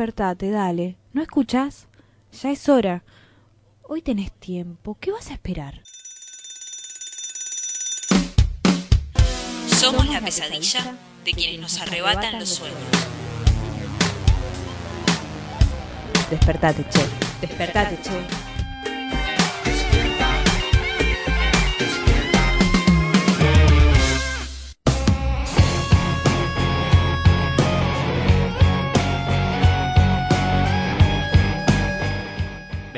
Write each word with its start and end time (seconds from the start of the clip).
Despertate, 0.00 0.50
dale. 0.50 0.96
¿No 1.12 1.20
escuchas? 1.20 1.86
Ya 2.40 2.50
es 2.50 2.70
hora. 2.70 3.04
Hoy 3.82 4.00
tenés 4.00 4.32
tiempo. 4.32 4.96
¿Qué 4.98 5.12
vas 5.12 5.28
a 5.28 5.34
esperar? 5.34 5.82
Somos 9.68 10.08
la 10.08 10.22
pesadilla 10.22 10.96
de 11.22 11.32
quienes 11.32 11.60
nos 11.60 11.78
arrebatan 11.82 12.38
los 12.38 12.48
sueños. 12.48 12.78
Despertate, 16.30 16.82
che. 16.88 17.04
Despertate, 17.42 18.00
che. 18.00 18.49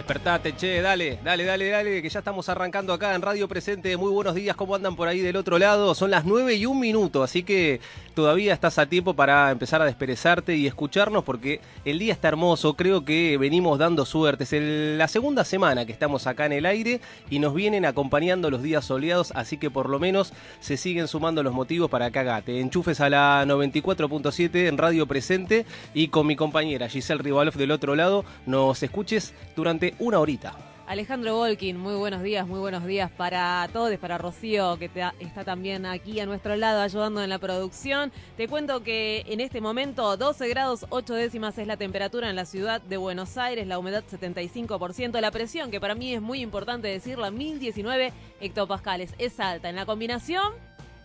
Despertate, 0.02 0.56
che, 0.56 0.80
dale, 0.80 1.20
dale, 1.22 1.44
dale, 1.44 1.68
dale, 1.68 2.02
que 2.02 2.08
ya 2.08 2.18
estamos 2.18 2.48
arrancando 2.48 2.92
acá 2.92 3.14
en 3.14 3.22
Radio 3.22 3.46
Presente. 3.46 3.96
Muy 3.96 4.10
buenos 4.10 4.34
días, 4.34 4.56
¿cómo 4.56 4.74
andan 4.74 4.96
por 4.96 5.06
ahí 5.06 5.20
del 5.20 5.36
otro 5.36 5.60
lado? 5.60 5.94
Son 5.94 6.10
las 6.10 6.24
9 6.24 6.56
y 6.56 6.66
un 6.66 6.80
minuto, 6.80 7.22
así 7.22 7.44
que 7.44 7.80
todavía 8.14 8.52
estás 8.52 8.80
a 8.80 8.86
tiempo 8.86 9.14
para 9.14 9.52
empezar 9.52 9.80
a 9.80 9.84
desperezarte 9.84 10.56
y 10.56 10.66
escucharnos 10.66 11.22
porque 11.22 11.60
el 11.84 12.00
día 12.00 12.12
está 12.12 12.26
hermoso. 12.26 12.74
Creo 12.74 13.04
que 13.04 13.38
venimos 13.38 13.78
dando 13.78 14.04
suerte. 14.04 14.42
Es 14.42 14.52
la 14.98 15.06
segunda 15.06 15.44
semana 15.44 15.86
que 15.86 15.92
estamos 15.92 16.26
acá 16.26 16.46
en 16.46 16.52
el 16.52 16.66
aire 16.66 17.00
y 17.30 17.38
nos 17.38 17.54
vienen 17.54 17.84
acompañando 17.84 18.50
los 18.50 18.60
días 18.60 18.84
soleados, 18.84 19.32
así 19.36 19.56
que 19.56 19.70
por 19.70 19.88
lo 19.88 20.00
menos 20.00 20.32
se 20.58 20.76
siguen 20.76 21.06
sumando 21.06 21.44
los 21.44 21.54
motivos 21.54 21.88
para 21.88 22.10
que 22.10 22.18
acá 22.18 22.42
enchufes 22.44 23.00
a 23.00 23.08
la 23.08 23.44
94.7 23.46 24.66
en 24.66 24.78
Radio 24.78 25.06
Presente 25.06 25.64
y 25.94 26.08
con 26.08 26.26
mi 26.26 26.34
compañera 26.34 26.88
Giselle 26.88 27.22
Rivaloff 27.22 27.54
del 27.54 27.70
otro 27.70 27.94
lado 27.94 28.24
nos 28.46 28.82
escuches 28.82 29.32
durante 29.54 29.91
una 29.98 30.18
horita. 30.20 30.54
Alejandro 30.84 31.36
Volkin, 31.36 31.78
muy 31.78 31.94
buenos 31.94 32.22
días, 32.22 32.46
muy 32.46 32.58
buenos 32.58 32.84
días 32.84 33.10
para 33.10 33.66
todos, 33.72 33.96
para 33.98 34.18
Rocío, 34.18 34.76
que 34.78 34.88
te- 34.88 35.04
está 35.20 35.44
también 35.44 35.86
aquí 35.86 36.18
a 36.20 36.26
nuestro 36.26 36.54
lado 36.56 36.82
ayudando 36.82 37.22
en 37.22 37.30
la 37.30 37.38
producción. 37.38 38.12
Te 38.36 38.48
cuento 38.48 38.82
que 38.82 39.24
en 39.28 39.40
este 39.40 39.60
momento 39.60 40.16
12 40.16 40.48
grados 40.48 40.84
8 40.90 41.14
décimas 41.14 41.56
es 41.56 41.66
la 41.68 41.76
temperatura 41.76 42.28
en 42.28 42.36
la 42.36 42.44
ciudad 42.44 42.82
de 42.82 42.96
Buenos 42.96 43.38
Aires, 43.38 43.66
la 43.68 43.78
humedad 43.78 44.02
75%, 44.10 45.20
la 45.20 45.30
presión, 45.30 45.70
que 45.70 45.80
para 45.80 45.94
mí 45.94 46.12
es 46.14 46.20
muy 46.20 46.40
importante 46.42 46.88
decirla, 46.88 47.30
1019 47.30 48.12
hectopascales, 48.40 49.14
es 49.18 49.38
alta. 49.40 49.68
En 49.70 49.76
la 49.76 49.86
combinación, 49.86 50.52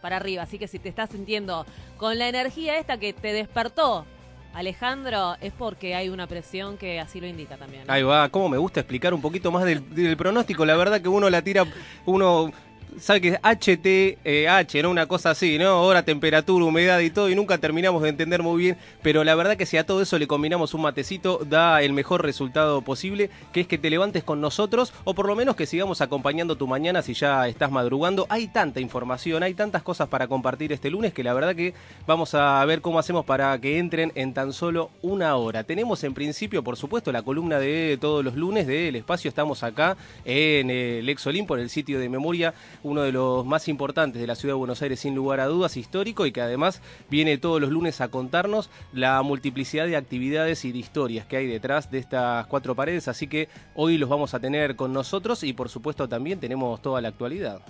para 0.02 0.18
arriba, 0.18 0.44
así 0.44 0.58
que 0.60 0.68
si 0.68 0.80
te 0.80 0.90
estás 0.90 1.12
sintiendo 1.12 1.66
con 1.98 2.18
la 2.18 2.28
energía 2.28 2.78
esta 2.78 2.98
que 2.98 3.14
te 3.14 3.32
despertó, 3.32 4.06
Alejandro, 4.54 5.36
es 5.42 5.54
porque 5.54 5.96
hay 5.96 6.10
una 6.10 6.28
presión 6.28 6.78
que 6.78 7.00
así 7.00 7.22
lo 7.22 7.28
indica 7.28 7.58
también. 7.58 7.84
Ahí 7.88 8.04
va, 8.04 8.30
cómo 8.30 8.50
me 8.50 8.58
gusta 8.58 8.80
explicar 8.80 9.14
un 9.14 9.22
poquito 9.22 9.52
más 9.52 9.64
del, 9.66 9.94
del 9.94 10.18
pronóstico. 10.18 10.66
La 10.66 10.76
verdad 10.76 11.02
que 11.02 11.10
uno 11.10 11.30
la 11.30 11.42
tira, 11.42 11.66
uno 12.06 12.52
sabe 13.00 13.22
que 13.22 13.40
HTH, 13.42 14.82
¿no? 14.82 14.90
Una 14.90 15.06
cosa 15.06 15.32
así, 15.32 15.58
¿no? 15.58 15.82
Hora, 15.82 16.04
temperatura, 16.04 16.66
humedad 16.66 17.00
y 17.00 17.10
todo, 17.10 17.30
y 17.30 17.36
nunca 17.36 17.58
terminamos 17.58 18.02
de 18.04 18.10
entender 18.10 18.44
muy 18.44 18.62
bien. 18.62 18.78
Pero 19.02 19.24
la 19.24 19.36
verdad 19.36 19.58
que 19.58 19.66
si 19.66 19.78
a 19.78 19.86
todo 19.86 20.02
eso 20.02 20.18
le 20.18 20.28
combinamos 20.28 20.74
un 20.74 20.82
matecito, 20.82 21.40
da 21.46 21.82
el 21.82 21.94
mejor 21.94 22.24
resultado 22.24 22.82
posible, 22.82 23.30
que 23.52 23.62
es 23.62 23.68
que 23.68 23.78
te 23.78 23.90
levantes 23.90 24.24
con 24.24 24.42
nosotros, 24.42 24.94
o 25.04 25.14
por 25.14 25.28
lo 25.28 25.36
menos 25.36 25.56
que 25.56 25.66
sigamos 25.66 26.02
acompañando 26.02 26.56
tu 26.56 26.68
mañana 26.68 27.02
si 27.02 27.14
ya 27.14 27.48
estás 27.48 27.72
madrugando. 27.72 28.26
Hay 28.30 28.48
tanta 28.48 28.80
información, 28.80 29.44
hay 29.44 29.54
tantas 29.54 29.84
cosas 29.84 30.08
para 30.08 30.28
compartir 30.28 30.72
este 30.74 30.90
lunes 30.90 31.14
que 31.14 31.24
la 31.24 31.34
verdad 31.34 31.56
que 31.56 31.74
vamos 32.06 32.34
a 32.34 32.64
ver 32.66 32.82
cómo 32.82 33.00
hacemos 33.00 33.26
para 33.26 33.58
que 33.60 33.78
entren 33.78 34.12
en 34.16 34.34
tan 34.34 34.54
solo 34.54 34.90
una 35.02 35.36
hora. 35.36 35.64
Tenemos 35.64 36.04
en 36.04 36.14
principio, 36.14 36.64
por 36.64 36.78
supuesto, 36.78 37.12
la 37.12 37.22
columna 37.22 37.60
de 37.60 37.98
todos 38.00 38.24
los 38.24 38.36
lunes 38.36 38.68
del 38.68 38.96
espacio. 38.96 39.30
Estamos 39.30 39.64
acá 39.64 39.98
en 40.26 40.70
el 40.70 41.08
Exolín, 41.10 41.46
por 41.46 41.60
el 41.60 41.70
sitio 41.70 42.00
de 42.00 42.10
memoria, 42.10 42.54
uno 42.88 43.02
de 43.02 43.12
los 43.12 43.46
más 43.46 43.68
importantes 43.68 44.22
de 44.22 44.28
la 44.28 44.36
ciudad 44.36 44.54
de 44.54 44.60
Buenos 44.60 44.82
Aires, 44.82 45.00
sin 45.02 45.14
lugar 45.14 45.40
a 45.40 45.46
dudas, 45.46 45.78
histórico 45.78 46.26
y 46.26 46.32
que 46.32 46.42
además 46.42 46.82
viene 47.10 47.38
todos 47.38 47.62
los 47.62 47.70
lunes 47.70 48.02
a 48.02 48.08
contarnos 48.08 48.70
la 48.94 49.22
multiplicidad 49.22 49.86
de 49.86 49.98
actividades 49.98 50.66
y 50.66 50.72
de 50.72 50.80
historias 50.80 51.26
que 51.26 51.38
hay 51.38 51.48
detrás 51.48 51.92
de 51.92 52.00
estas 52.00 52.48
cuatro 52.48 52.76
paredes. 52.76 53.08
Así 53.08 53.28
que 53.28 53.50
hoy 53.76 53.98
los 53.98 54.10
vamos 54.10 54.34
a 54.34 54.40
tener 54.40 54.76
con 54.76 54.94
nosotros 54.94 55.44
y, 55.44 55.54
por 55.54 55.70
supuesto, 55.70 56.08
también 56.08 56.40
tenemos 56.40 56.82
toda 56.82 57.02
la 57.02 57.10
actualidad. 57.10 57.62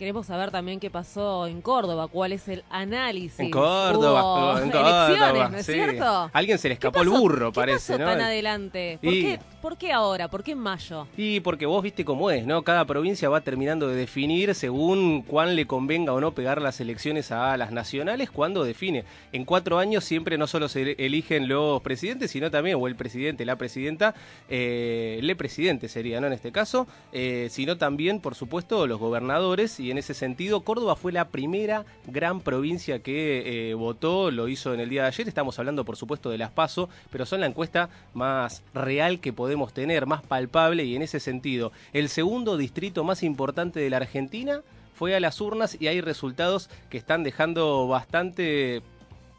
Queremos 0.00 0.24
saber 0.28 0.50
también 0.50 0.80
qué 0.80 0.88
pasó 0.88 1.46
en 1.46 1.60
Córdoba, 1.60 2.08
cuál 2.08 2.32
es 2.32 2.48
el 2.48 2.64
análisis. 2.70 3.38
En 3.38 3.50
Córdoba, 3.50 4.22
Hubo 4.24 4.58
en 4.58 4.70
elecciones, 4.70 5.18
Córdoba, 5.18 5.48
¿no 5.50 5.58
es 5.58 5.66
sí. 5.66 5.72
cierto? 5.74 6.30
Alguien 6.32 6.56
se 6.58 6.68
le 6.70 6.78
¿Qué 6.78 6.86
escapó 6.86 7.02
el 7.02 7.10
burro, 7.10 7.52
¿Qué 7.52 7.56
parece, 7.60 7.92
pasó 7.92 8.04
¿no? 8.06 8.10
tan 8.10 8.20
adelante? 8.22 8.98
¿Por, 9.02 9.12
Y- 9.12 9.22
qué, 9.22 9.38
¿Por 9.60 9.76
qué 9.76 9.92
ahora? 9.92 10.28
¿Por 10.28 10.42
qué 10.42 10.52
en 10.52 10.58
mayo? 10.58 11.06
Y 11.18 11.40
porque 11.40 11.66
vos 11.66 11.82
viste 11.82 12.06
cómo 12.06 12.30
es, 12.30 12.46
¿no? 12.46 12.62
Cada 12.62 12.86
provincia 12.86 13.28
va 13.28 13.42
terminando 13.42 13.88
de 13.88 13.94
definir 13.96 14.54
según 14.54 15.20
cuán 15.20 15.54
le 15.54 15.66
convenga 15.66 16.14
o 16.14 16.20
no 16.22 16.32
pegar 16.32 16.62
las 16.62 16.80
elecciones 16.80 17.30
a 17.30 17.54
las 17.58 17.70
nacionales, 17.70 18.30
cuando 18.30 18.64
define. 18.64 19.04
En 19.32 19.44
cuatro 19.44 19.78
años 19.78 20.02
siempre 20.04 20.38
no 20.38 20.46
solo 20.46 20.70
se 20.70 20.92
eligen 20.92 21.46
los 21.46 21.82
presidentes, 21.82 22.30
sino 22.30 22.50
también, 22.50 22.78
o 22.80 22.86
el 22.86 22.96
presidente, 22.96 23.44
la 23.44 23.56
presidenta, 23.56 24.14
eh, 24.48 25.18
le 25.22 25.36
presidente 25.36 25.90
sería, 25.90 26.22
¿no? 26.22 26.26
En 26.28 26.32
este 26.32 26.52
caso, 26.52 26.86
eh, 27.12 27.48
sino 27.50 27.76
también, 27.76 28.20
por 28.20 28.34
supuesto, 28.34 28.86
los 28.86 28.98
gobernadores, 28.98 29.78
y 29.78 29.89
en 29.90 29.98
ese 29.98 30.14
sentido, 30.14 30.60
Córdoba 30.62 30.96
fue 30.96 31.12
la 31.12 31.28
primera 31.28 31.84
gran 32.06 32.40
provincia 32.40 33.00
que 33.00 33.70
eh, 33.70 33.74
votó, 33.74 34.30
lo 34.30 34.48
hizo 34.48 34.74
en 34.74 34.80
el 34.80 34.88
día 34.88 35.02
de 35.02 35.08
ayer, 35.08 35.28
estamos 35.28 35.58
hablando, 35.58 35.84
por 35.84 35.96
supuesto, 35.96 36.30
de 36.30 36.38
las 36.38 36.50
PASO, 36.50 36.88
pero 37.10 37.26
son 37.26 37.40
la 37.40 37.46
encuesta 37.46 37.90
más 38.14 38.62
real 38.74 39.20
que 39.20 39.32
podemos 39.32 39.72
tener, 39.72 40.06
más 40.06 40.22
palpable, 40.22 40.84
y 40.84 40.96
en 40.96 41.02
ese 41.02 41.20
sentido, 41.20 41.72
el 41.92 42.08
segundo 42.08 42.56
distrito 42.56 43.04
más 43.04 43.22
importante 43.22 43.80
de 43.80 43.90
la 43.90 43.98
Argentina 43.98 44.62
fue 44.94 45.14
a 45.14 45.20
las 45.20 45.40
urnas 45.40 45.76
y 45.80 45.86
hay 45.86 46.00
resultados 46.00 46.68
que 46.90 46.98
están 46.98 47.22
dejando 47.22 47.88
bastante, 47.88 48.82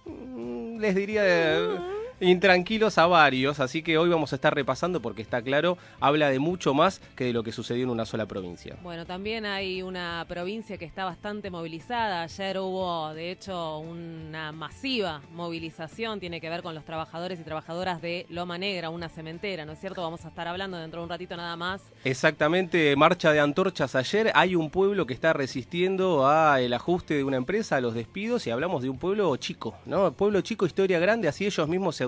mm, 0.05 0.79
les 0.79 0.95
diría, 0.95 1.21
eh, 1.25 2.00
intranquilos 2.21 2.97
a 2.97 3.07
varios, 3.07 3.59
así 3.59 3.81
que 3.81 3.97
hoy 3.97 4.09
vamos 4.09 4.31
a 4.31 4.35
estar 4.35 4.53
repasando 4.53 5.01
porque 5.01 5.21
está 5.21 5.41
claro, 5.41 5.77
habla 5.99 6.29
de 6.29 6.39
mucho 6.39 6.73
más 6.73 7.01
que 7.15 7.25
de 7.25 7.33
lo 7.33 7.43
que 7.43 7.51
sucedió 7.51 7.83
en 7.83 7.89
una 7.89 8.05
sola 8.05 8.27
provincia. 8.27 8.77
Bueno, 8.83 9.05
también 9.05 9.45
hay 9.45 9.81
una 9.81 10.23
provincia 10.27 10.77
que 10.77 10.85
está 10.85 11.03
bastante 11.03 11.49
movilizada. 11.49 12.21
Ayer 12.23 12.59
hubo, 12.59 13.13
de 13.13 13.31
hecho, 13.31 13.79
una 13.79 14.51
masiva 14.51 15.21
movilización. 15.31 16.19
Tiene 16.19 16.39
que 16.39 16.49
ver 16.49 16.61
con 16.61 16.75
los 16.75 16.85
trabajadores 16.85 17.39
y 17.39 17.43
trabajadoras 17.43 18.01
de 18.01 18.25
Loma 18.29 18.57
Negra, 18.57 18.89
una 18.89 19.09
cementera, 19.09 19.65
¿no 19.65 19.73
es 19.73 19.79
cierto? 19.79 20.01
Vamos 20.01 20.23
a 20.25 20.27
estar 20.29 20.47
hablando 20.47 20.77
dentro 20.77 21.01
de 21.01 21.03
un 21.05 21.09
ratito 21.09 21.35
nada 21.35 21.55
más. 21.55 21.81
Exactamente, 22.03 22.95
marcha 22.95 23.31
de 23.31 23.39
antorchas 23.39 23.95
ayer. 23.95 24.31
Hay 24.35 24.55
un 24.55 24.69
pueblo 24.69 25.05
que 25.05 25.13
está 25.13 25.33
resistiendo 25.33 26.27
a 26.27 26.61
el 26.61 26.73
ajuste 26.73 27.15
de 27.15 27.23
una 27.23 27.37
empresa, 27.37 27.77
a 27.77 27.81
los 27.81 27.95
despidos, 27.95 28.45
y 28.45 28.51
hablamos 28.51 28.83
de 28.83 28.89
un 28.89 28.99
pueblo 28.99 29.35
chico, 29.37 29.75
¿no? 29.85 30.13
Pueblo 30.13 30.41
chico, 30.41 30.65
historia 30.65 30.99
grande, 30.99 31.27
así 31.27 31.45
ellos 31.45 31.67
mismos 31.67 31.95
se 31.95 32.03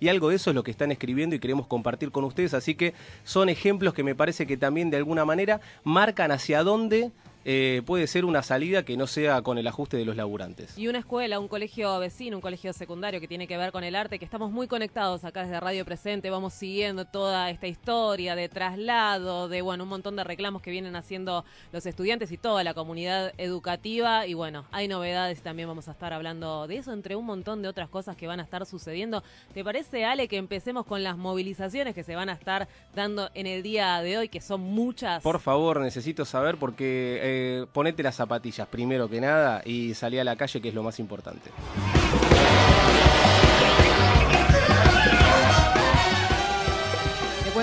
y 0.00 0.08
algo 0.08 0.28
de 0.28 0.36
eso 0.36 0.50
es 0.50 0.54
lo 0.54 0.62
que 0.62 0.70
están 0.70 0.92
escribiendo 0.92 1.36
y 1.36 1.38
queremos 1.38 1.66
compartir 1.66 2.10
con 2.10 2.24
ustedes. 2.24 2.54
Así 2.54 2.74
que 2.74 2.94
son 3.24 3.48
ejemplos 3.48 3.94
que 3.94 4.02
me 4.02 4.14
parece 4.14 4.46
que 4.46 4.56
también 4.56 4.90
de 4.90 4.96
alguna 4.96 5.24
manera 5.24 5.60
marcan 5.82 6.30
hacia 6.30 6.62
dónde 6.62 7.12
eh, 7.44 7.82
puede 7.84 8.06
ser 8.06 8.24
una 8.24 8.42
salida 8.42 8.84
que 8.84 8.96
no 8.96 9.06
sea 9.06 9.42
con 9.42 9.58
el 9.58 9.66
ajuste 9.66 9.96
de 9.96 10.04
los 10.04 10.16
laburantes. 10.16 10.78
Y 10.78 10.88
una 10.88 10.98
escuela, 10.98 11.38
un 11.38 11.48
colegio 11.48 11.98
vecino, 11.98 12.38
un 12.38 12.40
colegio 12.40 12.72
secundario 12.72 13.20
que 13.20 13.28
tiene 13.28 13.46
que 13.46 13.56
ver 13.56 13.72
con 13.72 13.84
el 13.84 13.94
arte, 13.94 14.18
que 14.18 14.24
estamos 14.24 14.50
muy 14.50 14.66
conectados 14.66 15.24
acá 15.24 15.42
desde 15.42 15.60
Radio 15.60 15.84
Presente, 15.84 16.30
vamos 16.30 16.54
siguiendo 16.54 17.04
toda 17.04 17.50
esta 17.50 17.66
historia 17.66 18.34
de 18.34 18.48
traslado, 18.48 19.48
de 19.48 19.62
bueno, 19.62 19.84
un 19.84 19.90
montón 19.90 20.16
de 20.16 20.24
reclamos 20.24 20.62
que 20.62 20.70
vienen 20.70 20.96
haciendo 20.96 21.44
los 21.72 21.84
estudiantes 21.86 22.32
y 22.32 22.38
toda 22.38 22.64
la 22.64 22.72
comunidad 22.72 23.32
educativa. 23.36 24.26
Y 24.26 24.34
bueno, 24.34 24.64
hay 24.72 24.88
novedades 24.88 25.42
también 25.42 25.68
vamos 25.68 25.88
a 25.88 25.92
estar 25.92 26.12
hablando 26.12 26.66
de 26.66 26.78
eso, 26.78 26.92
entre 26.92 27.16
un 27.16 27.26
montón 27.26 27.60
de 27.60 27.68
otras 27.68 27.88
cosas 27.88 28.16
que 28.16 28.26
van 28.26 28.40
a 28.40 28.42
estar 28.44 28.64
sucediendo. 28.64 29.22
¿Te 29.52 29.62
parece, 29.62 30.04
Ale, 30.04 30.28
que 30.28 30.36
empecemos 30.36 30.86
con 30.86 31.02
las 31.02 31.16
movilizaciones 31.18 31.94
que 31.94 32.04
se 32.04 32.16
van 32.16 32.28
a 32.28 32.32
estar 32.32 32.68
dando 32.94 33.30
en 33.34 33.46
el 33.46 33.62
día 33.62 34.00
de 34.00 34.18
hoy, 34.18 34.28
que 34.28 34.40
son 34.40 34.62
muchas? 34.62 35.22
Por 35.22 35.40
favor, 35.40 35.80
necesito 35.80 36.24
saber 36.24 36.56
porque 36.56 37.20
eh, 37.22 37.33
ponete 37.72 38.02
las 38.02 38.16
zapatillas 38.16 38.66
primero 38.68 39.08
que 39.08 39.20
nada 39.20 39.62
y 39.64 39.94
salí 39.94 40.18
a 40.18 40.24
la 40.24 40.36
calle 40.36 40.60
que 40.60 40.68
es 40.68 40.74
lo 40.74 40.82
más 40.82 40.98
importante. 40.98 41.50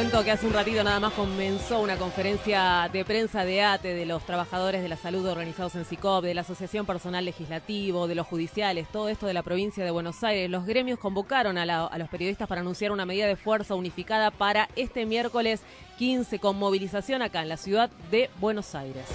Cuento 0.02 0.24
que 0.24 0.32
hace 0.32 0.48
un 0.48 0.54
ratito 0.54 0.84
nada 0.84 1.00
más 1.00 1.14
comenzó 1.14 1.80
una 1.80 1.96
conferencia 1.96 2.90
de 2.92 3.06
prensa 3.06 3.46
de 3.46 3.62
ATE, 3.62 3.94
de 3.94 4.08
los 4.08 4.26
trabajadores 4.26 4.82
de 4.82 4.90
la 4.90 4.98
salud 4.98 5.28
organizados 5.28 5.76
en 5.76 5.86
SICOP, 5.86 6.24
de 6.24 6.34
la 6.34 6.42
Asociación 6.42 6.88
Personal 6.88 7.24
Legislativo, 7.24 8.08
de 8.08 8.16
los 8.16 8.26
judiciales, 8.26 8.88
todo 8.92 9.10
esto 9.10 9.28
de 9.28 9.36
la 9.36 9.44
provincia 9.44 9.86
de 9.86 9.92
Buenos 9.92 10.24
Aires. 10.24 10.50
Los 10.50 10.66
gremios 10.66 10.98
convocaron 10.98 11.60
a, 11.60 12.00
los 12.00 12.10
periodistas 12.10 12.48
para 12.48 12.62
anunciar 12.62 12.92
una 12.92 13.06
medida 13.06 13.28
de 13.28 13.36
fuerza 13.36 13.76
unificada 13.76 14.32
para 14.32 14.70
este 14.76 15.06
miércoles 15.06 15.62
15 16.00 16.40
con 16.40 16.58
movilización 16.58 17.22
acá 17.22 17.44
en 17.44 17.50
la 17.50 17.58
ciudad 17.58 17.92
de 18.10 18.32
Buenos 18.40 18.74
Aires. 18.74 19.06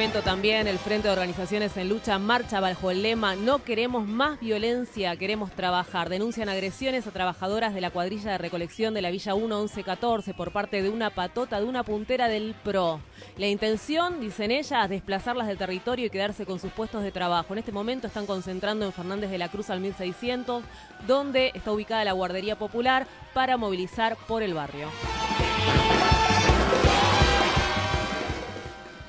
Momento 0.00 0.22
también 0.22 0.66
el 0.66 0.78
Frente 0.78 1.08
de 1.08 1.12
Organizaciones 1.12 1.76
en 1.76 1.90
Lucha 1.90 2.18
marcha 2.18 2.58
bajo 2.58 2.90
el 2.90 3.02
lema 3.02 3.36
No 3.36 3.62
queremos 3.62 4.08
más 4.08 4.40
violencia, 4.40 5.14
queremos 5.16 5.50
trabajar. 5.50 6.08
Denuncian 6.08 6.48
agresiones 6.48 7.06
a 7.06 7.10
trabajadoras 7.10 7.74
de 7.74 7.82
la 7.82 7.90
cuadrilla 7.90 8.32
de 8.32 8.38
recolección 8.38 8.94
de 8.94 9.02
la 9.02 9.10
Villa 9.10 9.34
1114 9.34 10.32
por 10.32 10.52
parte 10.52 10.80
de 10.80 10.88
una 10.88 11.10
patota 11.10 11.60
de 11.60 11.66
una 11.66 11.82
puntera 11.82 12.28
del 12.28 12.54
PRO. 12.64 13.02
La 13.36 13.46
intención, 13.46 14.20
dicen 14.20 14.50
ellas, 14.52 14.88
desplazarlas 14.88 15.46
del 15.48 15.58
territorio 15.58 16.06
y 16.06 16.10
quedarse 16.10 16.46
con 16.46 16.58
sus 16.58 16.72
puestos 16.72 17.02
de 17.02 17.12
trabajo. 17.12 17.52
En 17.52 17.58
este 17.58 17.70
momento 17.70 18.06
están 18.06 18.24
concentrando 18.24 18.86
en 18.86 18.94
Fernández 18.94 19.30
de 19.30 19.36
la 19.36 19.50
Cruz 19.50 19.68
al 19.68 19.80
1600, 19.80 20.64
donde 21.06 21.52
está 21.54 21.72
ubicada 21.72 22.06
la 22.06 22.12
Guardería 22.12 22.56
Popular, 22.56 23.06
para 23.34 23.58
movilizar 23.58 24.16
por 24.26 24.42
el 24.42 24.54
barrio. 24.54 24.88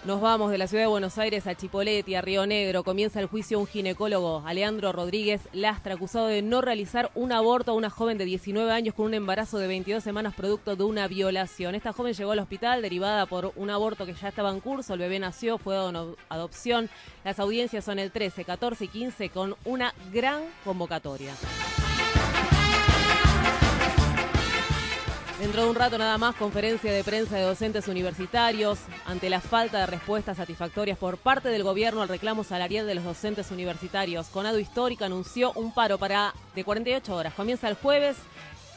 Nos 0.04 0.20
vamos 0.20 0.50
de 0.50 0.58
la 0.58 0.66
ciudad 0.66 0.86
de 0.86 0.88
Buenos 0.88 1.20
Aires 1.20 1.46
a 1.46 1.54
Chipoleti, 1.54 2.16
a 2.16 2.22
Río 2.22 2.48
Negro. 2.48 2.84
Comienza 2.84 3.20
el 3.20 3.28
juicio 3.28 3.60
un 3.60 3.68
ginecólogo, 3.68 4.42
Alejandro 4.48 4.92
Rodríguez 4.92 5.42
Lastra, 5.54 5.94
acusado 5.94 6.26
de 6.26 6.42
no 6.42 6.60
realizar 6.62 7.12
un 7.14 7.32
aborto 7.32 7.70
a 7.70 7.76
una 7.76 7.92
joven 7.92 8.18
de 8.18 8.26
19 8.26 8.72
años 8.72 8.96
con 8.96 9.06
un 9.06 9.14
embarazo 9.14 9.60
de 9.60 9.68
22 9.68 10.04
semanas 10.04 10.34
producto 10.34 10.76
de 10.76 10.84
una 10.84 11.08
violación. 11.08 11.76
Esta 11.76 11.94
joven 11.94 12.16
llegó 12.16 12.32
al 12.32 12.40
hospital 12.40 12.82
derivada 12.82 13.28
por 13.28 13.54
un 13.56 13.70
aborto 13.70 14.08
que 14.08 14.16
ya 14.16 14.30
estaba 14.30 14.50
en 14.50 14.60
curso. 14.60 14.96
El 14.96 15.02
bebé 15.02 15.20
nació, 15.20 15.60
fue 15.60 15.76
dado 15.76 16.18
adopción. 16.30 16.90
Las 17.24 17.40
audiencias 17.40 17.86
son 17.86 18.00
el 18.00 18.12
13, 18.12 18.44
14 18.44 18.86
y 18.86 18.88
15 18.88 19.30
con 19.30 19.56
una 19.66 19.94
gran 20.12 20.42
convocatoria. 20.66 21.36
Dentro 25.42 25.64
de 25.64 25.70
un 25.72 25.76
rato 25.76 25.98
nada 25.98 26.20
más, 26.20 26.36
conferencia 26.36 26.94
de 26.94 27.04
prensa 27.04 27.36
de 27.36 27.42
docentes 27.42 27.88
universitarios 27.88 28.78
ante 29.08 29.28
la 29.28 29.42
falta 29.42 29.80
de 29.80 29.88
respuestas 29.88 30.38
satisfactorias 30.38 31.00
por 31.00 31.18
parte 31.18 31.50
del 31.50 31.64
gobierno 31.64 32.04
al 32.04 32.10
reclamo 32.10 32.44
salarial 32.44 32.86
de 32.86 32.94
los 32.94 33.04
docentes 33.04 33.50
universitarios. 33.50 34.28
Conado 34.28 34.60
Histórica 34.60 35.08
anunció 35.08 35.52
un 35.54 35.74
paro 35.74 35.98
para 35.98 36.36
de 36.54 36.64
48 36.64 37.16
horas. 37.16 37.34
Comienza 37.34 37.68
el 37.70 37.74
jueves 37.74 38.18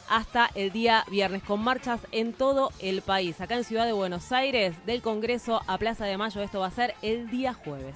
hasta 0.09 0.49
el 0.55 0.71
día 0.71 1.05
viernes 1.11 1.43
con 1.43 1.63
marchas 1.63 1.99
en 2.11 2.33
todo 2.33 2.71
el 2.79 3.03
país. 3.03 3.39
Acá 3.41 3.57
en 3.57 3.63
Ciudad 3.63 3.85
de 3.85 3.93
Buenos 3.93 4.31
Aires, 4.31 4.75
del 4.87 5.03
Congreso 5.03 5.61
a 5.67 5.77
Plaza 5.77 6.05
de 6.05 6.17
Mayo, 6.17 6.41
esto 6.41 6.61
va 6.61 6.65
a 6.65 6.71
ser 6.71 6.95
el 7.03 7.29
día 7.29 7.53
jueves. 7.53 7.95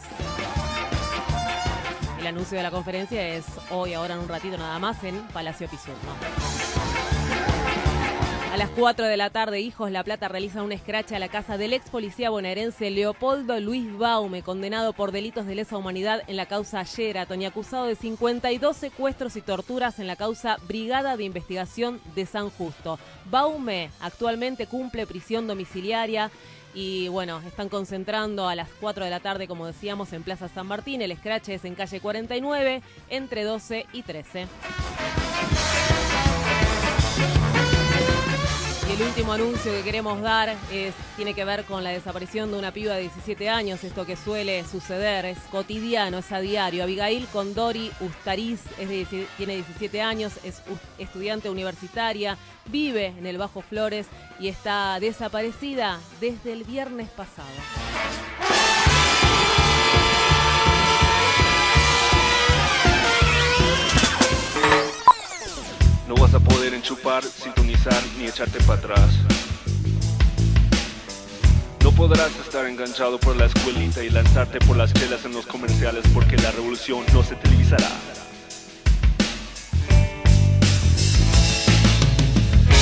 El 2.20 2.28
anuncio 2.28 2.56
de 2.56 2.64
la 2.64 2.70
conferencia 2.70 3.30
es 3.30 3.46
hoy, 3.72 3.96
ahora 3.96 4.14
en 4.14 4.20
un 4.20 4.28
ratito 4.28 4.60
nada 4.60 4.78
más, 4.78 5.04
en 5.04 5.18
Palacio 5.30 5.68
Pizurno. 5.68 6.69
A 8.60 8.64
las 8.64 8.72
4 8.72 9.06
de 9.06 9.16
la 9.16 9.30
tarde, 9.30 9.62
Hijos 9.62 9.90
La 9.90 10.04
Plata 10.04 10.28
realiza 10.28 10.64
un 10.64 10.74
escrache 10.74 11.16
a 11.16 11.20
la 11.20 11.30
casa 11.30 11.58
del 11.58 11.72
ex 11.72 11.90
policía 11.90 12.30
bonaerense 12.30 12.92
Leopoldo 12.92 13.58
Luis 13.62 13.98
Baume, 13.98 14.44
condenado 14.44 14.92
por 14.92 15.14
delitos 15.14 15.46
de 15.46 15.56
lesa 15.56 15.78
humanidad 15.78 16.24
en 16.28 16.36
la 16.36 16.46
causa 16.46 16.84
Sheraton 16.84 17.42
y 17.42 17.46
acusado 17.46 17.86
de 17.86 17.96
52 17.96 18.76
secuestros 18.76 19.38
y 19.38 19.42
torturas 19.42 20.00
en 20.00 20.08
la 20.08 20.18
causa 20.18 20.58
Brigada 20.68 21.16
de 21.16 21.24
Investigación 21.24 22.02
de 22.16 22.26
San 22.26 22.50
Justo. 22.50 23.00
Baume 23.32 23.92
actualmente 24.02 24.68
cumple 24.68 25.08
prisión 25.08 25.48
domiciliaria. 25.48 26.30
Y 26.74 27.08
bueno, 27.08 27.40
están 27.48 27.70
concentrando 27.70 28.50
a 28.50 28.56
las 28.56 28.68
4 28.82 29.06
de 29.06 29.10
la 29.10 29.22
tarde, 29.22 29.48
como 29.48 29.68
decíamos, 29.68 30.12
en 30.12 30.24
Plaza 30.24 30.50
San 30.50 30.68
Martín. 30.68 31.02
El 31.02 31.12
escrache 31.12 31.54
es 31.54 31.64
en 31.64 31.76
calle 31.76 32.02
49, 32.02 32.82
entre 33.10 33.44
12 33.46 33.86
y 33.94 34.04
13. 34.04 34.48
El 38.92 39.02
último 39.04 39.34
anuncio 39.34 39.72
que 39.72 39.84
queremos 39.84 40.20
dar 40.22 40.56
tiene 41.16 41.34
que 41.34 41.46
ver 41.46 41.66
con 41.66 41.84
la 41.84 41.92
desaparición 41.92 42.52
de 42.52 42.58
una 42.58 42.72
piba 42.72 42.96
de 42.96 43.02
17 43.02 43.48
años, 43.48 43.84
esto 43.84 44.06
que 44.06 44.16
suele 44.16 44.66
suceder, 44.66 45.26
es 45.26 45.38
cotidiano, 45.52 46.20
es 46.20 46.32
a 46.32 46.40
diario. 46.40 46.84
Abigail 46.84 47.28
Condori 47.28 47.92
Ustariz 48.00 48.62
tiene 49.38 49.56
17 49.56 50.02
años, 50.02 50.34
es 50.44 50.62
estudiante 50.98 51.50
universitaria, 51.50 52.38
vive 52.66 53.08
en 53.18 53.28
el 53.28 53.38
Bajo 53.38 53.62
Flores 53.62 54.08
y 54.40 54.48
está 54.48 55.00
desaparecida 55.00 56.00
desde 56.20 56.54
el 56.54 56.64
viernes 56.64 57.10
pasado. 57.10 57.48
No 66.10 66.16
vas 66.16 66.34
a 66.34 66.40
poder 66.40 66.74
enchupar, 66.74 67.24
sintonizar 67.24 68.02
ni 68.18 68.26
echarte 68.26 68.60
para 68.62 68.80
atrás. 68.80 69.12
No 71.84 71.92
podrás 71.92 72.36
estar 72.44 72.66
enganchado 72.66 73.20
por 73.20 73.36
la 73.36 73.46
escuelita 73.46 74.04
y 74.04 74.10
lanzarte 74.10 74.58
por 74.58 74.76
las 74.76 74.92
telas 74.92 75.24
en 75.26 75.34
los 75.34 75.46
comerciales 75.46 76.04
porque 76.12 76.36
la 76.38 76.50
revolución 76.50 77.06
no 77.14 77.22
se 77.22 77.36
televisará. 77.36 78.19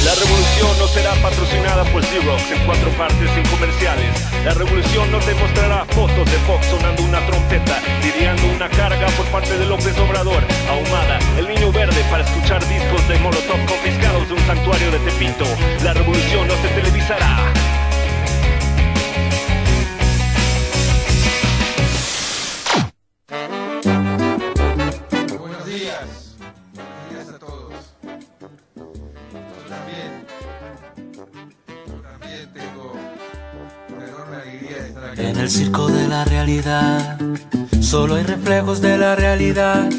La 0.08 0.16
revolución 0.16 0.80
no 0.80 0.88
será 0.88 1.14
patrocinada 1.16 1.84
por 1.92 2.02
Xerox 2.02 2.50
en 2.52 2.66
cuatro 2.66 2.90
partes 2.92 3.30
sin 3.36 3.44
comerciales. 3.48 4.08
La 4.46 4.54
revolución 4.54 5.12
no 5.12 5.20
te 5.20 5.36
mostrará 5.36 5.84
fotos 5.84 6.32
de 6.32 6.38
Fox 6.48 6.66
sonando 6.68 7.04
una 7.04 7.20
trompeta, 7.28 7.82
lidiando 8.02 8.48
una 8.56 8.70
carga 8.70 9.08
por 9.18 9.26
parte 9.26 9.58
de 9.58 9.66
López 9.66 9.98
Obrador, 10.00 10.42
ahumada, 10.70 11.20
el 11.38 11.50
niño 11.50 11.74
verde 11.74 12.02
para 12.10 12.24
escuchar 12.24 12.66
discos 12.70 13.06
de 13.10 13.20
Molotov 13.20 13.60
confiscados 13.66 14.30
de 14.30 14.36
un 14.36 14.48
santuario 14.48 14.92
de 14.92 15.00
Tepito. 15.00 15.46
La 15.84 15.94
revolución 15.94 16.48
no 16.48 16.56
se 16.56 16.70
televisará. 16.70 17.52
En 35.28 35.36
el 35.36 35.50
circo 35.50 35.90
de 35.90 36.08
la 36.08 36.24
realidad, 36.24 37.20
solo 37.82 38.16
hay 38.16 38.24
reflejos 38.24 38.80
de 38.80 38.98
la 38.98 39.14
realidad. 39.14 39.90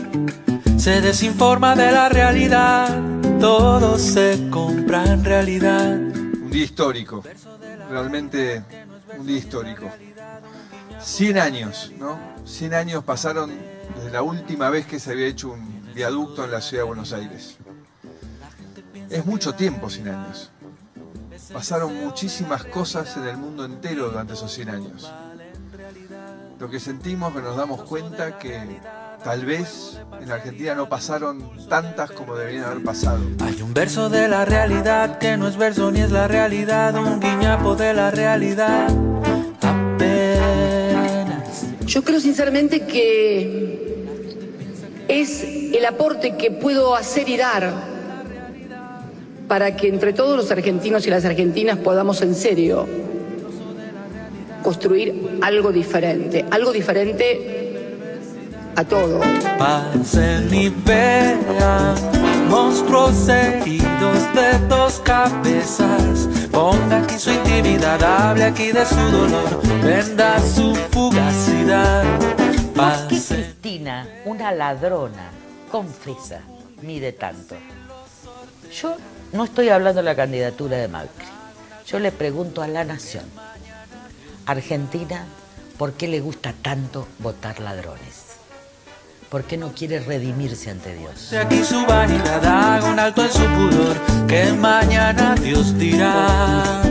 Se 0.78 1.02
desinforma 1.02 1.76
de 1.76 1.92
la 1.92 2.08
realidad, 2.08 2.98
todo 3.38 3.98
se 3.98 4.48
compra 4.48 5.04
en 5.04 5.22
realidad. 5.22 5.96
Un 5.96 6.50
día 6.50 6.64
histórico, 6.64 7.22
realmente 7.90 8.64
un 9.18 9.26
día 9.26 9.36
histórico. 9.36 9.90
100 10.98 11.38
años, 11.38 11.92
¿no? 11.98 12.18
100 12.46 12.72
años 12.72 13.04
pasaron 13.04 13.52
desde 13.96 14.10
la 14.10 14.22
última 14.22 14.70
vez 14.70 14.86
que 14.86 14.98
se 14.98 15.10
había 15.10 15.26
hecho 15.26 15.50
un 15.50 15.92
viaducto 15.94 16.42
en 16.42 16.52
la 16.52 16.62
ciudad 16.62 16.84
de 16.84 16.86
Buenos 16.86 17.12
Aires. 17.12 17.58
Es 19.10 19.26
mucho 19.26 19.52
tiempo, 19.52 19.90
100 19.90 20.08
años 20.08 20.50
pasaron 21.52 21.96
muchísimas 21.96 22.64
cosas 22.64 23.16
en 23.16 23.24
el 23.24 23.36
mundo 23.36 23.64
entero 23.64 24.10
durante 24.10 24.34
esos 24.34 24.52
100 24.52 24.70
años. 24.70 25.12
Lo 26.58 26.68
que 26.68 26.80
sentimos 26.80 27.32
que 27.32 27.40
nos 27.40 27.56
damos 27.56 27.82
cuenta 27.82 28.38
que 28.38 28.80
tal 29.22 29.46
vez 29.46 30.00
en 30.20 30.30
Argentina 30.30 30.74
no 30.74 30.88
pasaron 30.88 31.50
tantas 31.68 32.10
como 32.10 32.34
deberían 32.34 32.64
haber 32.64 32.82
pasado. 32.82 33.20
Hay 33.40 33.62
un 33.62 33.74
verso 33.74 34.08
de 34.08 34.28
la 34.28 34.44
realidad 34.44 35.18
que 35.18 35.36
no 35.36 35.46
es 35.46 35.56
verso 35.56 35.90
ni 35.90 36.00
es 36.00 36.10
la 36.10 36.26
realidad, 36.26 36.96
un 36.96 37.20
guiñapo 37.20 37.76
de 37.76 37.94
la 37.94 38.10
realidad. 38.10 38.88
Apenas. 39.62 41.64
Yo 41.86 42.02
creo 42.02 42.20
sinceramente 42.20 42.86
que 42.86 44.04
es 45.06 45.44
el 45.44 45.84
aporte 45.86 46.36
que 46.36 46.50
puedo 46.50 46.96
hacer 46.96 47.28
y 47.28 47.36
dar 47.36 47.97
para 49.48 49.74
que 49.74 49.88
entre 49.88 50.12
todos 50.12 50.36
los 50.36 50.50
argentinos 50.50 51.06
y 51.06 51.10
las 51.10 51.24
argentinas 51.24 51.78
podamos 51.78 52.20
en 52.22 52.34
serio 52.34 52.86
construir 54.62 55.38
algo 55.40 55.72
diferente, 55.72 56.44
algo 56.50 56.72
diferente 56.72 57.68
a 58.76 58.84
todo. 58.84 59.20
Pasen 59.58 60.52
y 60.52 60.68
vean 60.68 61.94
monstruos 62.48 63.28
heridos 63.28 64.34
de 64.34 64.58
dos 64.68 65.00
cabezas. 65.00 66.28
Ponga 66.52 66.98
aquí 67.02 67.18
su 67.18 67.30
intimidad, 67.30 68.02
hable 68.02 68.44
aquí 68.44 68.70
de 68.72 68.84
su 68.84 68.96
dolor, 68.96 69.62
venda 69.82 70.38
su 70.40 70.74
fugacidad. 70.90 72.04
¿Por 72.74 73.08
qué 73.08 73.20
Cristina, 73.26 74.06
una 74.26 74.52
ladrona, 74.52 75.30
confesa, 75.70 76.40
mide 76.82 77.12
tanto? 77.12 77.56
Yo 78.70 78.96
no 79.32 79.44
estoy 79.44 79.68
hablando 79.68 80.00
de 80.00 80.04
la 80.04 80.16
candidatura 80.16 80.78
de 80.78 80.88
Macri. 80.88 81.26
Yo 81.86 81.98
le 81.98 82.12
pregunto 82.12 82.62
a 82.62 82.68
la 82.68 82.84
nación, 82.84 83.24
Argentina, 84.46 85.24
¿por 85.76 85.92
qué 85.92 86.08
le 86.08 86.20
gusta 86.20 86.52
tanto 86.62 87.08
votar 87.18 87.60
ladrones? 87.60 88.28
¿Por 89.28 89.44
qué 89.44 89.58
no 89.58 89.72
quiere 89.74 90.00
redimirse 90.00 90.70
ante 90.70 90.94
Dios? 90.94 91.30
De 91.30 91.38
aquí 91.38 91.62
su 91.62 91.84
vanidad 91.84 92.44
haga 92.44 92.90
un 92.90 92.98
alto 92.98 93.22
en 93.24 93.30
su 93.30 93.44
pudor, 93.44 93.96
que 94.26 94.52
mañana 94.52 95.34
Dios 95.34 95.76
dirá. 95.78 96.82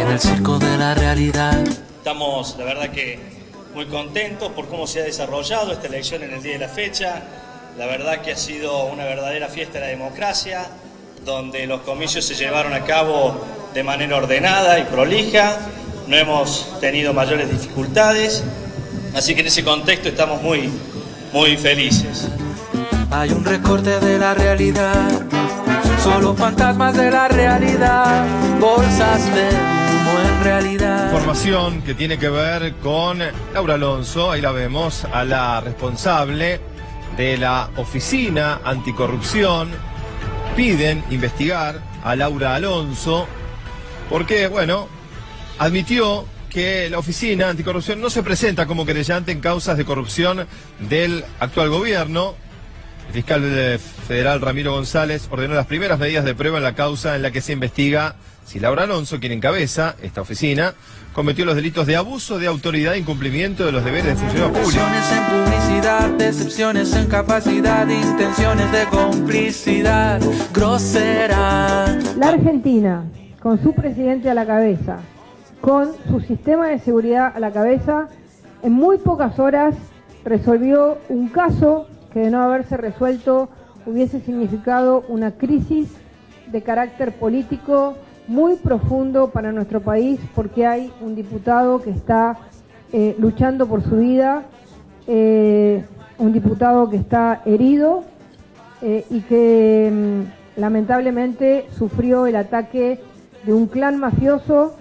En 0.00 0.08
el 0.08 0.78
la 0.78 0.94
realidad. 0.94 1.58
Estamos, 1.96 2.56
la 2.58 2.64
verdad 2.64 2.90
que 2.90 3.18
muy 3.74 3.86
contentos 3.86 4.52
por 4.52 4.68
cómo 4.68 4.86
se 4.86 5.00
ha 5.00 5.04
desarrollado 5.04 5.72
esta 5.72 5.86
elección 5.86 6.22
en 6.22 6.34
el 6.34 6.42
día 6.42 6.52
de 6.52 6.58
la 6.58 6.68
fecha. 6.68 7.22
La 7.78 7.86
verdad 7.86 8.20
que 8.20 8.32
ha 8.32 8.36
sido 8.36 8.84
una 8.84 9.04
verdadera 9.04 9.48
fiesta 9.48 9.74
de 9.74 9.80
la 9.80 9.86
democracia, 9.86 10.66
donde 11.24 11.66
los 11.66 11.80
comicios 11.80 12.24
se 12.24 12.34
llevaron 12.34 12.74
a 12.74 12.84
cabo 12.84 13.42
de 13.72 13.82
manera 13.82 14.16
ordenada 14.16 14.78
y 14.78 14.84
prolija. 14.84 15.56
No 16.06 16.16
hemos 16.16 16.78
tenido 16.80 17.14
mayores 17.14 17.50
dificultades, 17.50 18.44
así 19.14 19.34
que 19.34 19.40
en 19.40 19.46
ese 19.46 19.64
contexto 19.64 20.10
estamos 20.10 20.42
muy, 20.42 20.68
muy 21.32 21.56
felices. 21.56 22.28
Hay 23.10 23.30
un 23.30 23.42
recorte 23.42 24.00
de 24.00 24.18
la 24.18 24.34
realidad, 24.34 25.08
solo 26.02 26.34
fantasmas 26.34 26.94
de 26.94 27.10
la 27.10 27.28
realidad, 27.28 28.26
bolsas 28.60 29.24
de 29.34 29.48
humo 29.48 30.20
en 30.20 30.44
realidad. 30.44 31.04
Información 31.06 31.80
que 31.82 31.94
tiene 31.94 32.18
que 32.18 32.28
ver 32.28 32.74
con 32.82 33.18
Laura 33.54 33.74
Alonso, 33.74 34.30
ahí 34.30 34.42
la 34.42 34.52
vemos, 34.52 35.06
a 35.10 35.24
la 35.24 35.60
responsable 35.62 36.71
de 37.16 37.36
la 37.36 37.70
Oficina 37.76 38.60
Anticorrupción. 38.64 39.70
Piden 40.56 41.02
investigar 41.10 41.80
a 42.04 42.14
Laura 42.16 42.54
Alonso 42.54 43.26
porque, 44.10 44.48
bueno, 44.48 44.88
admitió 45.58 46.26
que 46.50 46.90
la 46.90 46.98
Oficina 46.98 47.48
Anticorrupción 47.48 48.00
no 48.00 48.10
se 48.10 48.22
presenta 48.22 48.66
como 48.66 48.84
querellante 48.84 49.32
en 49.32 49.40
causas 49.40 49.78
de 49.78 49.84
corrupción 49.84 50.46
del 50.80 51.24
actual 51.40 51.70
gobierno. 51.70 52.34
El 53.08 53.14
fiscal 53.14 53.78
federal 54.06 54.40
Ramiro 54.40 54.72
González 54.72 55.28
ordenó 55.30 55.54
las 55.54 55.66
primeras 55.66 55.98
medidas 55.98 56.24
de 56.24 56.34
prueba 56.34 56.58
en 56.58 56.64
la 56.64 56.74
causa 56.74 57.16
en 57.16 57.22
la 57.22 57.30
que 57.30 57.40
se 57.40 57.52
investiga 57.52 58.16
si 58.44 58.60
Laura 58.60 58.84
Alonso, 58.84 59.18
quien 59.20 59.32
encabeza 59.32 59.96
esta 60.02 60.20
oficina, 60.20 60.74
cometió 61.12 61.44
los 61.44 61.54
delitos 61.54 61.86
de 61.86 61.96
abuso 61.96 62.38
de 62.38 62.46
autoridad 62.46 62.94
e 62.94 62.98
incumplimiento 62.98 63.64
de 63.64 63.72
los 63.72 63.84
deberes 63.84 64.06
de 64.06 64.16
funcionario 64.16 64.52
público. 64.52 64.80
Decepciones 64.84 65.12
en 65.12 65.44
publicidad, 65.44 66.10
decepciones 66.10 66.96
en 66.96 67.06
capacidad, 67.06 67.88
intenciones 67.88 68.72
de 68.72 68.84
complicidad 68.86 70.20
grosera. 70.52 71.98
La 72.18 72.28
Argentina, 72.28 73.04
con 73.40 73.62
su 73.62 73.74
presidente 73.74 74.30
a 74.30 74.34
la 74.34 74.46
cabeza, 74.46 74.98
con 75.60 75.92
su 76.08 76.20
sistema 76.20 76.68
de 76.68 76.78
seguridad 76.78 77.32
a 77.34 77.40
la 77.40 77.52
cabeza, 77.52 78.08
en 78.62 78.72
muy 78.72 78.98
pocas 78.98 79.38
horas 79.38 79.74
resolvió 80.24 80.98
un 81.08 81.28
caso 81.28 81.86
que 82.12 82.20
de 82.20 82.30
no 82.30 82.42
haberse 82.42 82.76
resuelto 82.76 83.48
hubiese 83.86 84.20
significado 84.20 85.04
una 85.08 85.32
crisis 85.32 85.88
de 86.50 86.62
carácter 86.62 87.12
político 87.12 87.96
muy 88.28 88.56
profundo 88.56 89.30
para 89.30 89.52
nuestro 89.52 89.80
país 89.80 90.20
porque 90.34 90.66
hay 90.66 90.92
un 91.00 91.14
diputado 91.14 91.80
que 91.80 91.90
está 91.90 92.38
eh, 92.92 93.16
luchando 93.18 93.66
por 93.66 93.82
su 93.82 93.96
vida, 93.96 94.42
eh, 95.06 95.84
un 96.18 96.32
diputado 96.32 96.88
que 96.90 96.96
está 96.96 97.42
herido 97.44 98.04
eh, 98.82 99.04
y 99.10 99.20
que 99.20 99.90
mm, 99.90 100.60
lamentablemente 100.60 101.66
sufrió 101.76 102.26
el 102.26 102.36
ataque 102.36 103.00
de 103.44 103.52
un 103.52 103.66
clan 103.66 103.98
mafioso 103.98 104.74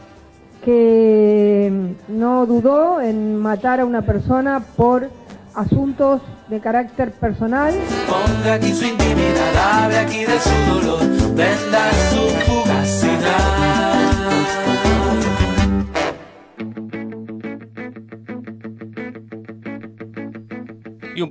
que 0.63 1.71
mm, 1.71 2.19
no 2.19 2.45
dudó 2.45 3.01
en 3.01 3.37
matar 3.37 3.79
a 3.79 3.85
una 3.85 4.01
persona 4.03 4.63
por 4.75 5.09
asuntos 5.55 6.21
de 6.49 6.59
carácter 6.59 7.11
personal. 7.11 7.73
Ponga 8.07 8.53
aquí 8.55 8.73
su 8.73 8.85
intimidad, 8.85 9.83
hable 9.83 9.97
aquí 9.99 10.25
de 10.25 10.39
su 10.39 10.49
dolor, 10.73 10.99
venda 11.35 11.91
su 12.11 12.27
fugacidad. 12.45 12.70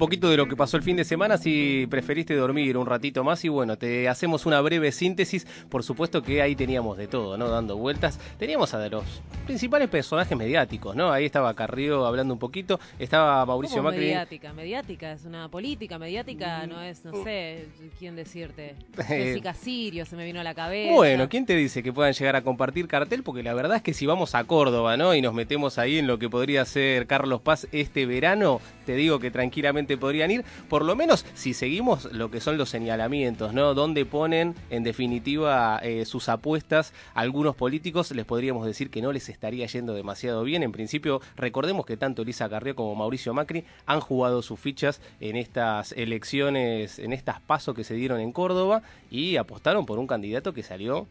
Poquito 0.00 0.30
de 0.30 0.38
lo 0.38 0.48
que 0.48 0.56
pasó 0.56 0.78
el 0.78 0.82
fin 0.82 0.96
de 0.96 1.04
semana, 1.04 1.36
si 1.36 1.86
preferiste 1.90 2.34
dormir 2.34 2.78
un 2.78 2.86
ratito 2.86 3.22
más 3.22 3.44
y 3.44 3.48
bueno, 3.50 3.76
te 3.76 4.08
hacemos 4.08 4.46
una 4.46 4.58
breve 4.62 4.92
síntesis. 4.92 5.46
Por 5.68 5.84
supuesto 5.84 6.22
que 6.22 6.40
ahí 6.40 6.56
teníamos 6.56 6.96
de 6.96 7.06
todo, 7.06 7.36
¿no? 7.36 7.50
Dando 7.50 7.76
vueltas. 7.76 8.18
Teníamos 8.38 8.72
a 8.72 8.88
los 8.88 9.04
principales 9.44 9.90
personajes 9.90 10.36
mediáticos, 10.36 10.96
¿no? 10.96 11.12
Ahí 11.12 11.26
estaba 11.26 11.52
Carrió 11.52 12.06
hablando 12.06 12.32
un 12.32 12.40
poquito, 12.40 12.80
estaba 12.98 13.44
Mauricio 13.44 13.76
¿Cómo 13.76 13.90
Macri. 13.90 14.06
mediática? 14.06 14.54
Mediática 14.54 15.12
es 15.12 15.26
una 15.26 15.50
política, 15.50 15.98
mediática 15.98 16.66
no 16.66 16.80
es, 16.80 17.04
no 17.04 17.22
sé, 17.22 17.66
quién 17.98 18.16
decirte. 18.16 18.76
Jessica 19.06 19.52
Sirio 19.52 20.06
se 20.06 20.16
me 20.16 20.24
vino 20.24 20.40
a 20.40 20.44
la 20.44 20.54
cabeza. 20.54 20.94
Bueno, 20.94 21.28
¿quién 21.28 21.44
te 21.44 21.54
dice 21.54 21.82
que 21.82 21.92
puedan 21.92 22.14
llegar 22.14 22.36
a 22.36 22.42
compartir 22.42 22.88
cartel? 22.88 23.22
Porque 23.22 23.42
la 23.42 23.52
verdad 23.52 23.76
es 23.76 23.82
que 23.82 23.92
si 23.92 24.06
vamos 24.06 24.34
a 24.34 24.44
Córdoba, 24.44 24.96
¿no? 24.96 25.14
Y 25.14 25.20
nos 25.20 25.34
metemos 25.34 25.76
ahí 25.78 25.98
en 25.98 26.06
lo 26.06 26.18
que 26.18 26.30
podría 26.30 26.64
ser 26.64 27.06
Carlos 27.06 27.42
Paz 27.42 27.68
este 27.70 28.06
verano, 28.06 28.62
te 28.90 28.96
digo 28.96 29.20
que 29.20 29.30
tranquilamente 29.30 29.96
podrían 29.96 30.32
ir. 30.32 30.44
Por 30.68 30.84
lo 30.84 30.96
menos 30.96 31.24
si 31.34 31.54
seguimos 31.54 32.06
lo 32.12 32.28
que 32.28 32.40
son 32.40 32.58
los 32.58 32.70
señalamientos, 32.70 33.54
¿no? 33.54 33.72
Donde 33.72 34.04
ponen 34.04 34.56
en 34.68 34.82
definitiva 34.82 35.78
eh, 35.80 36.04
sus 36.06 36.28
apuestas 36.28 36.92
algunos 37.14 37.54
políticos, 37.54 38.10
les 38.10 38.24
podríamos 38.24 38.66
decir 38.66 38.90
que 38.90 39.00
no 39.00 39.12
les 39.12 39.28
estaría 39.28 39.64
yendo 39.66 39.94
demasiado 39.94 40.42
bien. 40.42 40.64
En 40.64 40.72
principio, 40.72 41.20
recordemos 41.36 41.86
que 41.86 41.96
tanto 41.96 42.22
Elisa 42.22 42.48
Carrió 42.48 42.74
como 42.74 42.96
Mauricio 42.96 43.32
Macri 43.32 43.62
han 43.86 44.00
jugado 44.00 44.42
sus 44.42 44.58
fichas 44.58 45.00
en 45.20 45.36
estas 45.36 45.92
elecciones, 45.92 46.98
en 46.98 47.12
estas 47.12 47.40
pasos 47.40 47.76
que 47.76 47.84
se 47.84 47.94
dieron 47.94 48.18
en 48.18 48.32
Córdoba 48.32 48.82
y 49.08 49.36
apostaron 49.36 49.86
por 49.86 50.00
un 50.00 50.08
candidato 50.08 50.52
que 50.52 50.64
salió 50.64 51.06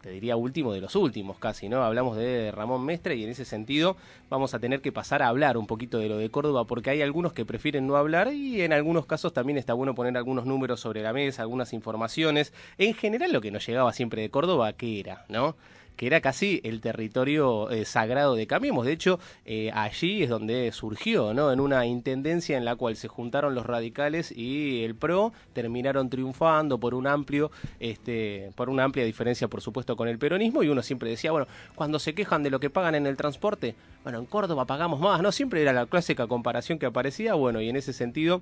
te 0.00 0.10
diría 0.10 0.36
último 0.36 0.72
de 0.72 0.80
los 0.80 0.96
últimos 0.96 1.38
casi, 1.38 1.68
¿no? 1.68 1.82
Hablamos 1.82 2.16
de 2.16 2.52
Ramón 2.52 2.84
Mestre 2.84 3.16
y 3.16 3.24
en 3.24 3.30
ese 3.30 3.44
sentido 3.44 3.96
vamos 4.28 4.54
a 4.54 4.58
tener 4.58 4.80
que 4.80 4.92
pasar 4.92 5.22
a 5.22 5.28
hablar 5.28 5.56
un 5.56 5.66
poquito 5.66 5.98
de 5.98 6.08
lo 6.08 6.16
de 6.16 6.30
Córdoba 6.30 6.64
porque 6.64 6.90
hay 6.90 7.02
algunos 7.02 7.32
que 7.32 7.44
prefieren 7.44 7.86
no 7.86 7.96
hablar 7.96 8.32
y 8.32 8.62
en 8.62 8.72
algunos 8.72 9.06
casos 9.06 9.32
también 9.32 9.58
está 9.58 9.74
bueno 9.74 9.94
poner 9.94 10.16
algunos 10.16 10.46
números 10.46 10.80
sobre 10.80 11.02
la 11.02 11.12
mesa, 11.12 11.42
algunas 11.42 11.72
informaciones. 11.72 12.52
En 12.78 12.94
general 12.94 13.32
lo 13.32 13.40
que 13.40 13.50
nos 13.50 13.66
llegaba 13.66 13.92
siempre 13.92 14.22
de 14.22 14.30
Córdoba, 14.30 14.72
¿qué 14.72 15.00
era, 15.00 15.24
no? 15.28 15.56
Que 16.00 16.06
era 16.06 16.22
casi 16.22 16.62
el 16.64 16.80
territorio 16.80 17.68
eh, 17.68 17.84
sagrado 17.84 18.34
de 18.34 18.46
Cambiemos. 18.46 18.86
De 18.86 18.92
hecho, 18.92 19.20
eh, 19.44 19.70
allí 19.74 20.22
es 20.22 20.30
donde 20.30 20.72
surgió, 20.72 21.34
¿no? 21.34 21.52
En 21.52 21.60
una 21.60 21.84
intendencia 21.84 22.56
en 22.56 22.64
la 22.64 22.74
cual 22.74 22.96
se 22.96 23.06
juntaron 23.06 23.54
los 23.54 23.66
radicales 23.66 24.32
y 24.34 24.82
el 24.82 24.94
PRO 24.94 25.34
terminaron 25.52 26.08
triunfando 26.08 26.80
por 26.80 26.94
un 26.94 27.06
amplio, 27.06 27.50
este, 27.80 28.50
por 28.54 28.70
una 28.70 28.84
amplia 28.84 29.04
diferencia, 29.04 29.46
por 29.48 29.60
supuesto, 29.60 29.94
con 29.94 30.08
el 30.08 30.18
peronismo. 30.18 30.62
Y 30.62 30.70
uno 30.70 30.80
siempre 30.80 31.10
decía, 31.10 31.32
bueno, 31.32 31.46
cuando 31.74 31.98
se 31.98 32.14
quejan 32.14 32.42
de 32.42 32.48
lo 32.48 32.60
que 32.60 32.70
pagan 32.70 32.94
en 32.94 33.06
el 33.06 33.18
transporte, 33.18 33.74
bueno, 34.02 34.20
en 34.20 34.24
Córdoba 34.24 34.64
pagamos 34.64 35.00
más, 35.00 35.20
¿no? 35.20 35.32
Siempre 35.32 35.60
era 35.60 35.74
la 35.74 35.84
clásica 35.84 36.26
comparación 36.26 36.78
que 36.78 36.86
aparecía, 36.86 37.34
bueno, 37.34 37.60
y 37.60 37.68
en 37.68 37.76
ese 37.76 37.92
sentido 37.92 38.40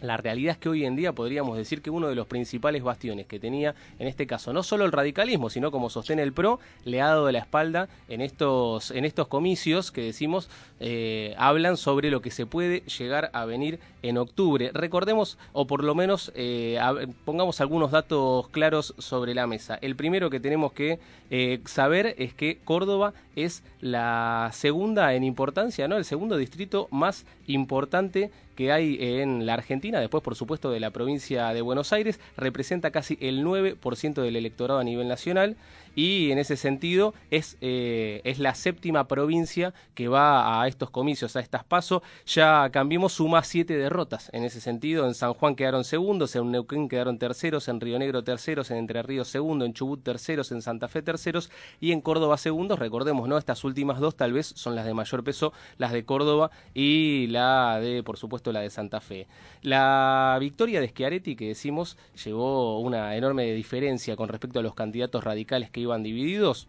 la 0.00 0.16
realidad 0.16 0.52
es 0.52 0.58
que 0.58 0.68
hoy 0.68 0.84
en 0.84 0.96
día 0.96 1.12
podríamos 1.12 1.56
decir 1.56 1.82
que 1.82 1.90
uno 1.90 2.08
de 2.08 2.14
los 2.14 2.26
principales 2.26 2.82
bastiones 2.82 3.26
que 3.26 3.38
tenía, 3.38 3.74
en 3.98 4.08
este 4.08 4.26
caso, 4.26 4.52
no 4.52 4.62
solo 4.62 4.84
el 4.84 4.92
radicalismo, 4.92 5.50
sino 5.50 5.70
como 5.70 5.90
sostiene 5.90 6.22
el 6.22 6.32
PRO, 6.32 6.60
le 6.84 7.00
ha 7.00 7.06
dado 7.06 7.26
de 7.26 7.32
la 7.32 7.38
espalda 7.38 7.88
en 8.08 8.20
estos, 8.20 8.90
en 8.90 9.04
estos 9.04 9.28
comicios 9.28 9.90
que 9.90 10.02
decimos 10.02 10.48
eh, 10.78 11.34
hablan 11.38 11.76
sobre 11.78 12.10
lo 12.10 12.20
que 12.20 12.30
se 12.30 12.44
puede 12.44 12.80
llegar 12.80 13.30
a 13.32 13.46
venir 13.46 13.80
en 14.02 14.18
octubre. 14.18 14.70
Recordemos, 14.74 15.38
o 15.52 15.66
por 15.66 15.82
lo 15.82 15.94
menos 15.94 16.32
eh, 16.34 16.78
pongamos 17.24 17.60
algunos 17.60 17.90
datos 17.90 18.48
claros 18.48 18.94
sobre 18.98 19.34
la 19.34 19.46
mesa. 19.46 19.78
El 19.80 19.96
primero 19.96 20.28
que 20.28 20.40
tenemos 20.40 20.72
que 20.72 20.98
eh, 21.30 21.60
saber 21.64 22.14
es 22.18 22.34
que 22.34 22.58
Córdoba 22.64 23.14
es 23.34 23.62
la 23.80 24.50
segunda 24.52 25.14
en 25.14 25.24
importancia, 25.24 25.88
¿no? 25.88 25.96
El 25.96 26.04
segundo 26.04 26.36
distrito 26.36 26.88
más 26.90 27.24
importante 27.46 28.30
que 28.56 28.72
hay 28.72 28.98
en 28.98 29.46
la 29.46 29.54
Argentina, 29.54 30.00
después 30.00 30.24
por 30.24 30.34
supuesto 30.34 30.70
de 30.70 30.80
la 30.80 30.90
provincia 30.90 31.52
de 31.52 31.60
Buenos 31.60 31.92
Aires, 31.92 32.18
representa 32.36 32.90
casi 32.90 33.16
el 33.20 33.44
9% 33.44 34.14
del 34.14 34.34
electorado 34.34 34.80
a 34.80 34.84
nivel 34.84 35.06
nacional 35.06 35.56
y 35.96 36.30
en 36.30 36.38
ese 36.38 36.56
sentido 36.56 37.14
es, 37.30 37.56
eh, 37.60 38.20
es 38.22 38.38
la 38.38 38.54
séptima 38.54 39.08
provincia 39.08 39.74
que 39.94 40.06
va 40.06 40.62
a 40.62 40.68
estos 40.68 40.90
comicios, 40.90 41.34
a 41.34 41.40
estas 41.40 41.64
pasos. 41.64 42.02
Ya 42.26 42.70
Cambiemos 42.70 43.14
suma 43.14 43.42
siete 43.42 43.78
derrotas 43.78 44.28
en 44.34 44.44
ese 44.44 44.60
sentido. 44.60 45.06
En 45.06 45.14
San 45.14 45.32
Juan 45.32 45.56
quedaron 45.56 45.84
segundos, 45.84 46.36
en 46.36 46.50
Neuquén 46.50 46.90
quedaron 46.90 47.18
terceros, 47.18 47.68
en 47.68 47.80
Río 47.80 47.98
Negro 47.98 48.22
terceros, 48.22 48.70
en 48.70 48.76
Entre 48.76 49.02
Ríos 49.02 49.28
segundo, 49.28 49.64
en 49.64 49.72
Chubut 49.72 50.02
terceros, 50.02 50.52
en 50.52 50.60
Santa 50.60 50.88
Fe 50.88 51.00
terceros 51.00 51.50
y 51.80 51.92
en 51.92 52.02
Córdoba 52.02 52.36
segundos. 52.36 52.78
Recordemos, 52.78 53.26
¿no? 53.26 53.38
Estas 53.38 53.64
últimas 53.64 53.98
dos 53.98 54.14
tal 54.14 54.34
vez 54.34 54.52
son 54.54 54.74
las 54.74 54.84
de 54.84 54.92
mayor 54.92 55.24
peso, 55.24 55.54
las 55.78 55.92
de 55.92 56.04
Córdoba 56.04 56.50
y 56.74 57.28
la 57.28 57.80
de, 57.80 58.02
por 58.02 58.18
supuesto, 58.18 58.52
la 58.52 58.60
de 58.60 58.68
Santa 58.68 59.00
Fe. 59.00 59.26
La 59.62 60.36
victoria 60.38 60.82
de 60.82 60.88
Schiaretti, 60.88 61.34
que 61.34 61.48
decimos, 61.48 61.96
llevó 62.22 62.80
una 62.80 63.16
enorme 63.16 63.50
diferencia 63.52 64.16
con 64.16 64.28
respecto 64.28 64.58
a 64.58 64.62
los 64.62 64.74
candidatos 64.74 65.24
radicales 65.24 65.70
que 65.70 65.85
iban 65.86 66.02
divididos 66.02 66.68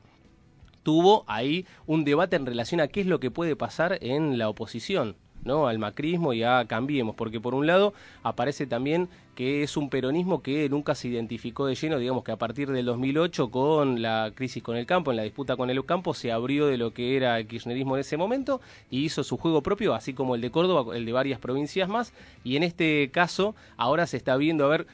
tuvo 0.88 1.26
ahí 1.28 1.66
un 1.86 2.06
debate 2.06 2.38
en 2.38 2.46
relación 2.46 2.80
a 2.80 2.88
qué 2.88 3.02
es 3.02 3.08
lo 3.08 3.20
que 3.20 3.30
puede 3.30 3.58
pasar 3.58 3.98
en 4.00 4.38
la 4.38 4.48
oposición. 4.48 5.18
¿no? 5.44 5.68
al 5.68 5.80
macrismo 5.80 6.34
y 6.34 6.44
a 6.44 6.66
Cambiemos, 6.66 7.16
porque 7.16 7.40
por 7.40 7.54
un 7.54 7.68
lado 7.68 7.94
aparece 8.24 8.68
también 8.68 9.08
que 9.36 9.64
es 9.64 9.78
un 9.78 9.90
peronismo 9.90 10.42
que 10.42 10.68
nunca 10.68 10.96
se 10.96 11.10
identificó 11.10 11.68
de 11.68 11.76
lleno, 11.76 12.00
digamos 12.00 12.24
que 12.24 12.32
a 12.32 12.38
partir 12.38 12.72
del 12.72 12.86
2008 12.86 13.52
con 13.52 14.02
la 14.02 14.32
crisis 14.34 14.64
con 14.64 14.76
el 14.76 14.86
campo, 14.86 15.12
en 15.12 15.18
la 15.18 15.24
disputa 15.24 15.56
con 15.56 15.70
el 15.70 15.86
campo, 15.86 16.14
se 16.14 16.32
abrió 16.32 16.68
de 16.68 16.78
lo 16.78 16.92
que 16.92 17.16
era 17.16 17.38
el 17.40 17.48
kirchnerismo 17.48 17.96
en 17.96 18.02
ese 18.02 18.18
momento 18.18 18.62
y 18.90 19.06
hizo 19.06 19.24
su 19.24 19.38
juego 19.38 19.62
propio, 19.62 19.94
así 19.94 20.14
como 20.14 20.36
el 20.36 20.42
de 20.42 20.52
Córdoba, 20.52 20.96
el 20.96 21.06
de 21.06 21.12
varias 21.12 21.40
provincias 21.40 21.88
más, 21.88 22.14
y 22.44 22.56
en 22.56 22.64
este 22.64 23.10
caso 23.12 23.56
ahora 23.78 24.08
se 24.08 24.18
está 24.18 24.38
viendo 24.38 24.66
a 24.66 24.70
ver 24.70 24.88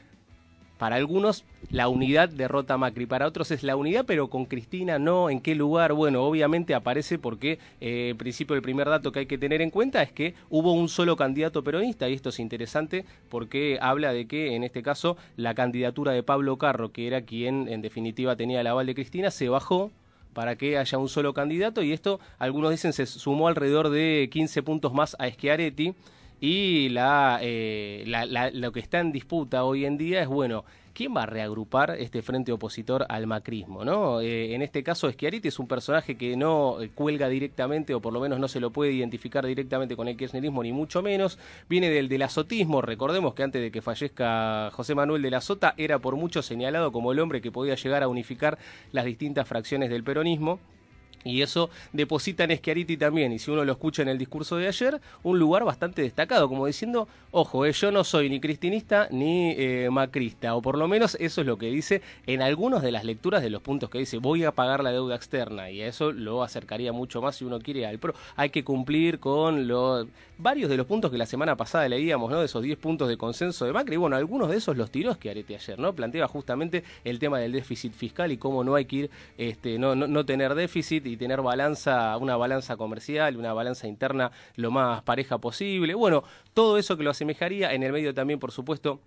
para 0.84 0.96
algunos 0.96 1.44
la 1.70 1.88
unidad 1.88 2.28
derrota 2.28 2.74
a 2.74 2.76
Macri, 2.76 3.06
para 3.06 3.26
otros 3.26 3.50
es 3.50 3.62
la 3.62 3.74
unidad, 3.74 4.04
pero 4.06 4.28
con 4.28 4.44
Cristina 4.44 4.98
no, 4.98 5.30
en 5.30 5.40
qué 5.40 5.54
lugar. 5.54 5.94
Bueno, 5.94 6.22
obviamente 6.24 6.74
aparece 6.74 7.18
porque, 7.18 7.58
eh, 7.80 8.10
en 8.10 8.18
principio, 8.18 8.54
el 8.54 8.60
primer 8.60 8.90
dato 8.90 9.10
que 9.10 9.20
hay 9.20 9.26
que 9.26 9.38
tener 9.38 9.62
en 9.62 9.70
cuenta 9.70 10.02
es 10.02 10.12
que 10.12 10.34
hubo 10.50 10.74
un 10.74 10.90
solo 10.90 11.16
candidato 11.16 11.64
peronista, 11.64 12.06
y 12.06 12.12
esto 12.12 12.28
es 12.28 12.38
interesante 12.38 13.06
porque 13.30 13.78
habla 13.80 14.12
de 14.12 14.26
que, 14.26 14.56
en 14.56 14.62
este 14.62 14.82
caso, 14.82 15.16
la 15.38 15.54
candidatura 15.54 16.12
de 16.12 16.22
Pablo 16.22 16.58
Carro, 16.58 16.92
que 16.92 17.06
era 17.06 17.22
quien 17.22 17.66
en 17.68 17.80
definitiva 17.80 18.36
tenía 18.36 18.60
el 18.60 18.66
aval 18.66 18.84
de 18.84 18.94
Cristina, 18.94 19.30
se 19.30 19.48
bajó 19.48 19.90
para 20.34 20.56
que 20.56 20.76
haya 20.76 20.98
un 20.98 21.08
solo 21.08 21.32
candidato 21.32 21.82
y 21.82 21.94
esto, 21.94 22.20
algunos 22.38 22.70
dicen, 22.70 22.92
se 22.92 23.06
sumó 23.06 23.48
alrededor 23.48 23.88
de 23.88 24.28
15 24.30 24.62
puntos 24.62 24.92
más 24.92 25.16
a 25.18 25.30
Schiaretti 25.30 25.94
y 26.44 26.90
la, 26.90 27.38
eh, 27.40 28.04
lo 28.52 28.70
que 28.70 28.80
está 28.80 29.00
en 29.00 29.12
disputa 29.12 29.64
hoy 29.64 29.86
en 29.86 29.96
día 29.96 30.20
es, 30.20 30.28
bueno, 30.28 30.66
¿quién 30.92 31.16
va 31.16 31.22
a 31.22 31.26
reagrupar 31.26 31.96
este 31.98 32.20
frente 32.20 32.52
opositor 32.52 33.06
al 33.08 33.26
macrismo? 33.26 33.82
¿no? 33.82 34.20
Eh, 34.20 34.54
en 34.54 34.60
este 34.60 34.82
caso, 34.82 35.10
Schiaretti 35.10 35.48
es 35.48 35.58
un 35.58 35.66
personaje 35.66 36.18
que 36.18 36.36
no 36.36 36.82
eh, 36.82 36.90
cuelga 36.94 37.30
directamente, 37.30 37.94
o 37.94 38.02
por 38.02 38.12
lo 38.12 38.20
menos 38.20 38.38
no 38.38 38.48
se 38.48 38.60
lo 38.60 38.72
puede 38.72 38.92
identificar 38.92 39.46
directamente 39.46 39.96
con 39.96 40.06
el 40.06 40.18
kirchnerismo, 40.18 40.62
ni 40.62 40.70
mucho 40.70 41.00
menos. 41.00 41.38
Viene 41.66 41.88
del 41.88 42.10
del 42.10 42.20
azotismo. 42.20 42.82
Recordemos 42.82 43.32
que 43.32 43.42
antes 43.42 43.62
de 43.62 43.70
que 43.70 43.80
fallezca 43.80 44.70
José 44.72 44.94
Manuel 44.94 45.22
de 45.22 45.30
la 45.30 45.40
Sota, 45.40 45.72
era 45.78 45.98
por 45.98 46.16
mucho 46.16 46.42
señalado 46.42 46.92
como 46.92 47.12
el 47.12 47.20
hombre 47.20 47.40
que 47.40 47.52
podía 47.52 47.74
llegar 47.74 48.02
a 48.02 48.08
unificar 48.08 48.58
las 48.92 49.06
distintas 49.06 49.48
fracciones 49.48 49.88
del 49.88 50.04
peronismo. 50.04 50.60
Y 51.24 51.42
eso 51.42 51.70
deposita 51.92 52.44
en 52.44 52.56
Schiaretti 52.56 52.96
también, 52.96 53.32
y 53.32 53.38
si 53.38 53.50
uno 53.50 53.64
lo 53.64 53.72
escucha 53.72 54.02
en 54.02 54.08
el 54.08 54.18
discurso 54.18 54.56
de 54.56 54.68
ayer, 54.68 55.00
un 55.22 55.38
lugar 55.38 55.64
bastante 55.64 56.02
destacado, 56.02 56.48
como 56.48 56.66
diciendo, 56.66 57.08
ojo, 57.30 57.64
eh, 57.64 57.72
yo 57.72 57.90
no 57.90 58.04
soy 58.04 58.28
ni 58.28 58.40
cristinista 58.40 59.08
ni 59.10 59.52
eh, 59.52 59.88
macrista, 59.90 60.54
o 60.54 60.62
por 60.62 60.76
lo 60.76 60.86
menos 60.86 61.16
eso 61.20 61.40
es 61.40 61.46
lo 61.46 61.56
que 61.56 61.70
dice 61.70 62.02
en 62.26 62.42
algunas 62.42 62.82
de 62.82 62.92
las 62.92 63.04
lecturas 63.04 63.42
de 63.42 63.50
los 63.50 63.62
puntos 63.62 63.88
que 63.90 63.98
dice, 63.98 64.18
voy 64.18 64.44
a 64.44 64.52
pagar 64.52 64.84
la 64.84 64.92
deuda 64.92 65.16
externa, 65.16 65.70
y 65.70 65.80
a 65.80 65.86
eso 65.86 66.12
lo 66.12 66.42
acercaría 66.42 66.92
mucho 66.92 67.22
más 67.22 67.36
si 67.36 67.44
uno 67.44 67.58
quiere 67.58 67.86
al 67.86 67.98
PRO. 67.98 68.14
Hay 68.36 68.50
que 68.50 68.64
cumplir 68.64 69.18
con 69.18 69.66
los 69.66 70.06
varios 70.38 70.68
de 70.68 70.76
los 70.76 70.86
puntos 70.86 71.10
que 71.10 71.18
la 71.18 71.26
semana 71.26 71.56
pasada 71.56 71.88
leíamos, 71.88 72.30
¿no? 72.30 72.40
De 72.40 72.46
esos 72.46 72.62
10 72.62 72.78
puntos 72.78 73.08
de 73.08 73.16
consenso 73.16 73.64
de 73.64 73.72
Macri, 73.72 73.96
bueno, 73.96 74.16
algunos 74.16 74.50
de 74.50 74.56
esos 74.56 74.76
los 74.76 74.90
tiró 74.90 75.14
Schiaretti 75.14 75.54
ayer, 75.54 75.78
¿no? 75.78 75.94
Planteaba 75.94 76.28
justamente 76.28 76.84
el 77.04 77.18
tema 77.18 77.38
del 77.38 77.52
déficit 77.52 77.92
fiscal 77.92 78.32
y 78.32 78.36
cómo 78.36 78.64
no 78.64 78.74
hay 78.74 78.84
que 78.84 78.96
ir, 78.96 79.10
este, 79.38 79.78
no, 79.78 79.94
no, 79.94 80.06
no 80.06 80.24
tener 80.24 80.54
déficit 80.54 81.06
y 81.06 81.13
tener 81.16 81.42
balanza, 81.42 82.16
una 82.16 82.36
balanza 82.36 82.76
comercial, 82.76 83.36
una 83.36 83.52
balanza 83.52 83.86
interna 83.86 84.30
lo 84.56 84.70
más 84.70 85.02
pareja 85.02 85.38
posible. 85.38 85.94
Bueno, 85.94 86.24
todo 86.52 86.78
eso 86.78 86.96
que 86.96 87.02
lo 87.02 87.10
asemejaría, 87.10 87.72
en 87.72 87.82
el 87.82 87.92
medio 87.92 88.14
también, 88.14 88.38
por 88.38 88.52
supuesto, 88.52 89.00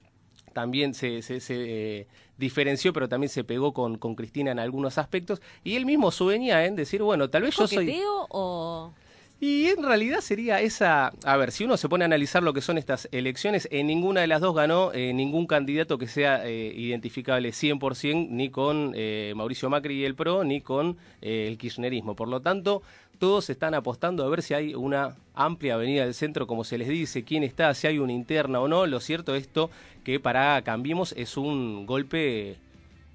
también 0.54 0.94
se, 0.94 1.22
se, 1.22 1.40
eh, 1.50 2.08
diferenció, 2.38 2.94
pero 2.94 3.08
también 3.08 3.30
se 3.30 3.44
pegó 3.44 3.74
con, 3.74 3.98
con 3.98 4.16
Cristina 4.16 4.52
en 4.52 4.60
algunos 4.60 4.98
aspectos. 4.98 5.42
Y 5.64 5.76
él 5.76 5.86
mismo 5.86 6.12
sueña 6.12 6.66
en 6.66 6.76
decir, 6.76 7.02
bueno, 7.04 7.30
tal 7.30 7.44
vez 7.44 7.56
yo 7.56 7.68
soy... 7.68 8.02
o...? 8.30 8.94
Y 9.40 9.68
en 9.68 9.84
realidad 9.84 10.22
sería 10.22 10.62
esa, 10.62 11.14
a 11.24 11.38
ver, 11.38 11.52
si 11.52 11.64
uno 11.64 11.78
se 11.78 11.88
pone 11.88 12.04
a 12.04 12.08
analizar 12.08 12.42
lo 12.42 12.54
que 12.54 12.62
son 12.62 12.80
estas 12.80 13.08
elecciones, 13.12 13.68
en 13.72 13.86
ninguna 13.86 14.22
de 14.22 14.28
las 14.28 14.42
dos 14.42 14.56
ganó 14.56 14.92
eh, 14.94 15.14
ningún 15.14 15.46
candidato 15.46 16.00
que 16.00 16.08
sea 16.08 16.48
eh, 16.48 16.74
identificable 16.76 17.50
100% 17.50 18.30
ni 18.30 18.50
con 18.50 18.94
eh, 18.96 19.34
Mauricio 19.36 19.70
Macri 19.70 20.00
y 20.00 20.06
el 20.06 20.16
PRO, 20.16 20.44
ni 20.44 20.62
con 20.62 20.98
el 21.22 21.56
kirchnerismo. 21.60 22.16
Por 22.16 22.30
lo 22.30 22.42
tanto, 22.42 22.82
todos 23.20 23.52
están 23.52 23.76
apostando 23.76 24.26
a 24.26 24.30
ver 24.30 24.42
si 24.42 24.56
hay 24.56 24.74
una 24.74 25.16
amplia 25.36 25.76
avenida 25.76 26.04
del 26.04 26.16
centro, 26.16 26.48
como 26.48 26.64
se 26.64 26.80
les 26.80 26.88
dice, 26.88 27.24
quién 27.24 27.44
está, 27.44 27.72
si 27.76 27.86
hay 27.86 28.00
una 28.00 28.14
interna 28.14 28.60
o 28.60 28.68
no. 28.68 28.88
Lo 28.88 29.00
cierto 29.00 29.36
esto 29.36 29.70
que 30.04 30.20
para 30.20 30.60
Cambiemos 30.64 31.14
es 31.16 31.38
un 31.38 31.86
golpe 31.86 32.58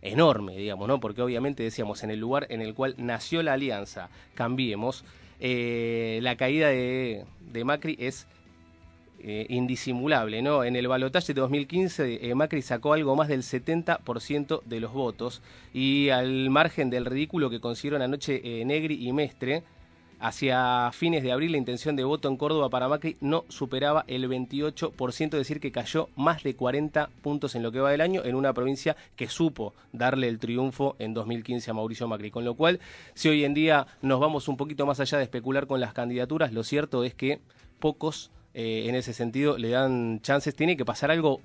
enorme, 0.02 0.56
digamos, 0.56 0.86
¿no? 0.86 1.00
Porque 1.00 1.22
obviamente 1.22 1.64
decíamos, 1.64 2.04
en 2.04 2.12
el 2.12 2.20
lugar 2.20 2.46
en 2.48 2.60
el 2.60 2.74
cual 2.74 2.94
nació 2.98 3.42
la 3.42 3.54
alianza, 3.54 4.08
Cambiemos, 4.34 5.04
eh, 5.44 6.20
la 6.22 6.36
caída 6.36 6.68
de, 6.68 7.24
Macri 7.64 7.96
es 7.98 8.28
eh, 9.18 9.44
indisimulable, 9.48 10.40
¿no? 10.40 10.62
En 10.62 10.76
el 10.76 10.86
balotaje 10.86 11.34
de 11.34 11.40
2015 11.40 12.30
eh, 12.30 12.34
Macri 12.36 12.62
sacó 12.62 12.92
algo 12.92 13.16
más 13.16 13.26
del 13.26 13.42
70% 13.42 14.62
de 14.62 14.78
los 14.78 14.92
votos 14.92 15.42
y 15.74 16.10
al 16.10 16.48
margen 16.48 16.90
del 16.90 17.06
ridículo 17.06 17.50
que 17.50 17.58
consiguieron 17.58 18.02
anoche 18.02 18.64
Negri 18.64 19.04
y 19.04 19.12
Mestre, 19.12 19.64
Hacia 20.22 20.92
fines 20.92 21.24
de 21.24 21.32
abril 21.32 21.50
la 21.50 21.58
intención 21.58 21.96
de 21.96 22.04
voto 22.04 22.28
en 22.28 22.36
Córdoba 22.36 22.70
para 22.70 22.86
Macri 22.86 23.16
no 23.20 23.44
superaba 23.48 24.04
el 24.06 24.30
28%, 24.30 25.24
es 25.24 25.30
decir, 25.30 25.58
que 25.58 25.72
cayó 25.72 26.10
más 26.14 26.44
de 26.44 26.54
40 26.54 27.10
puntos 27.22 27.56
en 27.56 27.64
lo 27.64 27.72
que 27.72 27.80
va 27.80 27.90
del 27.90 28.00
año 28.00 28.22
en 28.24 28.36
una 28.36 28.52
provincia 28.52 28.96
que 29.16 29.26
supo 29.26 29.74
darle 29.90 30.28
el 30.28 30.38
triunfo 30.38 30.94
en 31.00 31.12
2015 31.12 31.72
a 31.72 31.74
Mauricio 31.74 32.06
Macri. 32.06 32.30
Con 32.30 32.44
lo 32.44 32.54
cual, 32.54 32.78
si 33.14 33.30
hoy 33.30 33.44
en 33.44 33.52
día 33.52 33.88
nos 34.00 34.20
vamos 34.20 34.46
un 34.46 34.56
poquito 34.56 34.86
más 34.86 35.00
allá 35.00 35.18
de 35.18 35.24
especular 35.24 35.66
con 35.66 35.80
las 35.80 35.92
candidaturas, 35.92 36.52
lo 36.52 36.62
cierto 36.62 37.02
es 37.02 37.14
que 37.14 37.40
pocos 37.80 38.30
eh, 38.54 38.84
en 38.86 38.94
ese 38.94 39.14
sentido 39.14 39.58
le 39.58 39.70
dan 39.70 40.20
chances. 40.20 40.54
Tiene 40.54 40.76
que 40.76 40.84
pasar 40.84 41.10
algo 41.10 41.40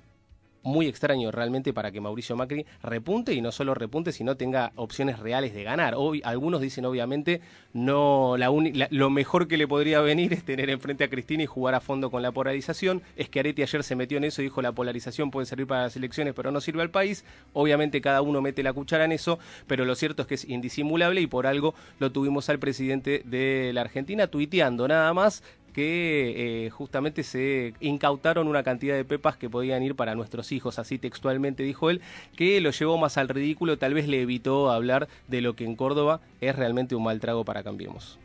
muy 0.62 0.86
extraño 0.86 1.30
realmente 1.30 1.72
para 1.72 1.90
que 1.90 2.00
Mauricio 2.00 2.36
Macri 2.36 2.66
repunte 2.82 3.32
y 3.32 3.40
no 3.40 3.52
solo 3.52 3.74
repunte, 3.74 4.12
sino 4.12 4.36
tenga 4.36 4.72
opciones 4.76 5.18
reales 5.18 5.54
de 5.54 5.64
ganar. 5.64 5.94
Hoy, 5.96 6.20
algunos 6.24 6.60
dicen 6.60 6.84
obviamente 6.84 7.40
no 7.72 8.36
la, 8.36 8.50
lo 8.90 9.10
mejor 9.10 9.48
que 9.48 9.56
le 9.56 9.68
podría 9.68 10.00
venir 10.00 10.32
es 10.32 10.44
tener 10.44 10.70
enfrente 10.70 11.04
a 11.04 11.10
Cristina 11.10 11.42
y 11.42 11.46
jugar 11.46 11.74
a 11.74 11.80
fondo 11.80 12.10
con 12.10 12.22
la 12.22 12.32
polarización. 12.32 13.02
Es 13.16 13.28
que 13.28 13.40
Areti 13.40 13.62
ayer 13.62 13.82
se 13.84 13.96
metió 13.96 14.18
en 14.18 14.24
eso 14.24 14.42
y 14.42 14.46
dijo 14.46 14.62
la 14.62 14.72
polarización 14.72 15.30
puede 15.30 15.46
servir 15.46 15.66
para 15.66 15.82
las 15.82 15.96
elecciones, 15.96 16.34
pero 16.34 16.50
no 16.50 16.60
sirve 16.60 16.82
al 16.82 16.90
país. 16.90 17.24
Obviamente 17.52 18.00
cada 18.00 18.22
uno 18.22 18.40
mete 18.40 18.62
la 18.62 18.72
cuchara 18.72 19.04
en 19.04 19.12
eso, 19.12 19.38
pero 19.66 19.84
lo 19.84 19.94
cierto 19.94 20.22
es 20.22 20.28
que 20.28 20.34
es 20.34 20.48
indisimulable 20.48 21.20
y 21.20 21.26
por 21.26 21.46
algo 21.46 21.74
lo 21.98 22.12
tuvimos 22.12 22.48
al 22.48 22.58
presidente 22.58 23.22
de 23.24 23.72
la 23.72 23.82
Argentina 23.82 24.26
tuiteando 24.26 24.88
nada 24.88 25.12
más 25.14 25.42
que 25.78 26.66
eh, 26.66 26.70
justamente 26.70 27.22
se 27.22 27.72
incautaron 27.78 28.48
una 28.48 28.64
cantidad 28.64 28.96
de 28.96 29.04
pepas 29.04 29.36
que 29.36 29.48
podían 29.48 29.80
ir 29.84 29.94
para 29.94 30.16
nuestros 30.16 30.50
hijos, 30.50 30.80
así 30.80 30.98
textualmente 30.98 31.62
dijo 31.62 31.88
él, 31.88 32.00
que 32.34 32.60
lo 32.60 32.72
llevó 32.72 32.98
más 32.98 33.16
al 33.16 33.28
ridículo, 33.28 33.78
tal 33.78 33.94
vez 33.94 34.08
le 34.08 34.22
evitó 34.22 34.72
hablar 34.72 35.06
de 35.28 35.40
lo 35.40 35.54
que 35.54 35.64
en 35.64 35.76
Córdoba 35.76 36.20
es 36.40 36.56
realmente 36.56 36.96
un 36.96 37.04
mal 37.04 37.20
trago 37.20 37.44
para 37.44 37.62
Cambiemos. 37.62 38.18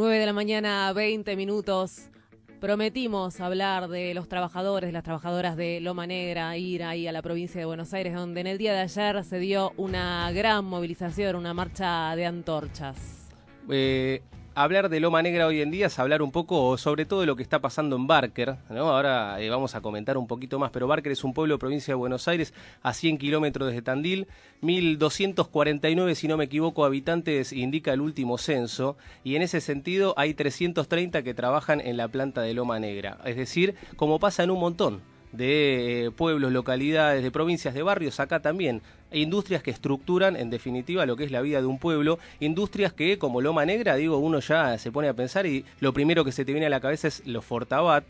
9 0.00 0.18
de 0.18 0.24
la 0.24 0.32
mañana, 0.32 0.90
20 0.94 1.36
minutos. 1.36 2.08
Prometimos 2.58 3.38
hablar 3.38 3.88
de 3.88 4.14
los 4.14 4.28
trabajadores, 4.28 4.94
las 4.94 5.04
trabajadoras 5.04 5.58
de 5.58 5.78
Loma 5.80 6.06
Negra, 6.06 6.56
ir 6.56 6.84
ahí 6.84 7.06
a 7.06 7.12
la 7.12 7.20
provincia 7.20 7.58
de 7.60 7.66
Buenos 7.66 7.92
Aires, 7.92 8.14
donde 8.14 8.40
en 8.40 8.46
el 8.46 8.56
día 8.56 8.72
de 8.72 8.78
ayer 8.78 9.22
se 9.24 9.38
dio 9.38 9.74
una 9.76 10.32
gran 10.32 10.64
movilización, 10.64 11.36
una 11.36 11.52
marcha 11.52 12.16
de 12.16 12.24
antorchas. 12.24 13.28
Eh, 13.68 14.22
hablar 14.54 14.88
de 14.88 15.00
Loma 15.00 15.22
Negra 15.22 15.46
hoy 15.46 15.60
en 15.60 15.70
día 15.70 15.86
es 15.86 15.98
hablar 15.98 16.22
un 16.22 16.32
poco 16.32 16.76
sobre 16.76 17.04
todo 17.04 17.20
de 17.20 17.26
lo 17.26 17.36
que 17.36 17.42
está 17.42 17.60
pasando 17.60 17.96
en 17.96 18.06
Barker. 18.06 18.56
¿no? 18.68 18.90
Ahora 18.90 19.40
eh, 19.40 19.48
vamos 19.48 19.74
a 19.74 19.80
comentar 19.80 20.16
un 20.16 20.26
poquito 20.26 20.58
más, 20.58 20.70
pero 20.70 20.86
Barker 20.86 21.12
es 21.12 21.24
un 21.24 21.32
pueblo 21.32 21.58
provincia 21.58 21.92
de 21.92 21.96
Buenos 21.96 22.28
Aires 22.28 22.52
a 22.82 22.92
100 22.92 23.18
kilómetros 23.18 23.68
desde 23.68 23.82
Tandil. 23.82 24.26
1.249, 24.62 26.14
si 26.14 26.28
no 26.28 26.36
me 26.36 26.44
equivoco, 26.44 26.84
habitantes 26.84 27.52
indica 27.52 27.92
el 27.92 28.00
último 28.00 28.38
censo. 28.38 28.96
Y 29.24 29.36
en 29.36 29.42
ese 29.42 29.60
sentido 29.60 30.14
hay 30.16 30.34
330 30.34 31.22
que 31.22 31.34
trabajan 31.34 31.80
en 31.80 31.96
la 31.96 32.08
planta 32.08 32.42
de 32.42 32.54
Loma 32.54 32.78
Negra. 32.78 33.18
Es 33.24 33.36
decir, 33.36 33.74
como 33.96 34.18
pasa 34.18 34.42
en 34.42 34.50
un 34.50 34.60
montón 34.60 35.00
de 35.32 36.06
eh, 36.06 36.10
pueblos, 36.10 36.52
localidades, 36.52 37.22
de 37.22 37.30
provincias, 37.30 37.74
de 37.74 37.82
barrios, 37.82 38.20
acá 38.20 38.40
también. 38.40 38.82
Industrias 39.12 39.62
que 39.62 39.70
estructuran, 39.70 40.36
en 40.36 40.50
definitiva, 40.50 41.06
lo 41.06 41.16
que 41.16 41.24
es 41.24 41.30
la 41.30 41.40
vida 41.40 41.60
de 41.60 41.66
un 41.66 41.78
pueblo. 41.78 42.18
Industrias 42.38 42.92
que, 42.92 43.18
como 43.18 43.40
Loma 43.40 43.64
Negra, 43.64 43.96
digo, 43.96 44.18
uno 44.18 44.40
ya 44.40 44.78
se 44.78 44.92
pone 44.92 45.08
a 45.08 45.14
pensar 45.14 45.46
y 45.46 45.64
lo 45.80 45.92
primero 45.92 46.24
que 46.24 46.32
se 46.32 46.44
te 46.44 46.52
viene 46.52 46.66
a 46.66 46.70
la 46.70 46.80
cabeza 46.80 47.08
es 47.08 47.26
los 47.26 47.44
Fortabat. 47.44 48.04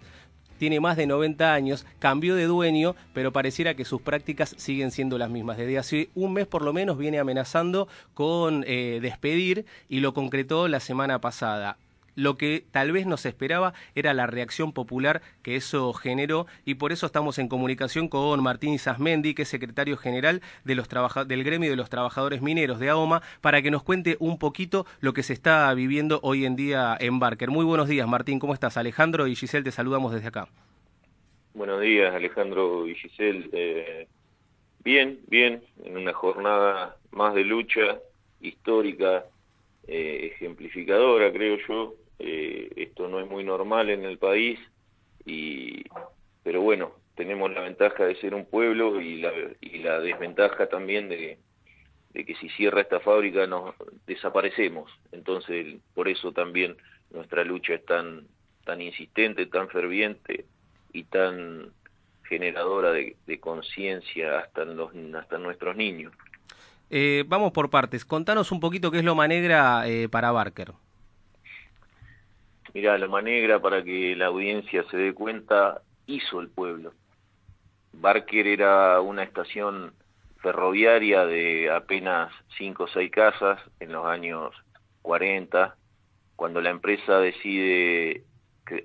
Tiene 0.58 0.78
más 0.78 0.98
de 0.98 1.06
90 1.06 1.54
años, 1.54 1.86
cambió 1.98 2.34
de 2.34 2.44
dueño, 2.44 2.94
pero 3.14 3.32
pareciera 3.32 3.74
que 3.74 3.86
sus 3.86 4.02
prácticas 4.02 4.54
siguen 4.58 4.90
siendo 4.90 5.16
las 5.16 5.30
mismas. 5.30 5.56
Desde 5.56 5.78
hace 5.78 6.10
un 6.14 6.34
mes 6.34 6.46
por 6.46 6.60
lo 6.60 6.74
menos 6.74 6.98
viene 6.98 7.18
amenazando 7.18 7.88
con 8.12 8.64
eh, 8.66 8.98
despedir 9.00 9.64
y 9.88 10.00
lo 10.00 10.12
concretó 10.12 10.68
la 10.68 10.80
semana 10.80 11.18
pasada 11.18 11.78
lo 12.14 12.36
que 12.36 12.64
tal 12.70 12.92
vez 12.92 13.06
nos 13.06 13.26
esperaba 13.26 13.74
era 13.94 14.14
la 14.14 14.26
reacción 14.26 14.72
popular 14.72 15.22
que 15.42 15.56
eso 15.56 15.92
generó 15.92 16.46
y 16.64 16.74
por 16.74 16.92
eso 16.92 17.06
estamos 17.06 17.38
en 17.38 17.48
comunicación 17.48 18.08
con 18.08 18.42
Martín 18.42 18.72
Isasmendi, 18.74 19.34
que 19.34 19.42
es 19.42 19.48
secretario 19.48 19.96
general 19.96 20.42
del 20.64 21.44
gremio 21.44 21.70
de 21.70 21.76
los 21.76 21.90
trabajadores 21.90 22.42
mineros 22.42 22.78
de 22.78 22.90
AOMA, 22.90 23.22
para 23.40 23.62
que 23.62 23.70
nos 23.70 23.82
cuente 23.82 24.16
un 24.20 24.38
poquito 24.38 24.86
lo 25.00 25.12
que 25.12 25.22
se 25.22 25.32
está 25.32 25.72
viviendo 25.74 26.20
hoy 26.22 26.44
en 26.44 26.56
día 26.56 26.96
en 26.98 27.18
Barker. 27.18 27.50
Muy 27.50 27.64
buenos 27.64 27.88
días, 27.88 28.08
Martín, 28.08 28.38
¿cómo 28.38 28.54
estás? 28.54 28.76
Alejandro 28.76 29.26
y 29.26 29.36
Giselle, 29.36 29.64
te 29.64 29.72
saludamos 29.72 30.12
desde 30.12 30.28
acá. 30.28 30.48
Buenos 31.54 31.80
días, 31.80 32.14
Alejandro 32.14 32.86
y 32.86 32.94
Giselle. 32.94 33.48
Eh, 33.52 34.08
bien, 34.84 35.20
bien, 35.28 35.62
en 35.84 35.96
una 35.96 36.12
jornada 36.12 36.96
más 37.10 37.34
de 37.34 37.44
lucha 37.44 37.98
histórica, 38.40 39.24
eh, 39.90 40.32
ejemplificadora, 40.34 41.32
creo 41.32 41.58
yo. 41.66 41.94
Eh, 42.18 42.70
esto 42.76 43.08
no 43.08 43.18
es 43.18 43.28
muy 43.28 43.42
normal 43.42 43.90
en 43.90 44.04
el 44.04 44.18
país, 44.18 44.58
y, 45.24 45.82
pero 46.44 46.60
bueno, 46.60 46.92
tenemos 47.16 47.50
la 47.50 47.62
ventaja 47.62 48.06
de 48.06 48.14
ser 48.16 48.34
un 48.34 48.46
pueblo 48.46 49.00
y 49.00 49.20
la, 49.20 49.32
y 49.60 49.78
la 49.78 49.98
desventaja 50.00 50.68
también 50.68 51.08
de, 51.08 51.38
de 52.12 52.24
que 52.24 52.34
si 52.36 52.48
cierra 52.50 52.82
esta 52.82 53.00
fábrica 53.00 53.46
nos 53.46 53.74
desaparecemos. 54.06 54.90
Entonces, 55.12 55.78
por 55.94 56.08
eso 56.08 56.32
también 56.32 56.76
nuestra 57.10 57.42
lucha 57.42 57.74
es 57.74 57.84
tan, 57.84 58.26
tan 58.64 58.80
insistente, 58.80 59.46
tan 59.46 59.68
ferviente 59.68 60.44
y 60.92 61.04
tan 61.04 61.72
generadora 62.28 62.92
de, 62.92 63.16
conciencia 63.40 64.38
hasta, 64.38 64.64
los, 64.64 64.92
hasta 65.16 65.38
nuestros 65.38 65.74
niños. 65.76 66.12
Eh, 66.90 67.24
vamos 67.28 67.52
por 67.52 67.70
partes. 67.70 68.04
Contanos 68.04 68.50
un 68.50 68.58
poquito 68.58 68.90
qué 68.90 68.98
es 68.98 69.04
Loma 69.04 69.28
Negra 69.28 69.86
eh, 69.86 70.08
para 70.08 70.32
Barker. 70.32 70.72
Mira, 72.74 72.98
Loma 72.98 73.22
Negra, 73.22 73.60
para 73.60 73.82
que 73.82 74.14
la 74.16 74.26
audiencia 74.26 74.84
se 74.90 74.96
dé 74.96 75.14
cuenta, 75.14 75.82
hizo 76.06 76.40
el 76.40 76.48
pueblo. 76.48 76.92
Barker 77.92 78.46
era 78.46 79.00
una 79.00 79.22
estación 79.22 79.92
ferroviaria 80.42 81.26
de 81.26 81.70
apenas 81.70 82.32
cinco 82.56 82.84
o 82.84 82.88
seis 82.88 83.10
casas 83.10 83.60
en 83.78 83.92
los 83.92 84.06
años 84.06 84.54
40, 85.02 85.76
cuando 86.36 86.60
la 86.60 86.70
empresa 86.70 87.18
decide 87.18 88.24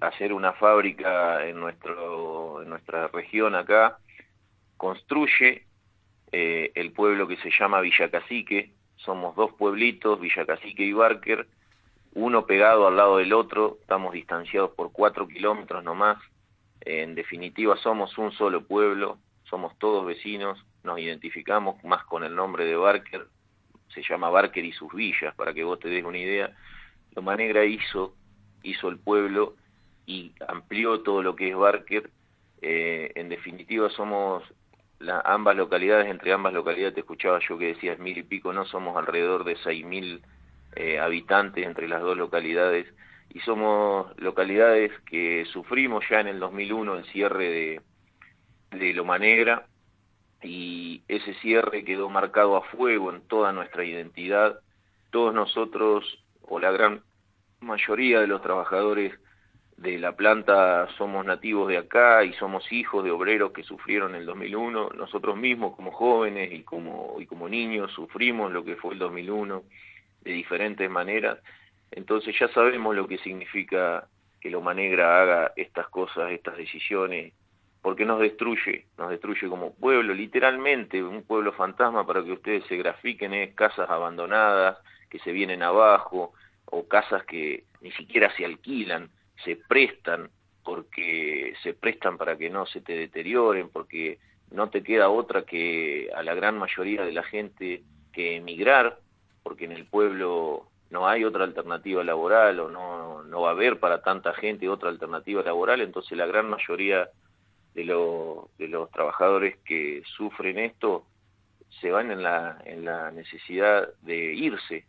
hacer 0.01 0.33
una 0.33 0.53
fábrica 0.53 1.45
en, 1.45 1.59
nuestro, 1.59 2.61
en 2.61 2.69
nuestra 2.69 3.07
región 3.07 3.55
acá, 3.55 3.99
construye 4.77 5.65
eh, 6.31 6.71
el 6.75 6.91
pueblo 6.91 7.27
que 7.27 7.37
se 7.37 7.51
llama 7.51 7.81
Villacacique, 7.81 8.71
somos 8.97 9.35
dos 9.35 9.53
pueblitos, 9.53 10.19
Villacacique 10.19 10.83
y 10.83 10.93
Barker, 10.93 11.47
uno 12.13 12.45
pegado 12.45 12.87
al 12.87 12.95
lado 12.95 13.17
del 13.17 13.33
otro, 13.33 13.77
estamos 13.81 14.13
distanciados 14.13 14.71
por 14.71 14.91
cuatro 14.91 15.27
kilómetros 15.27 15.83
nomás, 15.83 16.17
en 16.81 17.15
definitiva 17.15 17.77
somos 17.77 18.17
un 18.17 18.31
solo 18.31 18.65
pueblo, 18.65 19.17
somos 19.43 19.77
todos 19.79 20.05
vecinos, 20.05 20.65
nos 20.83 20.99
identificamos 20.99 21.83
más 21.83 22.05
con 22.05 22.23
el 22.23 22.35
nombre 22.35 22.65
de 22.65 22.75
Barker, 22.75 23.27
se 23.89 24.03
llama 24.03 24.29
Barker 24.29 24.63
y 24.63 24.73
sus 24.73 24.93
villas, 24.93 25.33
para 25.35 25.53
que 25.53 25.63
vos 25.63 25.79
te 25.79 25.89
des 25.89 26.03
una 26.03 26.17
idea. 26.17 26.55
Loma 27.15 27.35
Negra 27.35 27.65
hizo, 27.65 28.13
hizo 28.63 28.89
el 28.89 28.99
pueblo 28.99 29.55
y 30.05 30.33
amplió 30.47 31.01
todo 31.01 31.23
lo 31.23 31.35
que 31.35 31.49
es 31.49 31.55
Barker. 31.55 32.09
Eh, 32.61 33.11
en 33.15 33.29
definitiva 33.29 33.89
somos 33.89 34.43
la, 35.05 35.21
ambas 35.23 35.55
localidades, 35.55 36.07
entre 36.07 36.33
ambas 36.33 36.53
localidades 36.53 36.95
te 36.95 36.99
escuchaba 37.01 37.39
yo 37.47 37.57
que 37.57 37.67
decías 37.67 37.99
mil 37.99 38.17
y 38.17 38.23
pico, 38.23 38.51
no 38.53 38.65
somos 38.65 38.97
alrededor 38.97 39.43
de 39.43 39.55
seis 39.57 39.85
mil 39.85 40.21
eh, 40.75 40.99
habitantes 40.99 41.65
entre 41.65 41.87
las 41.87 42.01
dos 42.01 42.17
localidades 42.17 42.87
y 43.29 43.39
somos 43.41 44.17
localidades 44.17 44.91
que 45.05 45.45
sufrimos 45.45 46.03
ya 46.09 46.19
en 46.19 46.27
el 46.27 46.39
2001 46.39 46.95
el 46.95 47.05
cierre 47.05 47.49
de, 47.49 47.81
de 48.71 48.93
Loma 48.93 49.17
Negra 49.17 49.67
y 50.41 51.03
ese 51.07 51.33
cierre 51.35 51.83
quedó 51.83 52.09
marcado 52.09 52.55
a 52.55 52.63
fuego 52.63 53.11
en 53.11 53.21
toda 53.21 53.51
nuestra 53.51 53.83
identidad. 53.83 54.59
Todos 55.11 55.33
nosotros, 55.33 56.23
o 56.41 56.59
la 56.59 56.71
gran 56.71 57.01
mayoría 57.59 58.19
de 58.19 58.27
los 58.27 58.41
trabajadores 58.41 59.13
de 59.77 59.99
la 59.99 60.13
planta 60.13 60.87
somos 60.97 61.25
nativos 61.25 61.67
de 61.67 61.77
acá 61.77 62.23
y 62.23 62.33
somos 62.33 62.71
hijos 62.71 63.03
de 63.03 63.11
obreros 63.11 63.51
que 63.51 63.63
sufrieron 63.63 64.15
el 64.15 64.25
2001. 64.25 64.91
Nosotros 64.95 65.35
mismos 65.35 65.75
como 65.75 65.91
jóvenes 65.91 66.51
y 66.53 66.63
como, 66.63 67.17
y 67.19 67.25
como 67.25 67.49
niños 67.49 67.91
sufrimos 67.91 68.51
lo 68.51 68.63
que 68.63 68.77
fue 68.77 68.93
el 68.93 68.99
2001 68.99 69.63
de 70.21 70.31
diferentes 70.31 70.89
maneras. 70.89 71.39
Entonces 71.91 72.37
ya 72.39 72.47
sabemos 72.49 72.95
lo 72.95 73.07
que 73.07 73.17
significa 73.17 74.07
que 74.39 74.49
Loma 74.49 74.73
Negra 74.73 75.21
haga 75.21 75.53
estas 75.55 75.87
cosas, 75.89 76.31
estas 76.31 76.57
decisiones, 76.57 77.33
porque 77.81 78.05
nos 78.05 78.19
destruye, 78.19 78.85
nos 78.97 79.09
destruye 79.09 79.47
como 79.47 79.73
pueblo, 79.73 80.13
literalmente, 80.13 81.03
un 81.03 81.23
pueblo 81.23 81.51
fantasma 81.53 82.05
para 82.05 82.23
que 82.23 82.31
ustedes 82.31 82.65
se 82.65 82.77
grafiquen, 82.77 83.33
es 83.33 83.53
casas 83.53 83.89
abandonadas 83.89 84.77
que 85.09 85.19
se 85.19 85.31
vienen 85.31 85.63
abajo, 85.63 86.33
o 86.65 86.87
casas 86.87 87.23
que 87.25 87.63
ni 87.81 87.91
siquiera 87.91 88.35
se 88.35 88.45
alquilan, 88.45 89.09
se 89.43 89.55
prestan 89.55 90.29
porque 90.63 91.53
se 91.61 91.73
prestan 91.73 92.17
para 92.17 92.37
que 92.37 92.49
no 92.49 92.65
se 92.65 92.81
te 92.81 92.93
deterioren, 92.93 93.69
porque 93.69 94.17
no 94.51 94.69
te 94.69 94.81
queda 94.83 95.09
otra 95.09 95.43
que 95.43 96.09
a 96.15 96.23
la 96.23 96.33
gran 96.33 96.57
mayoría 96.57 97.03
de 97.03 97.11
la 97.11 97.23
gente 97.23 97.83
que 98.11 98.37
emigrar, 98.37 98.97
porque 99.43 99.65
en 99.65 99.73
el 99.73 99.85
pueblo 99.85 100.67
no 100.89 101.07
hay 101.07 101.23
otra 101.23 101.43
alternativa 101.43 102.03
laboral 102.03 102.59
o 102.59 102.69
no, 102.69 103.23
no 103.23 103.41
va 103.41 103.49
a 103.49 103.51
haber 103.51 103.79
para 103.79 104.01
tanta 104.01 104.33
gente 104.33 104.67
otra 104.67 104.89
alternativa 104.89 105.43
laboral, 105.43 105.81
entonces 105.81 106.17
la 106.17 106.25
gran 106.25 106.49
mayoría 106.49 107.09
de, 107.75 107.83
de 108.57 108.67
los 108.67 108.89
trabajadores 108.91 109.57
que 109.65 110.01
sufren 110.15 110.57
esto 110.57 111.05
se 111.81 111.91
van 111.91 112.09
en 112.09 112.23
la, 112.23 112.59
en 112.65 112.85
la 112.85 113.11
necesidad 113.11 113.89
de 114.01 114.33
irse, 114.33 114.85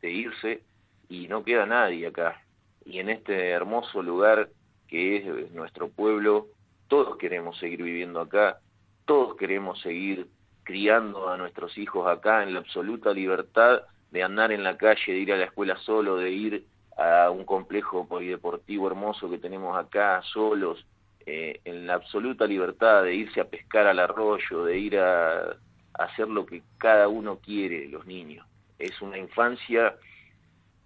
de 0.00 0.10
irse 0.10 0.62
y 1.10 1.28
no 1.28 1.44
queda 1.44 1.66
nadie 1.66 2.06
acá 2.06 2.40
y 2.88 3.00
en 3.00 3.10
este 3.10 3.50
hermoso 3.50 4.02
lugar 4.02 4.48
que 4.88 5.18
es 5.18 5.52
nuestro 5.52 5.90
pueblo, 5.90 6.46
todos 6.88 7.18
queremos 7.18 7.58
seguir 7.58 7.82
viviendo 7.82 8.18
acá, 8.18 8.60
todos 9.04 9.36
queremos 9.36 9.78
seguir 9.82 10.26
criando 10.62 11.28
a 11.28 11.36
nuestros 11.36 11.76
hijos 11.76 12.08
acá 12.08 12.42
en 12.42 12.54
la 12.54 12.60
absoluta 12.60 13.12
libertad 13.12 13.82
de 14.10 14.22
andar 14.22 14.52
en 14.52 14.64
la 14.64 14.78
calle, 14.78 15.12
de 15.12 15.18
ir 15.18 15.32
a 15.34 15.36
la 15.36 15.44
escuela 15.44 15.76
solo, 15.76 16.16
de 16.16 16.30
ir 16.30 16.64
a 16.96 17.30
un 17.30 17.44
complejo 17.44 18.08
polideportivo 18.08 18.86
hermoso 18.86 19.28
que 19.28 19.38
tenemos 19.38 19.78
acá 19.78 20.22
solos, 20.22 20.86
eh, 21.26 21.60
en 21.66 21.86
la 21.86 21.94
absoluta 21.94 22.46
libertad 22.46 23.02
de 23.02 23.14
irse 23.14 23.42
a 23.42 23.48
pescar 23.48 23.86
al 23.86 23.98
arroyo, 23.98 24.64
de 24.64 24.78
ir 24.78 24.98
a 24.98 25.56
hacer 25.92 26.26
lo 26.28 26.46
que 26.46 26.62
cada 26.78 27.06
uno 27.08 27.38
quiere, 27.38 27.86
los 27.88 28.06
niños. 28.06 28.46
Es 28.78 29.02
una 29.02 29.18
infancia 29.18 29.94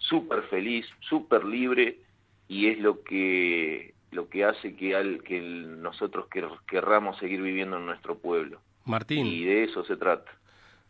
súper 0.09 0.43
feliz, 0.45 0.87
súper 1.01 1.45
libre 1.45 1.99
y 2.49 2.69
es 2.69 2.79
lo 2.79 3.03
que 3.03 3.95
lo 4.11 4.29
que 4.29 4.45
hace 4.45 4.77
que, 4.77 4.95
al, 4.95 5.23
que 5.23 5.41
nosotros 5.41 6.27
querramos 6.67 7.19
seguir 7.19 7.41
viviendo 7.41 7.79
en 7.79 7.87
nuestro 7.87 8.19
pueblo. 8.19 8.61
Martín. 8.85 9.27
Y 9.27 9.45
de 9.45 9.65
eso 9.65 9.85
se 9.85 9.97
trata. 9.97 10.31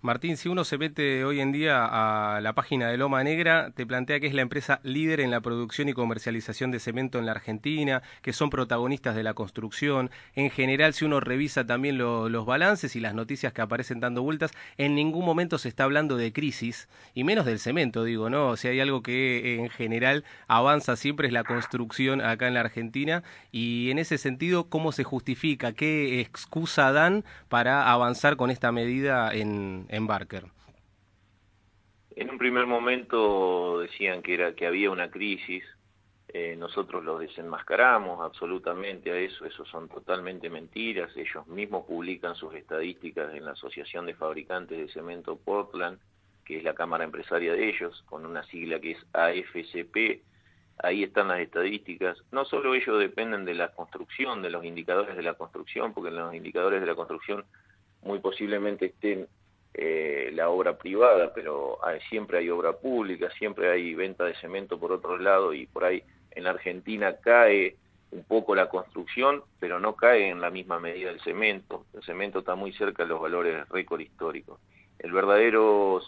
Martín, 0.02 0.36
si 0.36 0.48
uno 0.48 0.64
se 0.64 0.78
mete 0.78 1.24
hoy 1.24 1.40
en 1.40 1.52
día 1.52 1.86
a 1.86 2.40
la 2.40 2.54
página 2.54 2.88
de 2.88 2.96
Loma 2.96 3.22
Negra, 3.22 3.70
te 3.70 3.86
plantea 3.86 4.18
que 4.18 4.26
es 4.26 4.34
la 4.34 4.42
empresa 4.42 4.80
líder 4.82 5.20
en 5.20 5.30
la 5.30 5.40
producción 5.40 5.88
y 5.88 5.92
comercialización 5.92 6.72
de 6.72 6.80
cemento 6.80 7.20
en 7.20 7.26
la 7.26 7.30
Argentina, 7.30 8.02
que 8.20 8.32
son 8.32 8.50
protagonistas 8.50 9.14
de 9.14 9.22
la 9.22 9.34
construcción. 9.34 10.10
En 10.34 10.50
general, 10.50 10.92
si 10.92 11.04
uno 11.04 11.20
revisa 11.20 11.66
también 11.66 11.98
los 11.98 12.44
balances 12.44 12.96
y 12.96 13.00
las 13.00 13.14
noticias 13.14 13.52
que 13.52 13.62
aparecen 13.62 14.00
dando 14.00 14.22
vueltas, 14.22 14.50
en 14.76 14.96
ningún 14.96 15.24
momento 15.24 15.56
se 15.56 15.68
está 15.68 15.84
hablando 15.84 16.16
de 16.16 16.32
crisis, 16.32 16.88
y 17.14 17.22
menos 17.22 17.46
del 17.46 17.60
cemento, 17.60 18.02
digo, 18.02 18.28
¿no? 18.28 18.48
O 18.48 18.56
sea, 18.56 18.72
hay 18.72 18.80
algo 18.80 19.04
que 19.04 19.60
en 19.60 19.70
general 19.70 20.24
avanza 20.48 20.96
siempre 20.96 21.28
es 21.28 21.32
la 21.32 21.44
construcción 21.44 22.20
acá 22.22 22.48
en 22.48 22.54
la 22.54 22.60
Argentina, 22.60 23.22
y 23.52 23.92
en 23.92 24.00
ese 24.00 24.18
sentido, 24.18 24.64
¿cómo 24.68 24.90
se 24.90 25.04
justifica? 25.04 25.74
¿Qué 25.74 26.20
excusa 26.20 26.90
dan 26.90 27.24
para 27.48 27.92
avanzar 27.92 28.34
con 28.34 28.50
esta 28.50 28.72
medida 28.72 29.32
en 29.32 29.86
en 29.92 30.06
Barker? 30.06 30.44
En 32.16 32.30
un 32.30 32.38
primer 32.38 32.66
momento 32.66 33.78
decían 33.80 34.22
que 34.22 34.34
era 34.34 34.54
que 34.54 34.66
había 34.66 34.90
una 34.90 35.10
crisis, 35.10 35.64
eh, 36.28 36.56
nosotros 36.56 37.04
lo 37.04 37.18
desenmascaramos 37.18 38.20
absolutamente 38.20 39.12
a 39.12 39.18
eso, 39.18 39.44
eso 39.44 39.66
son 39.66 39.88
totalmente 39.88 40.48
mentiras, 40.48 41.14
ellos 41.14 41.46
mismos 41.46 41.84
publican 41.86 42.34
sus 42.34 42.54
estadísticas 42.54 43.34
en 43.34 43.44
la 43.44 43.52
Asociación 43.52 44.06
de 44.06 44.14
Fabricantes 44.14 44.78
de 44.78 44.92
Cemento 44.92 45.36
Portland, 45.36 45.98
que 46.44 46.56
es 46.56 46.64
la 46.64 46.74
cámara 46.74 47.04
empresaria 47.04 47.52
de 47.52 47.68
ellos, 47.68 48.02
con 48.06 48.24
una 48.24 48.42
sigla 48.44 48.80
que 48.80 48.92
es 48.92 49.06
AFCP, 49.12 50.22
ahí 50.82 51.02
están 51.04 51.28
las 51.28 51.40
estadísticas, 51.40 52.16
no 52.30 52.46
solo 52.46 52.74
ellos 52.74 52.98
dependen 52.98 53.44
de 53.44 53.54
la 53.54 53.68
construcción, 53.68 54.40
de 54.40 54.50
los 54.50 54.64
indicadores 54.64 55.16
de 55.16 55.22
la 55.22 55.34
construcción, 55.34 55.92
porque 55.92 56.10
los 56.10 56.34
indicadores 56.34 56.80
de 56.80 56.86
la 56.86 56.94
construcción 56.94 57.44
muy 58.02 58.20
posiblemente 58.20 58.86
estén 58.86 59.28
eh, 59.74 60.30
la 60.34 60.50
obra 60.50 60.76
privada, 60.76 61.32
pero 61.34 61.78
siempre 62.08 62.38
hay 62.38 62.50
obra 62.50 62.72
pública, 62.72 63.30
siempre 63.38 63.70
hay 63.70 63.94
venta 63.94 64.24
de 64.24 64.34
cemento 64.34 64.78
por 64.78 64.92
otro 64.92 65.18
lado 65.18 65.54
y 65.54 65.66
por 65.66 65.84
ahí 65.84 66.02
en 66.32 66.46
Argentina 66.46 67.16
cae 67.16 67.76
un 68.10 68.24
poco 68.24 68.54
la 68.54 68.68
construcción, 68.68 69.42
pero 69.58 69.80
no 69.80 69.96
cae 69.96 70.28
en 70.28 70.40
la 70.40 70.50
misma 70.50 70.78
medida 70.78 71.10
el 71.10 71.20
cemento. 71.20 71.86
El 71.94 72.02
cemento 72.02 72.40
está 72.40 72.54
muy 72.54 72.72
cerca 72.74 73.04
de 73.04 73.08
los 73.08 73.20
valores 73.20 73.66
récord 73.70 74.00
históricos. 74.00 74.60
El 74.98 75.12
verdadero 75.12 76.00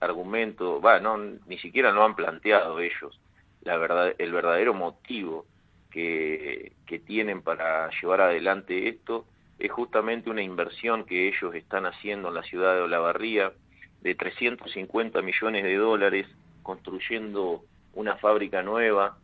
argumento, 0.00 0.80
va, 0.80 0.98
no, 0.98 1.18
ni 1.18 1.58
siquiera 1.58 1.92
lo 1.92 2.02
han 2.02 2.16
planteado 2.16 2.80
ellos, 2.80 3.20
la 3.62 3.76
verdad, 3.76 4.14
el 4.16 4.32
verdadero 4.32 4.72
motivo 4.72 5.44
que, 5.90 6.72
que 6.86 6.98
tienen 6.98 7.42
para 7.42 7.90
llevar 8.00 8.22
adelante 8.22 8.88
esto 8.88 9.26
es 9.60 9.70
justamente 9.70 10.30
una 10.30 10.42
inversión 10.42 11.04
que 11.04 11.28
ellos 11.28 11.54
están 11.54 11.84
haciendo 11.84 12.28
en 12.28 12.34
la 12.34 12.42
ciudad 12.42 12.74
de 12.74 12.80
Olavarría 12.80 13.52
de 14.00 14.14
350 14.14 15.20
millones 15.20 15.64
de 15.64 15.76
dólares, 15.76 16.26
construyendo 16.62 17.62
una 17.92 18.16
fábrica 18.16 18.62
nueva 18.62 19.18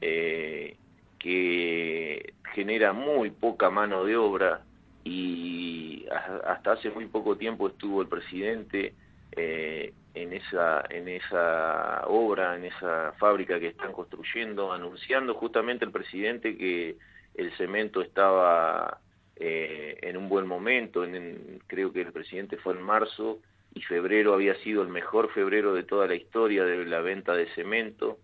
eh, 0.00 0.76
que 1.20 2.34
genera 2.52 2.92
muy 2.92 3.30
poca 3.30 3.70
mano 3.70 4.04
de 4.04 4.16
obra 4.16 4.62
y 5.04 6.04
hasta 6.44 6.72
hace 6.72 6.90
muy 6.90 7.06
poco 7.06 7.36
tiempo 7.36 7.68
estuvo 7.68 8.02
el 8.02 8.08
presidente 8.08 8.94
eh, 9.32 9.92
en 10.14 10.32
esa 10.32 10.84
en 10.90 11.08
esa 11.08 12.06
obra, 12.08 12.56
en 12.56 12.64
esa 12.64 13.12
fábrica 13.18 13.60
que 13.60 13.68
están 13.68 13.92
construyendo, 13.92 14.72
anunciando 14.72 15.34
justamente 15.34 15.84
el 15.84 15.92
presidente 15.92 16.56
que 16.56 16.96
el 17.34 17.52
cemento 17.56 18.00
estaba 18.00 18.98
eh, 19.38 19.98
en 20.02 20.16
un 20.16 20.28
buen 20.28 20.46
momento, 20.46 21.04
en, 21.04 21.60
creo 21.66 21.92
que 21.92 22.00
el 22.00 22.12
presidente 22.12 22.56
fue 22.56 22.74
en 22.74 22.82
marzo 22.82 23.40
y 23.74 23.82
febrero 23.82 24.32
había 24.32 24.54
sido 24.62 24.82
el 24.82 24.88
mejor 24.88 25.30
febrero 25.32 25.74
de 25.74 25.82
toda 25.82 26.06
la 26.06 26.14
historia 26.14 26.64
de 26.64 26.86
la 26.86 27.02
venta 27.02 27.34
de 27.34 27.46
cemento 27.54 28.18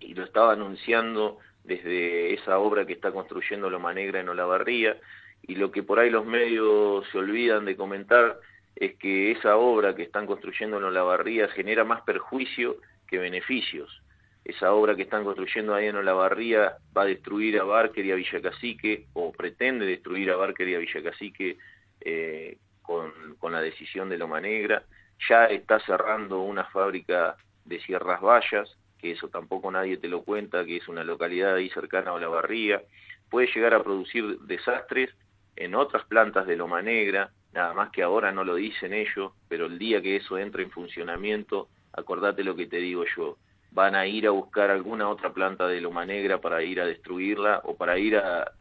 y 0.00 0.12
lo 0.14 0.24
estaba 0.24 0.52
anunciando 0.52 1.38
desde 1.64 2.34
esa 2.34 2.58
obra 2.58 2.86
que 2.86 2.92
está 2.92 3.10
construyendo 3.10 3.70
Loma 3.70 3.94
Negra 3.94 4.20
en 4.20 4.28
Olavarría 4.28 4.98
y 5.42 5.54
lo 5.54 5.70
que 5.70 5.82
por 5.82 5.98
ahí 5.98 6.10
los 6.10 6.26
medios 6.26 7.06
se 7.10 7.18
olvidan 7.18 7.64
de 7.64 7.76
comentar 7.76 8.38
es 8.76 8.96
que 8.96 9.32
esa 9.32 9.56
obra 9.56 9.94
que 9.94 10.02
están 10.02 10.26
construyendo 10.26 10.76
en 10.76 10.84
Olavarría 10.84 11.48
genera 11.48 11.84
más 11.84 12.02
perjuicio 12.02 12.76
que 13.06 13.18
beneficios 13.18 14.02
esa 14.48 14.72
obra 14.72 14.96
que 14.96 15.02
están 15.02 15.24
construyendo 15.24 15.74
ahí 15.74 15.88
en 15.88 15.96
Olavarría 15.96 16.78
va 16.96 17.02
a 17.02 17.04
destruir 17.04 17.60
a 17.60 17.64
Barker 17.64 18.04
y 18.04 18.12
a 18.12 18.14
Villacacique, 18.14 19.06
o 19.12 19.30
pretende 19.30 19.84
destruir 19.84 20.30
a 20.30 20.36
Barker 20.36 20.66
y 20.66 20.74
a 20.74 20.78
Villacacique 20.78 21.58
eh, 22.00 22.56
con, 22.80 23.12
con, 23.38 23.52
la 23.52 23.60
decisión 23.60 24.08
de 24.08 24.16
Loma 24.16 24.40
Negra. 24.40 24.84
Ya 25.28 25.44
está 25.44 25.78
cerrando 25.80 26.40
una 26.40 26.64
fábrica 26.64 27.36
de 27.66 27.78
Sierras 27.80 28.22
Vallas, 28.22 28.74
que 28.98 29.10
eso 29.12 29.28
tampoco 29.28 29.70
nadie 29.70 29.98
te 29.98 30.08
lo 30.08 30.22
cuenta, 30.22 30.64
que 30.64 30.78
es 30.78 30.88
una 30.88 31.04
localidad 31.04 31.56
ahí 31.56 31.68
cercana 31.68 32.10
a 32.10 32.14
Olavarría. 32.14 32.80
Puede 33.28 33.52
llegar 33.54 33.74
a 33.74 33.82
producir 33.82 34.38
desastres 34.40 35.10
en 35.56 35.74
otras 35.74 36.06
plantas 36.06 36.46
de 36.46 36.56
Loma 36.56 36.80
Negra, 36.80 37.32
nada 37.52 37.74
más 37.74 37.90
que 37.90 38.02
ahora 38.02 38.32
no 38.32 38.44
lo 38.44 38.54
dicen 38.54 38.94
ellos, 38.94 39.32
pero 39.46 39.66
el 39.66 39.78
día 39.78 40.00
que 40.00 40.16
eso 40.16 40.38
entre 40.38 40.62
en 40.62 40.70
funcionamiento, 40.70 41.68
acordate 41.92 42.42
lo 42.44 42.56
que 42.56 42.66
te 42.66 42.78
digo 42.78 43.04
yo, 43.14 43.36
van 43.70 43.94
a 43.94 44.06
ir 44.06 44.26
a 44.26 44.30
buscar 44.30 44.70
alguna 44.70 45.08
otra 45.08 45.32
planta 45.32 45.66
de 45.66 45.80
loma 45.80 46.04
negra 46.04 46.40
para 46.40 46.62
ir 46.62 46.80
a 46.80 46.86
destruirla 46.86 47.60
o 47.64 47.76
para 47.76 47.98
ir 47.98 48.16
a, 48.16 48.52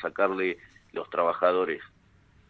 sacarle 0.00 0.58
los 0.92 1.08
trabajadores. 1.10 1.82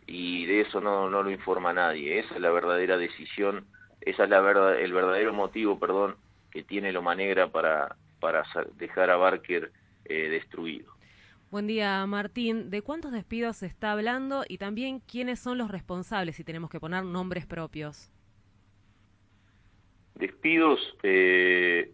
Y 0.06 0.46
de 0.46 0.62
eso 0.62 0.80
no, 0.80 1.08
no 1.08 1.22
lo 1.22 1.30
informa 1.30 1.72
nadie. 1.72 2.18
Esa 2.18 2.34
es 2.34 2.40
la 2.40 2.50
verdadera 2.50 2.96
decisión, 2.96 3.66
esa 4.00 4.24
es 4.24 4.30
la 4.30 4.40
verdad, 4.40 4.78
el 4.80 4.92
verdadero 4.92 5.32
motivo, 5.32 5.78
perdón, 5.78 6.16
que 6.50 6.64
tiene 6.64 6.92
Loma 6.92 7.14
Negra 7.14 7.48
para, 7.48 7.96
para 8.18 8.44
dejar 8.76 9.10
a 9.10 9.16
Barker 9.16 9.70
eh, 10.04 10.28
destruido. 10.28 10.92
Buen 11.50 11.66
día, 11.66 12.04
Martín. 12.06 12.70
¿De 12.70 12.82
cuántos 12.82 13.12
despidos 13.12 13.56
se 13.56 13.66
está 13.66 13.92
hablando 13.92 14.44
y 14.48 14.58
también 14.58 15.00
quiénes 15.00 15.40
son 15.40 15.58
los 15.58 15.70
responsables 15.70 16.36
si 16.36 16.44
tenemos 16.44 16.70
que 16.70 16.78
poner 16.78 17.04
nombres 17.04 17.44
propios? 17.46 18.10
Despidos, 20.14 20.80
eh, 21.02 21.92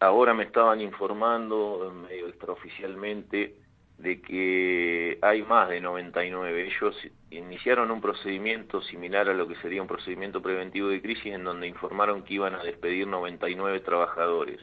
ahora 0.00 0.34
me 0.34 0.44
estaban 0.44 0.80
informando, 0.80 1.92
medio 2.08 2.28
extraoficialmente, 2.28 3.56
de 3.98 4.20
que 4.20 5.18
hay 5.22 5.42
más 5.42 5.68
de 5.68 5.80
99. 5.80 6.66
Ellos 6.66 6.96
iniciaron 7.30 7.90
un 7.90 8.00
procedimiento 8.00 8.82
similar 8.82 9.28
a 9.28 9.34
lo 9.34 9.46
que 9.46 9.54
sería 9.56 9.80
un 9.80 9.88
procedimiento 9.88 10.42
preventivo 10.42 10.88
de 10.88 11.00
crisis 11.00 11.32
en 11.32 11.44
donde 11.44 11.68
informaron 11.68 12.24
que 12.24 12.34
iban 12.34 12.54
a 12.54 12.64
despedir 12.64 13.06
99 13.06 13.80
trabajadores. 13.80 14.60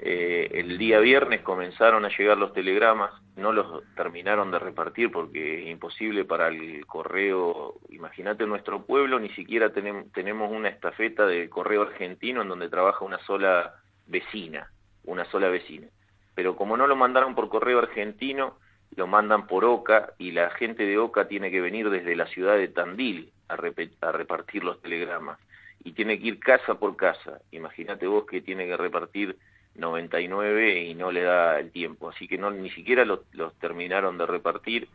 Eh, 0.00 0.50
el 0.54 0.78
día 0.78 1.00
viernes 1.00 1.40
comenzaron 1.40 2.04
a 2.04 2.16
llegar 2.16 2.38
los 2.38 2.52
telegramas, 2.52 3.10
no 3.36 3.52
los 3.52 3.82
terminaron 3.96 4.52
de 4.52 4.60
repartir 4.60 5.10
porque 5.10 5.62
es 5.62 5.68
imposible 5.68 6.24
para 6.24 6.48
el 6.48 6.86
correo, 6.86 7.74
imagínate 7.90 8.46
nuestro 8.46 8.84
pueblo, 8.84 9.18
ni 9.18 9.30
siquiera 9.30 9.72
tenemos, 9.72 10.52
una 10.52 10.68
estafeta 10.68 11.26
del 11.26 11.48
correo 11.48 11.82
argentino 11.82 12.42
en 12.42 12.48
donde 12.48 12.68
trabaja 12.68 13.04
una 13.04 13.18
sola 13.20 13.74
vecina, 14.06 14.70
una 15.04 15.24
sola 15.26 15.48
vecina. 15.48 15.88
Pero 16.36 16.54
como 16.54 16.76
no 16.76 16.86
lo 16.86 16.94
mandaron 16.94 17.34
por 17.34 17.48
correo 17.48 17.80
argentino, 17.80 18.56
lo 18.94 19.08
mandan 19.08 19.48
por 19.48 19.64
OCA 19.64 20.12
y 20.16 20.30
la 20.30 20.50
gente 20.50 20.86
de 20.86 20.96
OCA 20.96 21.26
tiene 21.26 21.50
que 21.50 21.60
venir 21.60 21.90
desde 21.90 22.14
la 22.14 22.26
ciudad 22.26 22.56
de 22.56 22.68
Tandil 22.68 23.32
a, 23.48 23.54
a 23.54 24.12
repartir 24.12 24.62
los 24.62 24.80
telegramas. 24.80 25.40
Y 25.82 25.92
tiene 25.92 26.20
que 26.20 26.28
ir 26.28 26.38
casa 26.38 26.74
por 26.74 26.96
casa. 26.96 27.40
Imagínate 27.50 28.06
vos 28.06 28.26
que 28.26 28.40
tiene 28.40 28.66
que 28.66 28.76
repartir 28.76 29.36
99 29.78 30.80
y 30.84 30.94
no 30.94 31.10
le 31.10 31.22
da 31.22 31.58
el 31.58 31.70
tiempo, 31.70 32.10
así 32.10 32.28
que 32.28 32.36
no 32.36 32.50
ni 32.50 32.70
siquiera 32.70 33.04
los, 33.04 33.20
terminaron 33.60 34.18
de 34.18 34.26
repartir. 34.26 34.88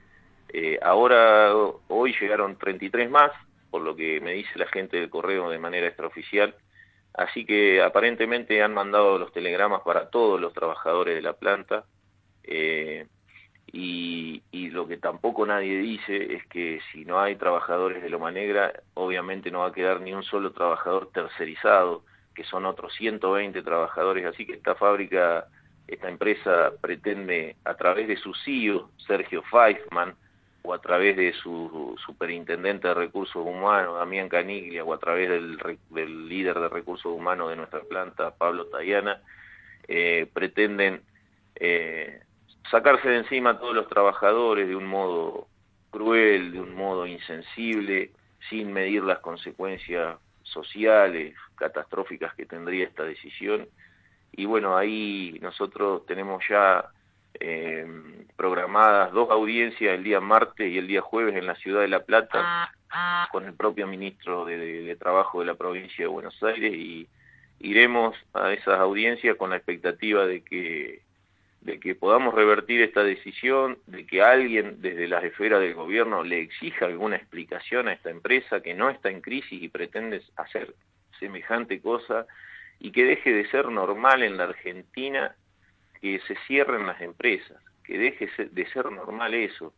Eh, 0.50 0.78
ahora, 0.82 1.54
hoy 1.88 2.16
llegaron 2.20 2.58
33 2.58 3.10
más, 3.10 3.32
por 3.72 3.82
lo 3.82 3.96
que 3.96 4.20
me 4.22 4.34
dice 4.34 4.60
la 4.60 4.68
gente 4.68 4.98
del 4.98 5.10
correo 5.10 5.50
de 5.50 5.58
manera 5.58 5.88
extraoficial, 5.88 6.56
así 7.14 7.46
que 7.46 7.82
aparentemente 7.82 8.62
han 8.62 8.74
mandado 8.74 9.18
los 9.18 9.32
telegramas 9.32 9.82
para 9.82 10.10
todos 10.10 10.40
los 10.40 10.54
trabajadores 10.54 11.16
de 11.16 11.22
la 11.22 11.34
planta, 11.34 11.86
eh, 12.44 13.08
y, 13.72 14.44
y, 14.52 14.70
lo 14.70 14.88
que 14.88 14.98
tampoco 14.98 15.48
nadie 15.48 15.78
dice 15.80 16.36
es 16.36 16.46
que 16.46 16.80
si 16.92 17.06
no 17.06 17.20
hay 17.20 17.38
trabajadores 17.38 18.04
de 18.04 18.10
Loma 18.10 18.30
Negra, 18.30 18.72
obviamente 18.94 19.50
no 19.50 19.60
va 19.60 19.68
a 19.68 19.74
quedar 19.74 20.02
ni 20.02 20.14
un 20.14 20.22
solo 20.22 20.52
trabajador 20.52 21.10
tercerizado, 21.12 22.04
que 22.34 22.44
son 22.44 22.66
otros 22.66 22.94
120 22.96 23.62
trabajadores, 23.62 24.26
así 24.26 24.46
que 24.46 24.54
esta 24.54 24.76
fábrica, 24.76 25.46
esta 25.88 26.10
empresa 26.10 26.72
pretende 26.82 27.56
a 27.64 27.76
través 27.76 28.08
de 28.08 28.18
su 28.18 28.34
CEO, 28.34 28.90
Sergio 28.98 29.44
Feifman, 29.44 30.16
o 30.64 30.74
a 30.74 30.80
través 30.80 31.18
de 31.18 31.34
su 31.34 31.96
superintendente 32.06 32.88
de 32.88 32.94
recursos 32.94 33.46
humanos, 33.46 33.98
Damián 33.98 34.30
Caniglia, 34.30 34.84
o 34.84 34.94
a 34.94 34.98
través 34.98 35.30
del, 35.30 36.30
líder 36.30 36.58
de 36.58 36.70
recursos 36.70 37.12
humanos 37.12 37.50
de 37.50 37.58
nuestra 37.58 37.82
planta, 37.82 38.32
Pablo 38.32 38.68
Tayana, 38.68 39.22
eh, 39.88 40.30
pretenden 40.34 41.02
eh, 41.56 42.22
sacarse 42.72 43.10
de 43.10 43.18
encima 43.18 43.52
a 43.52 43.60
todos 43.60 43.76
los 43.76 43.90
trabajadores 43.90 44.68
de 44.68 44.76
un 44.76 44.86
modo 44.86 45.48
cruel, 45.92 46.54
de 46.54 46.62
un 46.62 46.74
modo 46.76 47.06
insensible, 47.06 48.12
sin 48.50 48.72
medir 48.72 49.04
las 49.04 49.20
consecuencias 49.20 50.18
sociales, 50.44 51.36
catastróficas 51.56 52.34
que 52.36 52.46
tendría 52.46 52.86
esta 52.86 53.04
decisión. 53.04 53.68
Y 54.32 54.46
bueno, 54.46 54.78
ahí 54.78 55.40
nosotros 55.42 56.06
tenemos 56.06 56.44
ya 56.48 56.86
eh, 57.40 57.86
programadas 58.36 59.12
dos 59.12 59.30
audiencias 59.32 59.96
el 59.96 60.04
día 60.04 60.20
martes 60.20 60.72
y 60.72 60.78
el 60.78 60.88
día 60.88 61.02
jueves 61.02 61.36
en 61.36 61.48
la 61.48 61.56
ciudad 61.56 61.82
de 61.82 61.88
La 61.88 62.04
Plata 62.04 62.72
con 63.32 63.46
el 63.46 63.54
propio 63.54 63.88
ministro 63.88 64.46
de, 64.46 64.96
Trabajo 65.00 65.40
de 65.40 65.48
la 65.48 65.56
provincia 65.56 66.06
de 66.06 66.08
Buenos 66.08 66.42
Aires 66.44 66.74
y 66.74 67.08
iremos 67.60 68.16
a 68.34 68.54
esas 68.54 68.80
audiencias 68.80 69.36
con 69.36 69.50
la 69.50 69.56
expectativa 69.56 70.26
de 70.26 70.44
que 70.44 71.02
de 71.64 71.80
que 71.80 71.96
podamos 71.96 72.34
revertir 72.34 72.82
esta 72.82 73.04
decisión, 73.04 73.78
de 73.88 74.06
que 74.06 74.22
alguien 74.22 74.82
desde 74.82 75.08
las 75.08 75.24
esferas 75.24 75.62
del 75.62 75.74
gobierno 75.74 76.24
le 76.24 76.42
exija 76.42 76.86
alguna 76.86 77.16
explicación 77.16 77.88
a 77.88 77.94
esta 77.94 78.10
empresa 78.10 78.62
que 78.62 78.74
no 78.74 78.90
está 78.90 79.10
en 79.10 79.22
crisis 79.22 79.64
y 79.64 79.70
pretende 79.70 80.22
hacer 80.36 80.76
semejante 81.20 81.82
cosa 81.82 82.28
y 82.80 82.92
que 82.92 83.06
deje 83.06 83.32
de 83.32 83.50
ser 83.50 83.70
normal 83.70 84.24
en 84.24 84.36
la 84.36 84.44
Argentina 84.44 85.36
que 86.02 86.20
se 86.28 86.36
cierren 86.48 86.86
las 86.86 87.00
empresas, 87.00 87.58
que 87.86 87.98
deje 87.98 88.28
de 88.44 88.66
ser 88.72 88.92
normal 88.92 89.34
eso. 89.34 89.74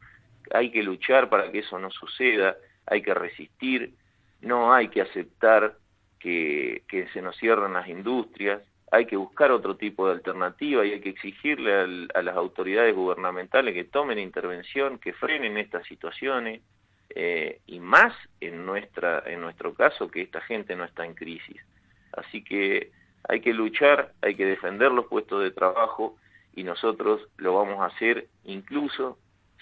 Hay 0.51 0.71
que 0.71 0.81
luchar 0.81 1.29
para 1.29 1.51
que 1.51 1.59
eso 1.59 1.77
no 1.77 1.91
suceda, 1.91 2.57
hay 2.87 3.03
que 3.03 3.13
resistir, 3.13 3.93
no 4.41 4.73
hay 4.73 4.87
que 4.87 5.01
aceptar 5.01 5.75
que, 6.19 6.81
que 6.87 7.07
se 7.09 7.21
nos 7.21 7.37
cierren 7.37 7.73
las 7.73 7.87
industrias, 7.87 8.63
hay 8.91 9.05
que 9.05 9.17
buscar 9.17 9.51
otro 9.51 9.75
tipo 9.75 10.07
de 10.07 10.13
alternativa 10.13 10.85
y 10.85 10.93
hay 10.93 11.01
que 11.01 11.09
exigirle 11.09 12.07
a 12.13 12.21
las 12.21 12.35
autoridades 12.35 12.95
gubernamentales 12.95 13.73
que 13.73 13.83
tomen 13.83 14.19
intervención, 14.19 14.99
que 14.99 15.13
frenen 15.13 15.57
estas 15.57 15.85
situaciones, 15.87 16.61
eh, 17.09 17.61
y 17.67 17.79
más 17.79 18.13
en, 18.41 18.65
nuestra, 18.65 19.23
en 19.25 19.41
nuestro 19.41 19.73
caso 19.73 20.09
que 20.09 20.21
esta 20.21 20.41
gente 20.41 20.75
no 20.75 20.83
está 20.83 21.05
en 21.05 21.13
crisis. 21.13 21.61
Así 22.13 22.43
que 22.43 22.91
hay 23.27 23.41
que 23.41 23.53
luchar, 23.53 24.13
hay 24.21 24.35
que 24.35 24.45
defender 24.45 24.91
los 24.91 25.05
puestos 25.07 25.41
de 25.43 25.51
trabajo 25.51 26.17
y 26.55 26.63
nosotros 26.63 27.21
lo 27.37 27.53
vamos 27.55 27.79
a 27.79 27.85
hacer 27.85 28.27
incluso 28.43 29.17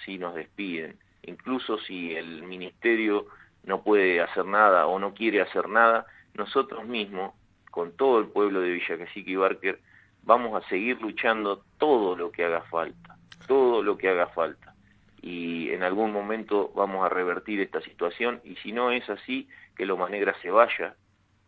si 0.05 0.17
nos 0.17 0.35
despiden, 0.35 0.97
incluso 1.23 1.77
si 1.79 2.15
el 2.15 2.43
ministerio 2.43 3.27
no 3.63 3.83
puede 3.83 4.21
hacer 4.21 4.45
nada 4.45 4.87
o 4.87 4.99
no 4.99 5.13
quiere 5.13 5.41
hacer 5.41 5.69
nada, 5.69 6.05
nosotros 6.33 6.85
mismos, 6.85 7.33
con 7.73 7.91
todo 7.93 8.19
el 8.19 8.27
pueblo 8.27 8.61
de 8.61 8.69
Villa 8.69 8.99
Cacique 8.99 9.31
y 9.31 9.35
Barker, 9.35 9.79
vamos 10.21 10.53
a 10.53 10.69
seguir 10.69 11.01
luchando 11.01 11.63
todo 11.79 12.15
lo 12.15 12.31
que 12.31 12.45
haga 12.45 12.61
falta, 12.61 13.17
todo 13.47 13.81
lo 13.81 13.97
que 13.97 14.09
haga 14.09 14.27
falta. 14.27 14.75
Y 15.23 15.71
en 15.71 15.81
algún 15.81 16.13
momento 16.13 16.71
vamos 16.75 17.03
a 17.03 17.09
revertir 17.09 17.59
esta 17.61 17.81
situación 17.81 18.41
y 18.43 18.57
si 18.57 18.73
no 18.73 18.91
es 18.91 19.09
así, 19.09 19.49
que 19.75 19.87
Loma 19.87 20.07
Negra 20.07 20.35
se 20.43 20.51
vaya, 20.51 20.93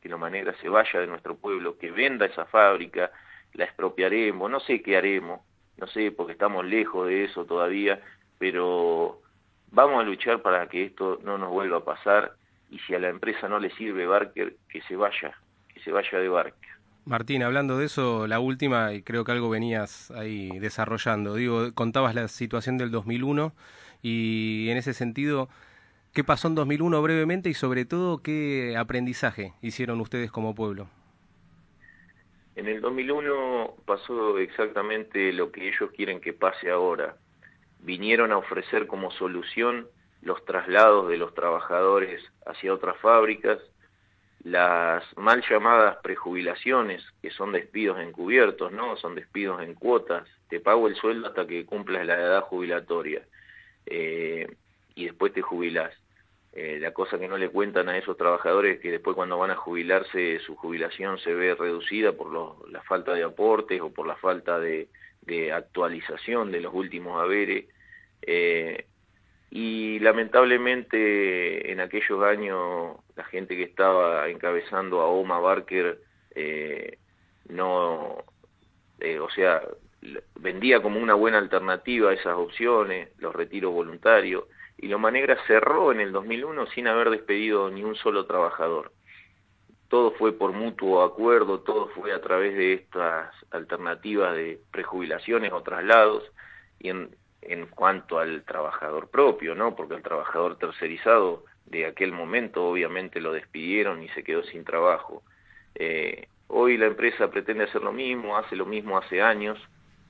que 0.01 0.09
Loma 0.09 0.31
Negra 0.31 0.55
se 0.61 0.67
vaya 0.67 0.99
de 0.99 1.05
nuestro 1.05 1.35
pueblo, 1.35 1.77
que 1.77 1.91
venda 1.91 2.25
esa 2.25 2.45
fábrica, 2.45 3.11
la 3.53 3.65
expropiaremos, 3.65 4.49
no 4.49 4.59
sé 4.61 4.81
qué 4.81 4.97
haremos, 4.97 5.41
no 5.77 5.85
sé, 5.85 6.11
porque 6.11 6.33
estamos 6.33 6.65
lejos 6.65 7.07
de 7.07 7.25
eso 7.25 7.45
todavía, 7.45 8.01
pero 8.39 9.21
vamos 9.69 10.01
a 10.01 10.03
luchar 10.03 10.41
para 10.41 10.67
que 10.69 10.85
esto 10.85 11.19
no 11.23 11.37
nos 11.37 11.51
vuelva 11.51 11.77
a 11.77 11.85
pasar 11.85 12.33
y 12.71 12.79
si 12.79 12.95
a 12.95 12.99
la 12.99 13.09
empresa 13.09 13.47
no 13.47 13.59
le 13.59 13.69
sirve 13.75 14.07
Barker, 14.07 14.55
que 14.69 14.81
se 14.81 14.95
vaya, 14.95 15.37
de. 15.91 16.53
Martín, 17.05 17.43
hablando 17.43 17.77
de 17.77 17.85
eso, 17.85 18.25
la 18.25 18.39
última, 18.39 18.93
y 18.93 19.03
creo 19.03 19.23
que 19.23 19.31
algo 19.31 19.49
venías 19.49 20.09
ahí 20.11 20.57
desarrollando, 20.59 21.35
digo, 21.35 21.71
contabas 21.73 22.15
la 22.15 22.27
situación 22.27 22.77
del 22.77 22.89
2001 22.89 23.53
y 24.01 24.69
en 24.69 24.77
ese 24.77 24.93
sentido, 24.93 25.47
¿qué 26.13 26.23
pasó 26.23 26.47
en 26.47 26.55
2001 26.55 27.01
brevemente 27.01 27.49
y 27.49 27.53
sobre 27.53 27.85
todo 27.85 28.23
qué 28.23 28.75
aprendizaje 28.77 29.53
hicieron 29.61 30.01
ustedes 30.01 30.31
como 30.31 30.55
pueblo? 30.55 30.87
En 32.55 32.67
el 32.67 32.81
2001 32.81 33.75
pasó 33.85 34.39
exactamente 34.39 35.33
lo 35.33 35.51
que 35.51 35.67
ellos 35.67 35.91
quieren 35.95 36.21
que 36.21 36.33
pase 36.33 36.71
ahora. 36.71 37.17
Vinieron 37.81 38.31
a 38.31 38.37
ofrecer 38.37 38.87
como 38.87 39.11
solución 39.11 39.87
los 40.21 40.43
traslados 40.45 41.07
de 41.09 41.17
los 41.17 41.35
trabajadores 41.35 42.23
hacia 42.45 42.73
otras 42.73 42.97
fábricas, 42.97 43.59
las 44.45 45.03
mal 45.17 45.43
llamadas 45.49 45.97
prejubilaciones, 46.03 47.03
que 47.19 47.31
son 47.31 47.51
despidos 47.51 47.99
encubiertos, 47.99 48.71
¿no? 48.71 48.95
Son 48.95 49.15
despidos 49.15 49.59
en 49.63 49.73
cuotas. 49.73 50.29
Te 50.49 50.59
pago 50.59 50.87
el 50.87 50.95
sueldo 50.95 51.27
hasta 51.27 51.47
que 51.47 51.65
cumplas 51.65 52.05
la 52.05 52.13
edad 52.13 52.41
jubilatoria 52.41 53.23
eh, 53.87 54.47
y 54.93 55.05
después 55.05 55.33
te 55.33 55.41
jubilás. 55.41 55.91
Eh, 56.53 56.77
la 56.79 56.93
cosa 56.93 57.17
que 57.17 57.27
no 57.27 57.39
le 57.39 57.49
cuentan 57.49 57.89
a 57.89 57.97
esos 57.97 58.17
trabajadores 58.17 58.75
es 58.75 58.81
que 58.81 58.91
después 58.91 59.15
cuando 59.15 59.39
van 59.39 59.49
a 59.49 59.55
jubilarse 59.55 60.39
su 60.45 60.55
jubilación 60.55 61.17
se 61.17 61.33
ve 61.33 61.55
reducida 61.55 62.11
por 62.11 62.31
la 62.69 62.83
falta 62.83 63.13
de 63.13 63.23
aportes 63.23 63.81
o 63.81 63.91
por 63.91 64.05
la 64.05 64.15
falta 64.15 64.59
de, 64.59 64.87
actualización 65.51 66.51
de 66.51 66.61
los 66.61 66.71
últimos 66.71 67.19
haberes. 67.19 67.65
Eh, 68.21 68.85
y 69.49 69.99
lamentablemente 69.99 71.71
en 71.71 71.79
aquellos 71.79 72.23
años 72.23 72.97
la 73.15 73.23
gente 73.25 73.55
que 73.55 73.63
estaba 73.63 74.27
encabezando 74.29 75.01
a 75.01 75.07
Oma 75.07 75.39
Barker 75.39 75.99
eh, 76.35 76.97
no, 77.49 78.17
o 79.21 79.29
sea, 79.35 79.61
vendía 80.35 80.81
como 80.81 80.99
una 80.99 81.13
buena 81.13 81.37
alternativa 81.37 82.13
esas 82.13 82.35
opciones, 82.35 83.09
los 83.17 83.33
retiros 83.33 83.73
voluntarios, 83.73 84.45
y 84.77 84.87
Loma 84.87 85.11
Negra 85.11 85.37
cerró 85.47 85.91
en 85.91 86.01
el 86.01 86.11
2001 86.11 86.67
sin 86.67 86.87
haber 86.87 87.09
despedido 87.09 87.69
ni 87.71 87.83
un 87.83 87.95
solo 87.95 88.25
trabajador. 88.25 88.91
Todo 89.87 90.11
fue 90.11 90.33
por 90.33 90.51
mutuo 90.51 91.03
acuerdo, 91.03 91.61
todo 91.61 91.87
fue 91.89 92.11
a 92.11 92.21
través 92.21 92.55
de 92.55 92.73
estas 92.73 93.33
alternativas 93.51 94.35
de 94.35 94.59
prejubilaciones 94.71 95.53
o 95.53 95.61
traslados 95.61 96.23
y 96.79 96.89
en, 96.89 97.15
en 97.41 97.67
cuanto 97.67 98.19
al 98.19 98.43
trabajador 98.43 99.09
propio, 99.09 99.55
¿no? 99.55 99.75
Porque 99.75 99.95
el 99.95 100.03
trabajador 100.03 100.57
tercerizado 100.57 101.43
de 101.65 101.85
aquel 101.85 102.11
momento 102.11 102.65
obviamente 102.65 103.19
lo 103.19 103.33
despidieron 103.33 104.03
y 104.03 104.09
se 104.09 104.23
quedó 104.23 104.43
sin 104.43 104.63
trabajo. 104.63 105.23
Eh, 105.75 106.27
hoy 106.47 106.77
la 106.77 106.87
empresa 106.87 107.29
pretende 107.29 107.65
hacer 107.65 107.81
lo 107.81 107.91
mismo, 107.91 108.37
hace 108.37 108.55
lo 108.55 108.65
mismo 108.65 108.97
hace 108.97 109.21
años, 109.21 109.59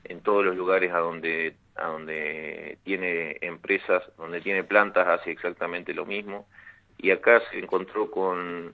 en 0.04 0.22
todos 0.22 0.46
los 0.46 0.56
lugares 0.56 0.94
a 0.94 1.00
donde 1.00 1.56
a 1.76 1.88
donde 1.88 2.78
tiene 2.84 3.38
empresas, 3.42 4.04
donde 4.18 4.42
tiene 4.42 4.64
plantas, 4.64 5.08
hace 5.08 5.32
exactamente 5.32 5.94
lo 5.94 6.06
mismo. 6.06 6.48
Y 6.98 7.12
acá 7.12 7.42
se 7.52 7.60
encontró 7.60 8.10
con, 8.10 8.74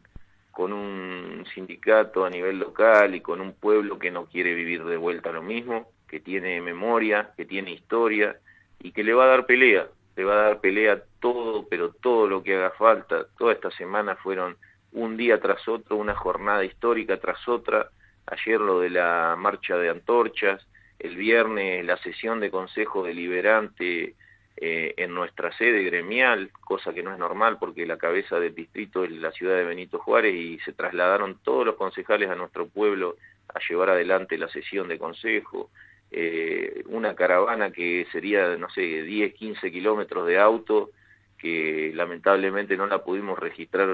con 0.52 0.72
un 0.72 1.46
sindicato 1.54 2.26
a 2.26 2.30
nivel 2.30 2.60
local 2.60 3.16
y 3.16 3.22
con 3.22 3.42
un 3.42 3.54
pueblo 3.54 3.98
que 3.98 4.12
no 4.12 4.26
quiere 4.26 4.54
vivir 4.54 4.84
de 4.86 4.98
vuelta 4.98 5.32
lo 5.32 5.42
mismo, 5.42 5.90
que 6.12 6.20
tiene 6.20 6.60
memoria, 6.62 7.32
que 7.38 7.46
tiene 7.46 7.72
historia 7.72 8.36
y 8.80 8.92
que 8.92 9.04
le 9.04 9.14
va 9.14 9.24
a 9.24 9.28
dar 9.28 9.46
pelea, 9.46 9.88
le 10.18 10.26
va 10.26 10.34
a 10.34 10.44
dar 10.44 10.60
pelea 10.60 11.02
todo, 11.22 11.66
pero 11.70 11.94
todo 11.94 12.28
lo 12.28 12.44
que 12.44 12.56
haga 12.56 12.72
falta. 12.72 13.26
Toda 13.38 13.54
esta 13.54 13.72
semana 13.72 14.18
fueron 14.18 14.58
un 14.92 15.16
día 15.16 15.40
tras 15.40 15.66
otro, 15.70 15.96
una 15.96 16.14
jornada 16.14 16.66
histórica 16.66 17.18
tras 17.18 17.48
otra. 17.48 17.90
Ayer 18.26 18.60
lo 18.60 18.82
de 18.82 18.90
la 18.90 19.36
marcha 19.38 19.78
de 19.78 19.90
antorchas, 19.90 20.68
el 21.00 21.16
viernes 21.16 21.86
la 21.86 21.96
sesión 21.98 22.42
de 22.42 22.52
consejo 22.52 23.04
deliberante 23.04 24.16
eh, 24.58 24.94
en 24.98 25.14
nuestra 25.16 25.52
sede 25.54 25.82
gremial, 25.84 26.52
cosa 26.60 26.94
que 26.94 27.04
no 27.04 27.14
es 27.14 27.20
normal 27.20 27.58
porque 27.58 27.86
la 27.86 27.98
cabeza 27.98 28.38
del 28.38 28.54
distrito 28.54 29.06
es 29.06 29.12
la 29.12 29.32
ciudad 29.32 29.56
de 29.56 29.64
Benito 29.64 29.98
Juárez 30.00 30.36
y 30.36 30.60
se 30.60 30.74
trasladaron 30.74 31.40
todos 31.42 31.66
los 31.66 31.76
concejales 31.76 32.30
a 32.30 32.36
nuestro 32.36 32.68
pueblo 32.68 33.16
a 33.54 33.60
llevar 33.68 33.92
adelante 33.92 34.38
la 34.38 34.50
sesión 34.50 34.88
de 34.88 35.00
consejo. 35.00 35.70
Eh, 36.12 36.84
una 36.88 37.16
caravana 37.16 37.72
que 37.72 38.06
sería, 38.12 38.58
no 38.58 38.70
sé, 38.70 38.82
10, 38.82 39.34
15 39.34 39.72
kilómetros 39.72 40.28
de 40.28 40.40
auto, 40.40 40.90
que 41.38 41.92
lamentablemente 41.96 42.78
no 42.78 42.86
la 42.86 43.04
pudimos 43.04 43.40
registrar 43.40 43.90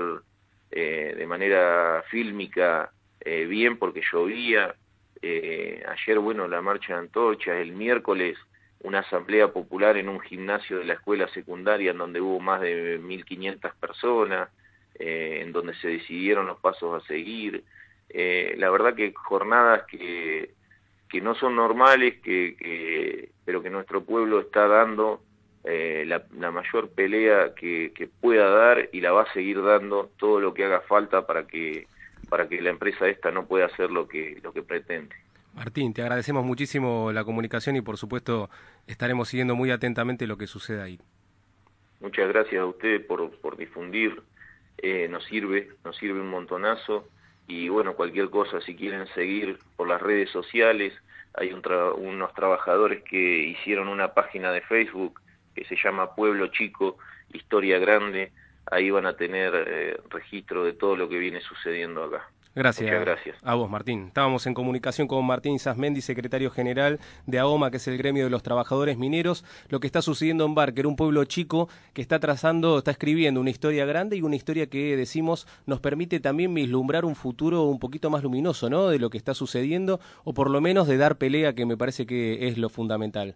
eh, 0.72 1.14
de 1.18 1.28
manera 1.28 2.04
fílmica 2.10 2.92
bien 3.48 3.78
porque 3.78 4.02
llovía, 4.10 4.74
eh, 5.22 5.84
ayer, 5.88 6.20
bueno, 6.20 6.48
la 6.48 6.62
marcha 6.62 6.94
de 6.94 7.00
antorchas, 7.00 7.58
el 7.58 7.74
miércoles 7.74 8.38
una 8.82 9.00
asamblea 9.00 9.52
popular 9.52 9.98
en 9.98 10.08
un 10.08 10.20
gimnasio 10.20 10.80
de 10.80 10.86
la 10.86 10.94
escuela 10.94 11.28
secundaria 11.30 11.92
en 11.92 11.98
donde 11.98 12.22
hubo 12.22 12.40
más 12.40 12.62
de 12.62 13.00
1.500 13.02 13.74
personas, 13.80 14.50
eh, 14.96 15.40
en 15.42 15.52
donde 15.52 15.74
se 15.76 15.88
decidieron 15.88 16.46
los 16.46 16.60
pasos 16.60 17.04
a 17.04 17.08
seguir. 17.08 17.64
Eh, 18.10 18.56
la 18.58 18.70
verdad 18.70 18.96
que 18.96 19.14
jornadas 19.14 19.84
que, 19.88 20.52
que 21.10 21.22
no 21.22 21.36
son 21.36 21.56
normales, 21.56 22.16
que, 22.22 22.56
que, 22.58 23.30
pero 23.46 23.62
que 23.62 23.70
nuestro 23.70 24.04
pueblo 24.04 24.40
está 24.42 24.68
dando 24.68 25.22
eh, 25.64 26.04
la, 26.08 26.24
la, 26.38 26.52
mayor 26.52 26.90
pelea 26.90 27.54
que, 27.56 27.92
que 27.96 28.08
pueda 28.08 28.50
dar 28.50 28.90
y 28.92 29.02
la 29.02 29.12
va 29.12 29.24
a 29.24 29.34
seguir 29.34 29.62
dando 29.62 30.10
todo 30.18 30.40
lo 30.40 30.54
que 30.54 30.66
haga 30.66 30.82
falta 30.82 31.26
para 31.26 31.46
que 31.48 31.88
para 32.30 32.48
que 32.48 32.62
la 32.62 32.70
empresa 32.70 33.08
esta 33.08 33.32
no 33.32 33.46
pueda 33.46 33.66
hacer 33.66 33.90
lo 33.90 34.08
que, 34.08 34.40
lo 34.44 34.52
que 34.52 34.62
pretende. 34.62 35.16
Martín, 35.54 35.94
te 35.94 36.02
agradecemos 36.02 36.46
muchísimo 36.46 37.12
la 37.12 37.24
comunicación 37.24 37.76
y 37.76 37.82
por 37.82 37.98
supuesto 37.98 38.50
estaremos 38.86 39.30
siguiendo 39.30 39.56
muy 39.56 39.72
atentamente 39.72 40.28
lo 40.28 40.38
que 40.38 40.46
suceda 40.46 40.84
ahí. 40.84 41.00
Muchas 42.00 42.28
gracias 42.28 42.62
a 42.62 42.66
ustedes 42.66 43.04
por, 43.06 43.32
por 43.40 43.58
difundir, 43.58 44.22
eh, 44.78 45.08
nos 45.10 45.26
sirve, 45.26 45.70
nos 45.84 45.98
sirve 45.98 46.22
un 46.22 46.30
montonazo 46.30 47.08
y 47.48 47.70
bueno, 47.70 47.94
cualquier 47.94 48.30
cosa, 48.30 48.60
si 48.62 48.76
quieren 48.76 49.08
seguir 49.16 49.58
por 49.76 49.88
las 49.88 50.02
redes 50.02 50.30
sociales, 50.32 50.94
hay 51.34 51.54
unos 51.54 52.34
trabajadores 52.34 53.04
que 53.04 53.18
hicieron 53.18 53.88
una 53.88 54.14
página 54.14 54.52
de 54.52 54.62
Facebook 54.62 55.22
que 55.56 55.66
se 55.66 55.76
llama 55.76 56.14
Pueblo 56.14 56.48
Chico, 56.48 56.98
Historia 57.32 57.80
Grande, 57.80 58.32
ahí 58.70 58.92
van 58.92 59.06
a 59.06 59.16
tener 59.16 59.54
eh, 59.56 59.98
registro 60.10 60.64
de 60.64 60.74
todo 60.74 60.96
lo 60.96 61.08
que 61.08 61.18
viene 61.18 61.42
sucediendo 61.42 62.04
acá. 62.04 62.30
Gracias. 62.58 62.90
Muchas 62.90 63.06
gracias. 63.06 63.38
A 63.44 63.54
vos, 63.54 63.70
Martín. 63.70 64.06
Estábamos 64.08 64.48
en 64.48 64.56
comunicación 64.56 65.08
con 65.08 65.24
Martín 65.24 65.60
Sasmendi, 65.60 66.02
secretario 66.02 66.50
general 66.50 67.00
de 67.28 67.38
AOMA, 67.38 67.70
que 67.70 67.78
es 67.78 67.88
el 67.88 68.00
gremio 68.00 68.24
de 68.24 68.32
los 68.32 68.42
trabajadores 68.42 68.98
mineros. 68.98 69.46
Lo 69.70 69.80
que 69.80 69.86
está 69.86 70.02
sucediendo 70.02 70.44
en 70.44 70.56
Barker, 70.56 70.88
un 70.88 70.96
pueblo 70.96 71.24
chico 71.26 71.70
que 71.94 72.02
está 72.02 72.20
trazando, 72.20 72.80
está 72.80 72.90
escribiendo 72.90 73.40
una 73.40 73.52
historia 73.52 73.86
grande 73.86 74.18
y 74.18 74.24
una 74.24 74.36
historia 74.36 74.66
que, 74.66 74.98
decimos, 74.98 75.46
nos 75.68 75.82
permite 75.82 76.20
también 76.20 76.52
vislumbrar 76.52 77.06
un 77.06 77.16
futuro 77.16 77.66
un 77.66 77.78
poquito 77.78 78.10
más 78.10 78.24
luminoso, 78.24 78.72
¿no? 78.72 78.88
De 78.88 78.98
lo 78.98 79.12
que 79.12 79.20
está 79.20 79.36
sucediendo, 79.36 80.00
o 80.24 80.34
por 80.34 80.50
lo 80.50 80.60
menos 80.60 80.88
de 80.88 80.98
dar 80.98 81.20
pelea, 81.20 81.54
que 81.54 81.68
me 81.68 81.78
parece 81.78 82.08
que 82.08 82.48
es 82.48 82.58
lo 82.58 82.70
fundamental. 82.70 83.36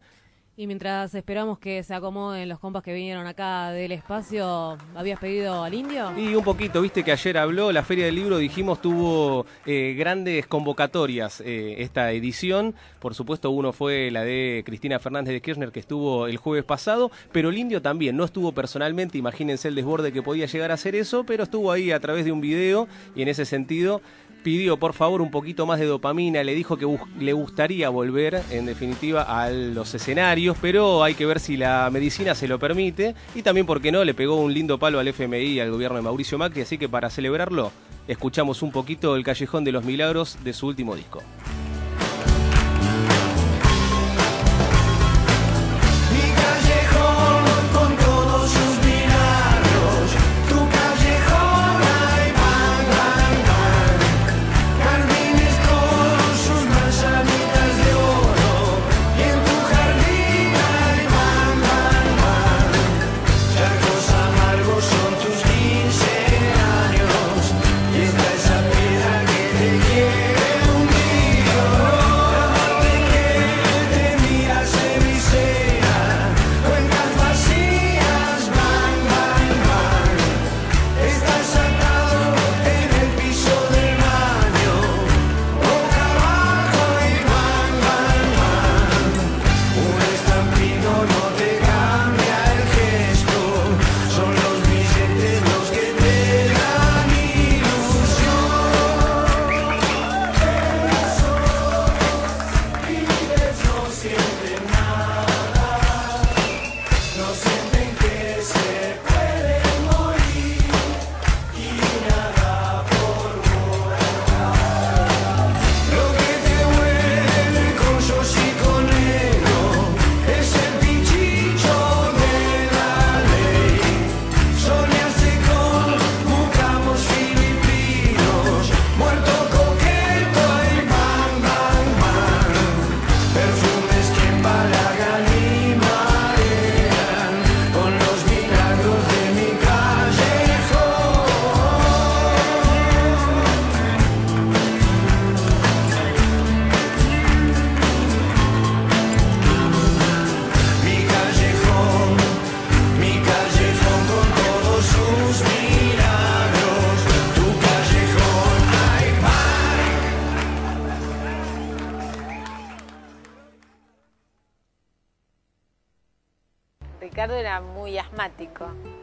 Y 0.62 0.68
mientras 0.68 1.16
esperamos 1.16 1.58
que 1.58 1.82
se 1.82 1.96
acomoden 1.96 2.48
los 2.48 2.60
compas 2.60 2.84
que 2.84 2.94
vinieron 2.94 3.26
acá 3.26 3.72
del 3.72 3.92
espacio, 3.94 4.78
¿habías 4.96 5.20
pedido 5.20 5.64
al 5.64 5.74
indio? 5.74 6.16
Y 6.16 6.36
un 6.36 6.44
poquito, 6.44 6.84
viste 6.84 7.04
que 7.04 7.12
ayer 7.12 7.36
habló, 7.40 7.72
la 7.72 7.82
Feria 7.82 8.06
del 8.06 8.14
Libro, 8.14 8.38
dijimos, 8.38 8.80
tuvo 8.80 9.48
eh, 9.66 9.96
grandes 9.98 10.46
convocatorias 10.46 11.42
eh, 11.42 11.78
esta 11.80 12.12
edición. 12.12 12.76
Por 13.00 13.16
supuesto, 13.16 13.50
uno 13.50 13.74
fue 13.74 14.12
la 14.12 14.24
de 14.24 14.62
Cristina 14.64 15.00
Fernández 15.00 15.34
de 15.34 15.42
Kirchner, 15.42 15.72
que 15.72 15.80
estuvo 15.80 16.28
el 16.28 16.38
jueves 16.38 16.64
pasado, 16.64 17.10
pero 17.32 17.50
el 17.50 17.58
indio 17.58 17.82
también, 17.82 18.16
no 18.16 18.24
estuvo 18.24 18.52
personalmente, 18.52 19.18
imagínense 19.18 19.68
el 19.68 19.74
desborde 19.74 20.14
que 20.14 20.22
podía 20.22 20.46
llegar 20.46 20.70
a 20.70 20.76
hacer 20.76 20.94
eso, 20.94 21.24
pero 21.24 21.42
estuvo 21.42 21.72
ahí 21.72 21.92
a 21.92 22.00
través 22.00 22.24
de 22.24 22.32
un 22.32 22.40
video 22.40 22.88
y 23.16 23.24
en 23.24 23.30
ese 23.30 23.46
sentido 23.46 24.00
pidió 24.44 24.78
por 24.78 24.94
favor 24.94 25.22
un 25.22 25.32
poquito 25.32 25.66
más 25.66 25.80
de 25.80 25.86
dopamina, 25.86 26.44
le 26.44 26.56
dijo 26.56 26.78
que 26.78 26.88
le 27.20 27.34
gustaría 27.34 27.90
volver 27.90 28.42
en 28.52 28.66
definitiva 28.66 29.24
a 29.24 29.50
los 29.50 29.94
escenarios, 29.94 30.58
pero 30.62 31.04
hay 31.04 31.14
que 31.14 31.26
ver 31.26 31.40
si 31.40 31.58
la 31.58 31.90
medicina 31.92 32.36
se 32.36 32.48
lo 32.48 32.60
permite 32.60 33.16
y 33.36 33.42
también, 33.42 33.66
porque 33.66 33.92
no?, 33.92 34.04
le 34.04 34.14
pegó 34.14 34.36
un 34.36 34.54
lindo 34.54 34.80
palo 34.80 35.00
al 35.00 35.08
FMI 35.08 35.38
y 35.38 35.60
al 35.60 35.72
gobierno 35.72 35.98
de 35.98 36.04
Mauricio 36.04 36.38
Macri, 36.38 36.62
así 36.62 36.78
que 36.78 36.90
para 36.90 37.10
celebrarlo 37.10 37.72
escuchamos 38.08 38.62
un 38.62 38.72
poquito 38.72 39.16
el 39.16 39.24
Callejón 39.24 39.64
de 39.64 39.72
los 39.72 39.86
Milagros 39.86 40.38
de 40.44 40.54
su 40.54 40.68
último 40.68 40.96
disco. 40.96 41.22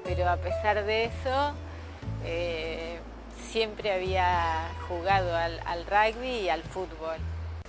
Pero 0.04 0.28
a 0.28 0.36
pesar 0.36 0.84
de 0.84 1.06
eso 1.06 1.52
eh, 2.24 2.98
siempre 3.50 3.92
había 3.92 4.70
jugado 4.86 5.34
al, 5.36 5.84
rugby 5.86 6.42
y 6.42 6.48
al 6.48 6.62
fútbol. 6.62 7.16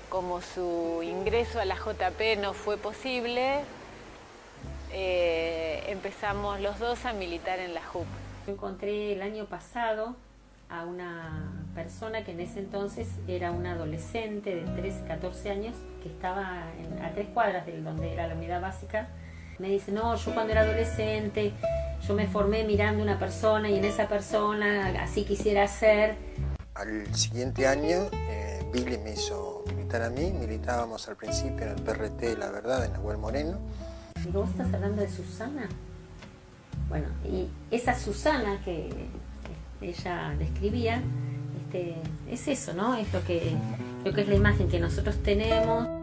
Como 0.10 0.42
su 0.42 1.02
ingreso 1.04 1.60
a 1.60 1.66
la 1.66 1.76
JP 1.76 2.40
no 2.40 2.54
fue 2.54 2.78
posible, 2.78 3.62
eh, 4.92 5.84
empezamos 5.88 6.60
los 6.62 6.78
dos 6.78 7.06
a 7.06 7.14
militar 7.14 7.60
en 7.60 7.74
la 7.74 7.82
JUP. 7.82 8.06
Encontré 8.48 9.14
el 9.14 9.22
año 9.22 9.46
pasado 9.46 10.16
a 10.70 10.86
una 10.86 11.52
persona 11.74 12.24
que 12.24 12.32
en 12.32 12.42
ese 12.42 12.60
entonces 12.60 13.08
era 13.28 13.52
una 13.52 13.74
adolescente 13.74 14.54
de 14.54 14.82
13, 14.82 15.08
14 15.08 15.50
años 15.50 15.76
que 16.04 16.10
estaba 16.10 16.64
a 17.04 17.10
tres 17.14 17.28
cuadras 17.34 17.66
de 17.66 17.82
donde 17.82 18.14
era 18.14 18.28
la 18.28 18.36
unidad 18.36 18.62
básica 18.62 19.08
me 19.60 19.70
dice, 19.70 19.92
no, 19.92 20.16
yo 20.16 20.34
cuando 20.34 20.54
era 20.54 20.62
adolescente, 20.62 21.54
yo 22.08 22.14
me 22.14 22.28
formé 22.28 22.64
mirando 22.64 23.04
una 23.04 23.20
persona 23.20 23.70
y 23.70 23.78
en 23.78 23.86
esa 23.86 24.08
persona 24.08 24.94
así 25.02 25.26
quisiera 25.26 25.68
ser. 25.68 26.16
Al 26.74 27.14
siguiente 27.14 27.68
año, 27.68 28.10
eh, 28.14 28.66
Billy 28.72 28.98
me 28.98 29.14
hizo 29.14 29.64
militar 29.76 30.02
a 30.04 30.10
mí, 30.10 30.32
militábamos 30.32 31.08
al 31.10 31.18
principio 31.18 31.66
en 31.66 31.78
el 31.78 31.82
PRT 31.84 32.38
La 32.38 32.50
Verdad, 32.52 32.86
en 32.86 32.94
Nahuel 32.94 33.18
Moreno. 33.18 33.60
Digo, 34.24 34.42
¿vos 34.42 34.50
estás 34.50 34.74
hablando 34.74 35.02
de 35.02 35.10
Susana? 35.10 35.68
Bueno, 36.88 37.08
y 37.26 37.50
esa 37.70 37.96
Susana 37.96 38.62
que 38.64 38.90
ella 39.82 40.34
describía, 40.40 41.04
este, 41.64 41.96
es 42.30 42.48
eso, 42.48 42.74
¿no? 42.74 42.96
Es 42.96 43.12
lo 43.14 43.24
que, 43.26 43.54
lo 44.06 44.14
que 44.14 44.22
es 44.22 44.28
la 44.28 44.36
imagen 44.36 44.70
que 44.70 44.80
nosotros 44.80 45.18
tenemos. 45.22 45.99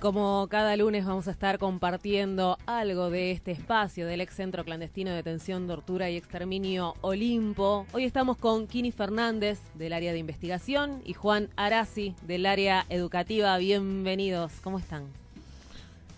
Como 0.00 0.48
cada 0.48 0.74
lunes 0.78 1.04
vamos 1.04 1.28
a 1.28 1.30
estar 1.30 1.58
compartiendo 1.58 2.56
algo 2.64 3.10
de 3.10 3.32
este 3.32 3.52
espacio 3.52 4.06
del 4.06 4.22
ex 4.22 4.34
centro 4.34 4.64
clandestino 4.64 5.10
de 5.10 5.16
detención, 5.16 5.66
tortura 5.66 6.08
y 6.08 6.16
exterminio 6.16 6.94
Olimpo. 7.02 7.86
Hoy 7.92 8.04
estamos 8.04 8.38
con 8.38 8.66
Kini 8.66 8.92
Fernández 8.92 9.60
del 9.74 9.92
área 9.92 10.12
de 10.12 10.18
investigación 10.18 11.02
y 11.04 11.12
Juan 11.12 11.50
Arasi 11.54 12.14
del 12.22 12.46
área 12.46 12.86
educativa. 12.88 13.58
Bienvenidos, 13.58 14.52
¿cómo 14.62 14.78
están? 14.78 15.04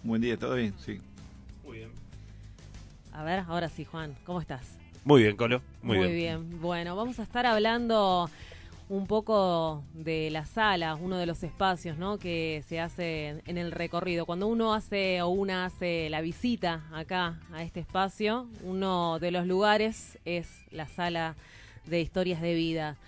Buen 0.04 0.22
día, 0.22 0.36
¿todo 0.36 0.54
bien? 0.54 0.72
Sí. 0.78 1.00
Muy 1.64 1.78
bien. 1.78 1.90
A 3.12 3.24
ver, 3.24 3.40
ahora 3.48 3.68
sí, 3.68 3.84
Juan, 3.84 4.14
¿cómo 4.24 4.40
estás? 4.40 4.78
Muy 5.04 5.24
bien, 5.24 5.36
Colo. 5.36 5.60
Muy, 5.82 5.98
Muy 5.98 6.12
bien. 6.12 6.60
Bueno, 6.60 6.94
vamos 6.94 7.18
a 7.18 7.24
estar 7.24 7.46
hablando 7.46 8.30
un 8.92 9.06
poco 9.06 9.84
de 9.94 10.28
la 10.30 10.44
sala, 10.44 10.96
uno 10.96 11.16
de 11.16 11.24
los 11.24 11.42
espacios 11.42 11.96
¿no? 11.96 12.18
que 12.18 12.62
se 12.68 12.78
hace 12.78 13.40
en 13.46 13.56
el 13.56 13.72
recorrido. 13.72 14.26
Cuando 14.26 14.48
uno 14.48 14.74
hace 14.74 15.22
o 15.22 15.28
una 15.28 15.64
hace 15.64 16.10
la 16.10 16.20
visita 16.20 16.84
acá 16.92 17.40
a 17.54 17.62
este 17.62 17.80
espacio, 17.80 18.48
uno 18.62 19.18
de 19.18 19.30
los 19.30 19.46
lugares 19.46 20.18
es 20.26 20.46
la 20.70 20.88
sala 20.88 21.36
de 21.86 22.02
historias 22.02 22.42
de 22.42 22.52
vida 22.52 22.98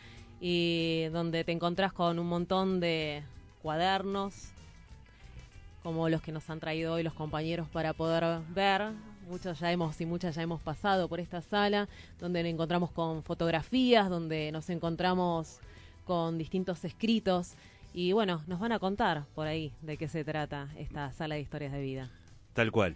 y 0.41 1.05
donde 1.13 1.45
te 1.45 1.53
encontrás 1.53 1.93
con 1.93 2.19
un 2.19 2.29
montón 2.29 2.81
de 2.81 3.23
cuadernos 3.61 4.53
como 5.83 6.09
los 6.09 6.23
que 6.23 6.33
nos 6.33 6.49
han 6.49 6.61
traído 6.61 6.95
hoy 6.95 7.03
los 7.03 7.13
compañeros 7.13 7.69
para 7.69 7.93
poder 7.93 8.41
ver. 8.55 8.93
Muchos 9.29 9.61
ya 9.61 9.71
hemos 9.71 10.01
y 10.01 10.07
muchas 10.07 10.35
ya 10.35 10.41
hemos 10.41 10.63
pasado 10.63 11.09
por 11.11 11.21
esta 11.21 11.43
sala, 11.43 11.91
donde 12.19 12.43
nos 12.43 12.53
encontramos 12.53 12.91
con 12.91 13.23
fotografías, 13.23 14.09
donde 14.09 14.51
nos 14.51 14.71
encontramos 14.71 15.61
con 16.05 16.39
distintos 16.39 16.85
escritos. 16.85 17.55
Y 17.93 18.13
bueno, 18.13 18.43
nos 18.47 18.61
van 18.61 18.73
a 18.73 18.79
contar 18.79 19.25
por 19.35 19.47
ahí 19.47 19.73
de 19.83 19.97
qué 19.97 20.09
se 20.09 20.25
trata 20.25 20.69
esta 20.79 21.13
sala 21.13 21.37
de 21.37 21.41
historias 21.41 21.73
de 21.73 21.81
vida. 21.81 22.11
Tal 22.53 22.71
cual. 22.71 22.95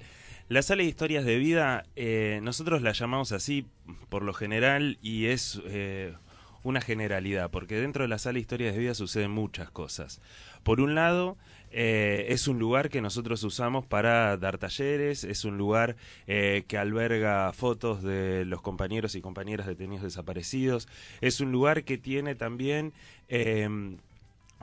La 0.49 0.63
sala 0.63 0.83
de 0.83 0.89
historias 0.89 1.25
de 1.25 1.37
vida, 1.37 1.85
eh, 1.95 2.41
nosotros 2.43 2.81
la 2.83 2.93
llamamos 2.93 3.33
así 3.33 3.67
por 4.09 4.23
lo 4.23 4.33
general 4.33 4.99
y 5.03 5.27
es 5.27 5.61
eh, 5.67 6.15
una 6.63 6.81
generalidad, 6.81 7.51
porque 7.51 7.77
dentro 7.77 8.03
de 8.03 8.09
la 8.09 8.19
sala 8.19 8.35
de 8.35 8.41
historias 8.41 8.75
de 8.75 8.81
vida 8.81 8.95
suceden 8.95 9.31
muchas 9.31 9.71
cosas. 9.71 10.21
Por 10.63 10.81
un 10.81 10.95
lado, 10.95 11.37
eh, 11.71 12.27
es 12.31 12.49
un 12.49 12.59
lugar 12.59 12.89
que 12.89 13.01
nosotros 13.01 13.43
usamos 13.45 13.85
para 13.85 14.37
dar 14.37 14.59
talleres, 14.59 15.25
es 15.25 15.45
un 15.45 15.59
lugar 15.59 15.97
eh, 16.27 16.65
que 16.67 16.79
alberga 16.79 17.53
fotos 17.53 18.03
de 18.03 18.45
los 18.45 18.63
compañeros 18.63 19.15
y 19.15 19.21
compañeras 19.21 19.67
detenidos 19.67 20.05
desaparecidos, 20.05 20.89
es 21.21 21.41
un 21.41 21.53
lugar 21.53 21.85
que 21.85 21.99
tiene 21.99 22.35
también 22.35 22.93
em, 23.29 23.99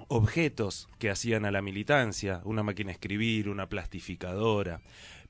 objetos 0.07 0.89
que 0.99 1.09
hacían 1.09 1.45
a 1.45 1.51
la 1.51 1.61
militancia, 1.61 2.41
una 2.43 2.63
máquina 2.63 2.87
de 2.87 2.93
escribir, 2.93 3.49
una 3.49 3.69
plastificadora. 3.69 4.81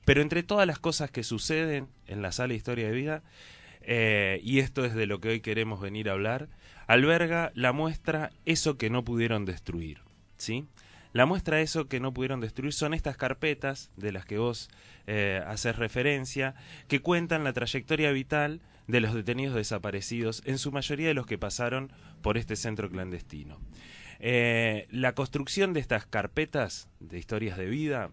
Pero 0.04 0.22
entre 0.22 0.42
todas 0.42 0.66
las 0.66 0.78
cosas 0.78 1.10
que 1.10 1.24
suceden 1.24 1.88
en 2.06 2.22
la 2.22 2.32
sala 2.32 2.48
de 2.48 2.56
historia 2.56 2.86
de 2.86 2.92
vida, 2.92 3.22
eh, 3.88 4.40
y 4.42 4.58
esto 4.58 4.84
es 4.84 4.94
de 4.94 5.06
lo 5.06 5.20
que 5.20 5.28
hoy 5.28 5.40
queremos 5.40 5.80
venir 5.80 6.08
a 6.08 6.12
hablar, 6.12 6.48
alberga 6.88 7.52
la 7.54 7.72
muestra 7.72 8.30
eso 8.44 8.76
que 8.76 8.90
no 8.90 9.04
pudieron 9.04 9.44
destruir. 9.44 10.00
¿sí? 10.36 10.66
La 11.12 11.24
muestra 11.24 11.60
eso 11.60 11.86
que 11.86 12.00
no 12.00 12.12
pudieron 12.12 12.40
destruir 12.40 12.72
son 12.72 12.94
estas 12.94 13.16
carpetas 13.16 13.92
de 13.96 14.10
las 14.10 14.26
que 14.26 14.38
vos 14.38 14.68
eh, 15.06 15.40
haces 15.46 15.76
referencia, 15.76 16.56
que 16.88 17.00
cuentan 17.00 17.44
la 17.44 17.52
trayectoria 17.52 18.10
vital 18.10 18.60
de 18.88 19.00
los 19.00 19.14
detenidos 19.14 19.54
desaparecidos, 19.54 20.42
en 20.46 20.58
su 20.58 20.72
mayoría 20.72 21.08
de 21.08 21.14
los 21.14 21.26
que 21.26 21.38
pasaron 21.38 21.92
por 22.22 22.36
este 22.36 22.56
centro 22.56 22.90
clandestino. 22.90 23.60
Eh, 24.18 24.88
la 24.90 25.14
construcción 25.14 25.72
de 25.74 25.80
estas 25.80 26.06
carpetas 26.06 26.88
de 26.98 27.18
historias 27.18 27.56
de 27.56 27.66
vida 27.66 28.10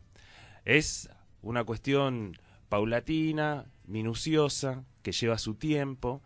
es 0.65 1.09
una 1.41 1.63
cuestión 1.63 2.37
paulatina, 2.69 3.65
minuciosa, 3.87 4.83
que 5.01 5.11
lleva 5.11 5.37
su 5.37 5.55
tiempo 5.55 6.21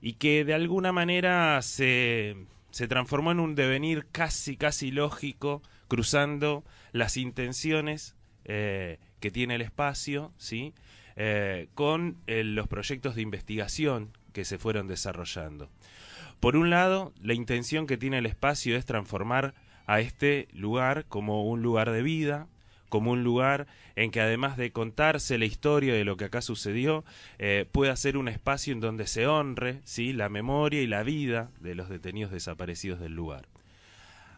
y 0.00 0.14
que 0.14 0.44
de 0.44 0.54
alguna 0.54 0.92
manera 0.92 1.60
se, 1.62 2.36
se 2.70 2.88
transformó 2.88 3.32
en 3.32 3.40
un 3.40 3.54
devenir 3.54 4.06
casi, 4.12 4.56
casi 4.56 4.90
lógico, 4.90 5.62
cruzando 5.88 6.64
las 6.92 7.16
intenciones 7.16 8.14
eh, 8.44 8.98
que 9.20 9.30
tiene 9.30 9.56
el 9.56 9.62
espacio, 9.62 10.32
¿sí? 10.38 10.74
Eh, 11.16 11.68
con 11.74 12.16
eh, 12.26 12.44
los 12.44 12.68
proyectos 12.68 13.16
de 13.16 13.22
investigación 13.22 14.16
que 14.32 14.44
se 14.44 14.58
fueron 14.58 14.86
desarrollando. 14.86 15.68
Por 16.38 16.54
un 16.56 16.70
lado, 16.70 17.12
la 17.20 17.34
intención 17.34 17.88
que 17.88 17.96
tiene 17.96 18.18
el 18.18 18.26
espacio 18.26 18.76
es 18.76 18.86
transformar 18.86 19.54
a 19.86 20.00
este 20.00 20.46
lugar 20.52 21.06
como 21.06 21.44
un 21.44 21.62
lugar 21.62 21.90
de 21.90 22.02
vida, 22.02 22.46
como 22.88 23.12
un 23.12 23.24
lugar 23.24 23.66
en 23.96 24.10
que 24.10 24.20
además 24.20 24.56
de 24.56 24.72
contarse 24.72 25.38
la 25.38 25.44
historia 25.44 25.94
de 25.94 26.04
lo 26.04 26.16
que 26.16 26.26
acá 26.26 26.40
sucedió, 26.42 27.04
eh, 27.38 27.66
pueda 27.70 27.94
ser 27.96 28.16
un 28.16 28.28
espacio 28.28 28.72
en 28.72 28.80
donde 28.80 29.06
se 29.06 29.26
honre 29.26 29.80
¿sí? 29.84 30.12
la 30.12 30.28
memoria 30.28 30.82
y 30.82 30.86
la 30.86 31.02
vida 31.02 31.50
de 31.60 31.74
los 31.74 31.88
detenidos 31.88 32.32
desaparecidos 32.32 33.00
del 33.00 33.14
lugar. 33.14 33.48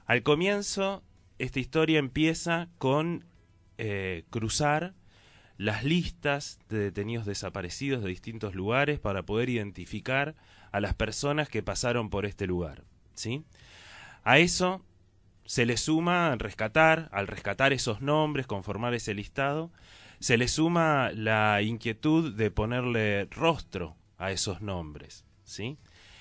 Al 0.06 0.22
comienzo, 0.22 1.02
esta 1.38 1.60
historia 1.60 1.98
empieza 1.98 2.68
con 2.78 3.24
eh, 3.78 4.24
cruzar 4.30 4.94
las 5.56 5.84
listas 5.84 6.58
de 6.68 6.78
detenidos 6.78 7.26
desaparecidos 7.26 8.02
de 8.02 8.08
distintos 8.08 8.54
lugares 8.54 8.98
para 8.98 9.24
poder 9.24 9.50
identificar 9.50 10.34
a 10.72 10.80
las 10.80 10.94
personas 10.94 11.48
que 11.48 11.62
pasaron 11.62 12.08
por 12.08 12.24
este 12.24 12.46
lugar. 12.46 12.84
¿sí? 13.14 13.44
A 14.24 14.38
eso 14.38 14.82
se 15.50 15.66
le 15.66 15.76
suma 15.76 16.36
rescatar, 16.38 17.08
al 17.10 17.26
rescatar 17.26 17.72
esos 17.72 18.00
nombres, 18.00 18.46
conformar 18.46 18.94
ese 18.94 19.14
listado, 19.14 19.72
se 20.20 20.36
le 20.38 20.46
suma 20.46 21.10
la 21.12 21.60
inquietud 21.60 22.32
de 22.32 22.52
ponerle 22.52 23.24
rostro 23.32 23.96
a 24.16 24.30
esos 24.30 24.62
nombres, 24.62 25.24
¿sí? 25.42 25.76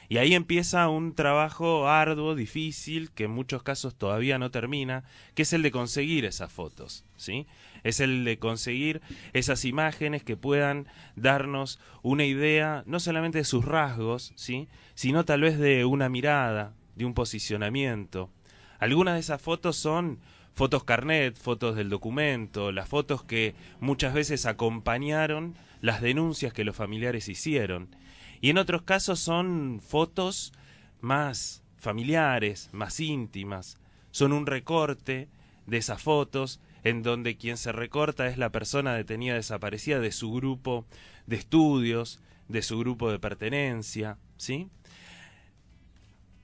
Y 0.07 0.17
ahí 0.17 0.33
empieza 0.33 0.89
un 0.89 1.13
trabajo 1.13 1.87
arduo, 1.87 2.33
difícil, 2.33 3.11
que 3.11 3.25
en 3.25 3.29
muchos 3.29 3.61
casos 3.61 3.95
todavía 3.95 4.39
no 4.39 4.49
termina, 4.49 5.03
que 5.35 5.43
es 5.43 5.53
el 5.53 5.61
de 5.61 5.69
conseguir 5.69 6.25
esas 6.25 6.51
fotos, 6.51 7.05
¿sí? 7.15 7.45
Es 7.83 7.99
el 7.99 8.25
de 8.25 8.39
conseguir 8.39 8.99
esas 9.33 9.63
imágenes 9.63 10.23
que 10.23 10.37
puedan 10.37 10.87
darnos 11.15 11.79
una 12.01 12.25
idea, 12.25 12.81
no 12.87 12.99
solamente 12.99 13.37
de 13.37 13.43
sus 13.43 13.63
rasgos, 13.63 14.33
¿sí? 14.35 14.69
Sino 14.95 15.23
tal 15.23 15.41
vez 15.41 15.59
de 15.59 15.85
una 15.85 16.09
mirada, 16.09 16.73
de 16.95 17.05
un 17.05 17.13
posicionamiento, 17.13 18.31
algunas 18.79 19.15
de 19.15 19.19
esas 19.19 19.41
fotos 19.41 19.75
son 19.75 20.19
fotos 20.53 20.83
carnet, 20.83 21.37
fotos 21.37 21.75
del 21.75 21.89
documento, 21.89 22.71
las 22.71 22.89
fotos 22.89 23.23
que 23.23 23.55
muchas 23.79 24.13
veces 24.13 24.45
acompañaron 24.45 25.55
las 25.81 26.01
denuncias 26.01 26.53
que 26.53 26.63
los 26.63 26.75
familiares 26.75 27.29
hicieron. 27.29 27.95
Y 28.41 28.49
en 28.49 28.57
otros 28.57 28.81
casos 28.83 29.19
son 29.19 29.81
fotos 29.85 30.53
más 31.01 31.63
familiares, 31.77 32.69
más 32.73 32.99
íntimas. 32.99 33.77
Son 34.11 34.33
un 34.33 34.45
recorte 34.45 35.29
de 35.65 35.77
esas 35.77 36.01
fotos 36.01 36.59
en 36.83 37.03
donde 37.03 37.37
quien 37.37 37.57
se 37.57 37.71
recorta 37.71 38.27
es 38.27 38.37
la 38.37 38.51
persona 38.51 38.95
detenida 38.95 39.35
desaparecida 39.35 39.99
de 39.99 40.11
su 40.11 40.31
grupo 40.31 40.85
de 41.27 41.35
estudios, 41.35 42.19
de 42.47 42.61
su 42.61 42.79
grupo 42.79 43.11
de 43.11 43.19
pertenencia, 43.19 44.17
¿sí? 44.37 44.69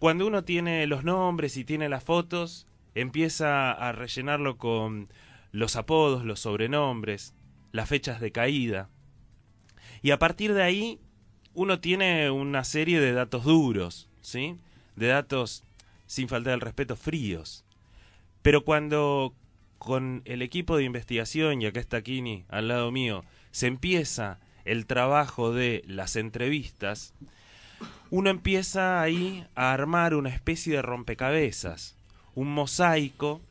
Cuando 0.06 0.28
uno 0.28 0.44
tiene 0.44 0.86
los 0.86 1.04
nombres 1.04 1.58
y 1.58 1.66
tiene 1.66 1.90
las 1.90 2.04
fotos, 2.04 2.68
empieza 2.94 3.72
a 3.72 3.92
rellenarlo 3.92 4.60
con 4.60 5.12
los 5.52 5.76
apodos, 5.76 6.24
los 6.24 6.42
sobrenombres, 6.42 7.34
las 7.72 7.90
fechas 7.90 8.22
de 8.22 8.32
caída. 8.32 8.88
Y 10.04 10.12
a 10.12 10.20
partir 10.20 10.54
de 10.54 10.62
ahí, 10.62 11.00
uno 11.56 11.80
tiene 11.80 12.30
una 12.30 12.64
serie 12.66 13.00
de 13.00 13.14
datos 13.14 13.46
duros, 13.46 14.08
¿sí? 14.22 14.60
De 14.96 15.08
datos, 15.08 15.64
sin 16.06 16.28
faltar 16.28 16.54
el 16.54 16.62
respeto, 16.62 16.96
fríos. 16.96 17.66
Pero 18.44 18.64
cuando 18.64 19.34
con 19.80 20.22
el 20.26 20.44
equipo 20.44 20.78
de 20.78 20.84
investigación, 20.84 21.64
y 21.64 21.66
acá 21.66 21.80
está 21.80 22.04
Kini 22.04 22.46
al 22.50 22.68
lado 22.68 22.92
mío, 22.92 23.24
se 23.50 23.66
empieza 23.66 24.40
el 24.66 24.86
trabajo 24.86 25.52
de 25.52 25.82
las 25.88 26.16
entrevistas, 26.16 27.16
uno 28.10 28.30
empieza 28.30 29.02
ahí 29.02 29.46
a 29.56 29.74
armar 29.74 30.16
una 30.16 30.30
especie 30.30 30.76
de 30.76 30.82
rompecabezas, 30.82 31.98
un 32.34 32.54
mosaico 32.54 33.42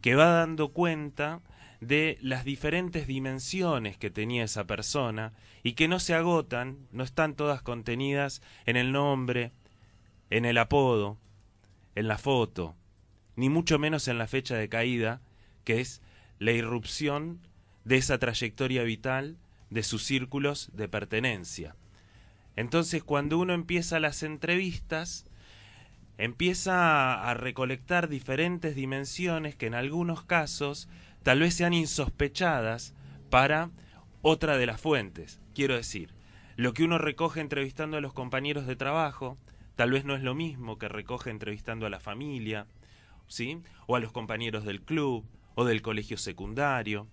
que 0.00 0.14
va 0.14 0.26
dando 0.26 0.68
cuenta 0.68 1.40
de 1.80 2.18
las 2.20 2.44
diferentes 2.44 3.06
dimensiones 3.06 3.96
que 3.96 4.10
tenía 4.10 4.44
esa 4.44 4.64
persona 4.64 5.32
y 5.62 5.72
que 5.72 5.88
no 5.88 5.98
se 5.98 6.14
agotan, 6.14 6.78
no 6.92 7.02
están 7.02 7.34
todas 7.34 7.62
contenidas 7.62 8.42
en 8.66 8.76
el 8.76 8.92
nombre, 8.92 9.52
en 10.30 10.44
el 10.44 10.58
apodo, 10.58 11.18
en 11.94 12.08
la 12.08 12.18
foto, 12.18 12.76
ni 13.36 13.48
mucho 13.48 13.78
menos 13.78 14.08
en 14.08 14.18
la 14.18 14.28
fecha 14.28 14.56
de 14.56 14.68
caída, 14.68 15.20
que 15.64 15.80
es 15.80 16.02
la 16.38 16.52
irrupción 16.52 17.40
de 17.84 17.96
esa 17.96 18.18
trayectoria 18.18 18.82
vital 18.82 19.36
de 19.70 19.82
sus 19.82 20.04
círculos 20.04 20.70
de 20.74 20.88
pertenencia. 20.88 21.74
Entonces 22.56 23.02
cuando 23.02 23.38
uno 23.38 23.54
empieza 23.54 24.00
las 24.00 24.22
entrevistas, 24.22 25.26
empieza 26.18 27.28
a, 27.28 27.34
recolectar 27.34 28.08
diferentes 28.08 28.76
dimensiones 28.76 29.56
que 29.56 29.66
en 29.66 29.74
algunos 29.74 30.22
casos 30.22 30.88
tal 31.22 31.40
vez 31.40 31.54
sean 31.54 31.72
insospechadas 31.72 32.94
para 33.30 33.70
otra 34.20 34.56
de 34.56 34.66
las 34.66 34.80
fuentes. 34.80 35.40
Quiero 35.54 35.74
decir, 35.74 36.14
lo 36.56 36.74
que 36.74 36.84
uno 36.84 36.98
recoge 36.98 37.40
entrevistando 37.40 37.96
a 37.96 38.00
los 38.00 38.12
compañeros 38.12 38.66
de 38.66 38.76
trabajo, 38.76 39.38
tal 39.74 39.90
vez 39.90 40.04
no 40.04 40.14
es 40.14 40.22
lo 40.22 40.34
mismo 40.34 40.78
que 40.78 40.88
recoge 40.88 41.30
entrevistando 41.30 41.86
a 41.86 41.90
la 41.90 42.00
familia, 42.00 42.66
¿sí? 43.26 43.60
O 43.86 43.96
a 43.96 44.00
los 44.00 44.12
compañeros 44.12 44.64
del 44.64 44.82
club 44.82 45.24
o 45.54 45.64
del 45.64 45.82
colegio 45.82 46.18
secundario. 46.18 47.08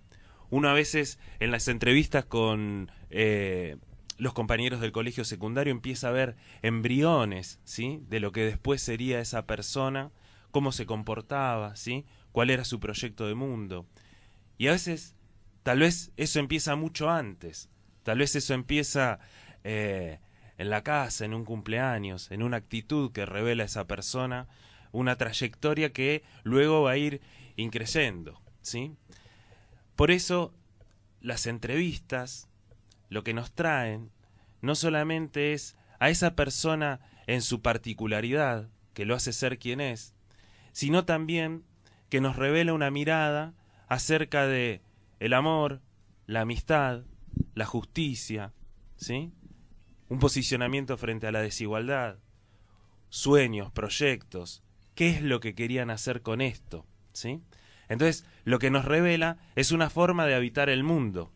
Uno 0.50 0.70
a 0.70 0.74
veces 0.74 1.20
en 1.40 1.52
las 1.52 1.68
entrevistas 1.68 2.26
con 2.26 2.92
eh, 3.10 3.78
los 4.20 4.34
compañeros 4.34 4.82
del 4.82 4.92
colegio 4.92 5.24
secundario 5.24 5.72
empieza 5.72 6.10
a 6.10 6.12
ver 6.12 6.36
embriones, 6.62 7.60
¿sí? 7.64 8.04
De 8.10 8.20
lo 8.20 8.34
que 8.34 8.44
después 8.44 8.82
sería 8.82 9.22
esa 9.22 9.48
persona, 9.48 10.12
cómo 10.52 10.74
se 10.74 10.86
comportaba, 10.86 11.76
¿sí? 11.78 12.06
Cuál 12.34 12.50
era 12.50 12.66
su 12.66 12.82
proyecto 12.82 13.28
de 13.28 13.34
mundo. 13.34 13.88
Y 14.58 14.68
a 14.68 14.74
veces, 14.74 15.16
tal 15.64 15.80
vez 15.80 16.12
eso 16.18 16.40
empieza 16.40 16.76
mucho 16.76 17.10
antes, 17.10 17.70
tal 18.04 18.18
vez 18.18 18.36
eso 18.36 18.54
empieza 18.54 19.20
eh, 19.64 20.20
en 20.58 20.70
la 20.70 20.84
casa, 20.84 21.24
en 21.24 21.34
un 21.34 21.46
cumpleaños, 21.46 22.30
en 22.30 22.44
una 22.44 22.58
actitud 22.58 23.14
que 23.14 23.26
revela 23.26 23.64
esa 23.64 23.88
persona, 23.88 24.50
una 24.92 25.16
trayectoria 25.16 25.94
que 25.94 26.24
luego 26.44 26.82
va 26.84 26.92
a 26.92 26.98
ir 26.98 27.22
increyendo, 27.56 28.42
¿sí? 28.62 28.98
Por 29.96 30.12
eso 30.12 30.54
las 31.22 31.48
entrevistas 31.48 32.49
lo 33.10 33.24
que 33.24 33.34
nos 33.34 33.52
traen 33.52 34.12
no 34.62 34.76
solamente 34.76 35.54
es 35.54 35.76
a 36.00 36.10
esa 36.10 36.36
persona 36.36 37.00
en 37.28 37.42
su 37.42 37.62
particularidad, 37.62 38.70
que 38.94 39.06
lo 39.06 39.16
hace 39.16 39.34
ser 39.34 39.60
quien 39.60 39.82
es, 39.82 40.16
sino 40.72 41.06
también 41.06 41.64
que 42.10 42.22
nos 42.22 42.36
revela 42.36 42.74
una 42.74 42.92
mirada 42.92 43.54
acerca 43.88 44.48
de 44.48 44.82
el 45.20 45.34
amor, 45.34 45.82
la 46.26 46.42
amistad, 46.42 47.04
la 47.54 47.66
justicia, 47.66 48.54
¿sí? 48.96 49.32
Un 50.08 50.20
posicionamiento 50.20 50.98
frente 50.98 51.28
a 51.28 51.32
la 51.32 51.42
desigualdad, 51.42 52.18
sueños, 53.10 53.72
proyectos, 53.72 54.64
qué 54.96 55.10
es 55.10 55.22
lo 55.22 55.40
que 55.40 55.56
querían 55.56 55.90
hacer 55.90 56.22
con 56.22 56.42
esto, 56.42 56.86
¿sí? 57.14 57.42
Entonces, 57.90 58.26
lo 58.44 58.60
que 58.60 58.70
nos 58.70 58.86
revela 58.86 59.38
es 59.56 59.72
una 59.72 59.90
forma 59.90 60.26
de 60.26 60.36
habitar 60.36 60.70
el 60.70 60.84
mundo, 60.84 61.32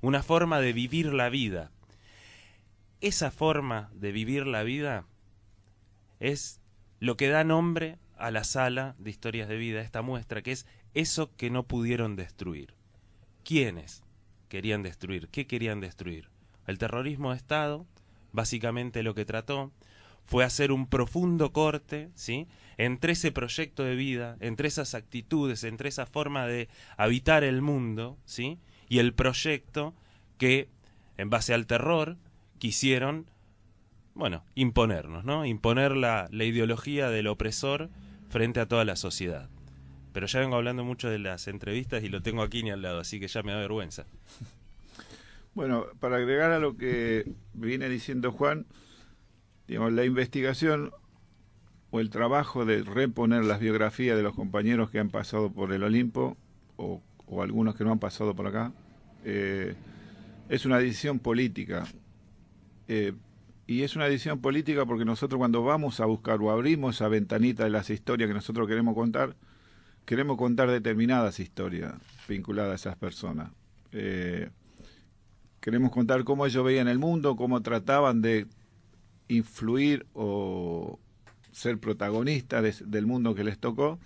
Una 0.00 0.22
forma 0.22 0.60
de 0.60 0.72
vivir 0.72 1.12
la 1.12 1.28
vida. 1.28 1.70
Esa 3.00 3.30
forma 3.30 3.90
de 3.94 4.12
vivir 4.12 4.46
la 4.46 4.62
vida 4.62 5.06
es 6.18 6.60
lo 6.98 7.16
que 7.16 7.28
da 7.28 7.44
nombre 7.44 7.98
a 8.16 8.30
la 8.30 8.44
sala 8.44 8.94
de 8.98 9.10
historias 9.10 9.48
de 9.48 9.56
vida, 9.56 9.80
esta 9.80 10.02
muestra, 10.02 10.42
que 10.42 10.52
es 10.52 10.66
eso 10.94 11.34
que 11.36 11.50
no 11.50 11.62
pudieron 11.62 12.16
destruir. 12.16 12.74
¿Quiénes 13.44 14.02
querían 14.48 14.82
destruir? 14.82 15.28
¿Qué 15.28 15.46
querían 15.46 15.80
destruir? 15.80 16.28
El 16.66 16.78
terrorismo 16.78 17.30
de 17.30 17.38
Estado, 17.38 17.86
básicamente 18.32 19.02
lo 19.02 19.14
que 19.14 19.24
trató 19.24 19.72
fue 20.24 20.44
hacer 20.44 20.70
un 20.70 20.86
profundo 20.86 21.52
corte, 21.52 22.10
¿sí? 22.14 22.46
Entre 22.76 23.14
ese 23.14 23.32
proyecto 23.32 23.82
de 23.82 23.96
vida, 23.96 24.36
entre 24.40 24.68
esas 24.68 24.94
actitudes, 24.94 25.64
entre 25.64 25.88
esa 25.88 26.06
forma 26.06 26.46
de 26.46 26.68
habitar 26.96 27.42
el 27.42 27.62
mundo, 27.62 28.18
¿sí? 28.26 28.58
Y 28.90 28.98
el 28.98 29.14
proyecto 29.14 29.94
que, 30.36 30.68
en 31.16 31.30
base 31.30 31.54
al 31.54 31.66
terror, 31.66 32.18
quisieron, 32.58 33.30
bueno, 34.14 34.44
imponernos, 34.54 35.24
¿no? 35.24 35.46
Imponer 35.46 35.96
la, 35.96 36.28
la 36.30 36.44
ideología 36.44 37.08
del 37.08 37.28
opresor 37.28 37.88
frente 38.28 38.60
a 38.60 38.66
toda 38.66 38.84
la 38.84 38.96
sociedad. 38.96 39.48
Pero 40.12 40.26
ya 40.26 40.40
vengo 40.40 40.56
hablando 40.56 40.84
mucho 40.84 41.08
de 41.08 41.20
las 41.20 41.46
entrevistas 41.46 42.02
y 42.02 42.08
lo 42.08 42.20
tengo 42.20 42.42
aquí 42.42 42.64
ni 42.64 42.70
al 42.70 42.82
lado, 42.82 42.98
así 43.00 43.20
que 43.20 43.28
ya 43.28 43.42
me 43.42 43.52
da 43.52 43.58
vergüenza. 43.58 44.06
Bueno, 45.54 45.86
para 46.00 46.16
agregar 46.16 46.50
a 46.50 46.58
lo 46.58 46.76
que 46.76 47.32
viene 47.54 47.88
diciendo 47.88 48.32
Juan, 48.32 48.66
digamos, 49.68 49.92
la 49.92 50.04
investigación 50.04 50.90
o 51.90 52.00
el 52.00 52.10
trabajo 52.10 52.64
de 52.64 52.82
reponer 52.82 53.44
las 53.44 53.60
biografías 53.60 54.16
de 54.16 54.22
los 54.24 54.34
compañeros 54.34 54.90
que 54.90 54.98
han 54.98 55.10
pasado 55.10 55.52
por 55.52 55.72
el 55.72 55.84
Olimpo 55.84 56.36
o, 56.76 57.02
o 57.26 57.42
algunos 57.42 57.76
que 57.76 57.84
no 57.84 57.92
han 57.92 57.98
pasado 58.00 58.34
por 58.34 58.48
acá, 58.48 58.72
eh, 59.24 59.74
es 60.48 60.66
una 60.66 60.78
decisión 60.78 61.18
política. 61.18 61.86
Eh, 62.88 63.12
y 63.66 63.82
es 63.82 63.94
una 63.94 64.06
decisión 64.06 64.40
política 64.40 64.84
porque 64.84 65.04
nosotros 65.04 65.38
cuando 65.38 65.62
vamos 65.62 66.00
a 66.00 66.04
buscar 66.04 66.40
o 66.40 66.50
abrimos 66.50 66.96
esa 66.96 67.06
ventanita 67.06 67.62
de 67.62 67.70
las 67.70 67.88
historias 67.88 68.26
que 68.26 68.34
nosotros 68.34 68.66
queremos 68.66 68.94
contar, 68.96 69.36
queremos 70.04 70.36
contar 70.36 70.68
determinadas 70.68 71.38
historias 71.38 71.94
vinculadas 72.28 72.72
a 72.72 72.74
esas 72.74 72.96
personas. 72.96 73.52
Eh, 73.92 74.50
queremos 75.60 75.92
contar 75.92 76.24
cómo 76.24 76.46
ellos 76.46 76.64
veían 76.64 76.88
el 76.88 76.98
mundo, 76.98 77.36
cómo 77.36 77.62
trataban 77.62 78.22
de 78.22 78.48
influir 79.28 80.04
o 80.14 80.98
ser 81.52 81.78
protagonistas 81.78 82.82
del 82.90 83.06
mundo 83.06 83.36
que 83.36 83.44
les 83.44 83.58
tocó. 83.58 84.00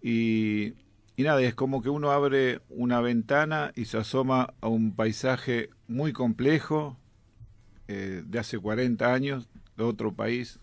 Y, 0.00 0.74
y 1.18 1.24
nada, 1.24 1.42
es 1.42 1.56
como 1.56 1.82
que 1.82 1.90
uno 1.90 2.12
abre 2.12 2.60
una 2.68 3.00
ventana 3.00 3.72
y 3.74 3.86
se 3.86 3.98
asoma 3.98 4.54
a 4.60 4.68
un 4.68 4.94
paisaje 4.94 5.68
muy 5.88 6.12
complejo, 6.12 6.96
eh, 7.88 8.22
de 8.24 8.38
hace 8.38 8.56
40 8.56 9.12
años, 9.12 9.48
de 9.76 9.82
otro 9.82 10.12
país, 10.12 10.60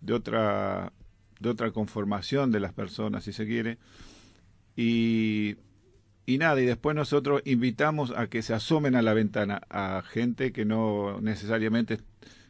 de 0.00 0.14
otra, 0.14 0.94
de 1.40 1.50
otra 1.50 1.72
conformación 1.72 2.52
de 2.52 2.60
las 2.60 2.72
personas, 2.72 3.24
si 3.24 3.34
se 3.34 3.44
quiere. 3.44 3.76
Y, 4.76 5.56
y 6.24 6.38
nada, 6.38 6.58
y 6.62 6.64
después 6.64 6.96
nosotros 6.96 7.42
invitamos 7.44 8.14
a 8.16 8.28
que 8.28 8.40
se 8.40 8.54
asomen 8.54 8.94
a 8.94 9.02
la 9.02 9.12
ventana 9.12 9.60
a 9.68 10.02
gente 10.08 10.52
que 10.52 10.64
no 10.64 11.20
necesariamente 11.20 12.00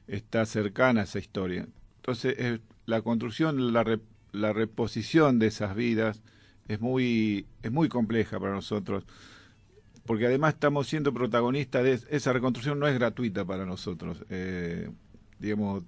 está 0.06 0.46
cercana 0.46 1.00
a 1.00 1.04
esa 1.04 1.18
historia. 1.18 1.66
Entonces, 1.96 2.60
la 2.84 3.02
construcción, 3.02 3.72
la, 3.72 3.98
la 4.30 4.52
reposición 4.52 5.40
de 5.40 5.48
esas 5.48 5.74
vidas 5.74 6.22
es 6.68 6.80
muy, 6.80 7.46
es 7.62 7.72
muy 7.72 7.88
compleja 7.88 8.38
para 8.40 8.52
nosotros 8.52 9.04
porque 10.06 10.26
además 10.26 10.54
estamos 10.54 10.86
siendo 10.86 11.12
protagonistas 11.12 11.82
de 11.82 12.00
esa 12.16 12.32
reconstrucción 12.32 12.78
no 12.78 12.86
es 12.86 12.94
gratuita 12.94 13.44
para 13.44 13.66
nosotros 13.66 14.24
eh, 14.30 14.90
digamos 15.38 15.82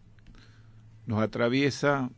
nos 1.06 1.22
atraviesa 1.22 2.10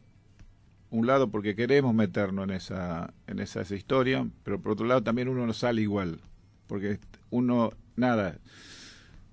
un 0.91 1.07
lado 1.07 1.31
porque 1.31 1.55
queremos 1.55 1.95
meternos 1.95 2.45
en 2.45 2.51
esa 2.51 3.13
en 3.27 3.39
esa, 3.39 3.63
historia 3.63 4.27
pero 4.43 4.61
por 4.61 4.73
otro 4.73 4.87
lado 4.87 5.03
también 5.03 5.29
uno 5.29 5.47
no 5.47 5.53
sale 5.53 5.83
igual 5.83 6.21
porque 6.67 6.99
uno 7.31 7.73
nada 7.97 8.39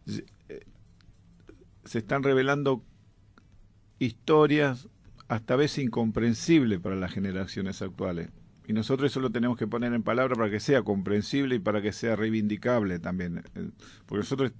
se 0.06 2.00
están 2.00 2.24
revelando 2.24 2.84
historias 4.00 4.88
hasta 5.28 5.56
a 5.56 5.58
veces 5.58 5.84
incomprensibles 5.84 6.80
para 6.80 6.96
las 6.96 7.12
generaciones 7.12 7.82
actuales 7.82 8.30
y 8.68 8.74
nosotros 8.74 9.10
eso 9.10 9.22
lo 9.22 9.30
tenemos 9.30 9.58
que 9.58 9.66
poner 9.66 9.94
en 9.94 10.04
palabras 10.04 10.38
para 10.38 10.52
que 10.52 10.60
sea 10.60 10.84
comprensible 10.84 11.56
y 11.56 11.60
para 11.60 11.82
que 11.82 11.94
sea 11.94 12.18
reivindicable 12.18 13.00
también. 13.00 13.42
Eh, 13.56 13.70
porque 14.06 14.20
nosotros, 14.20 14.52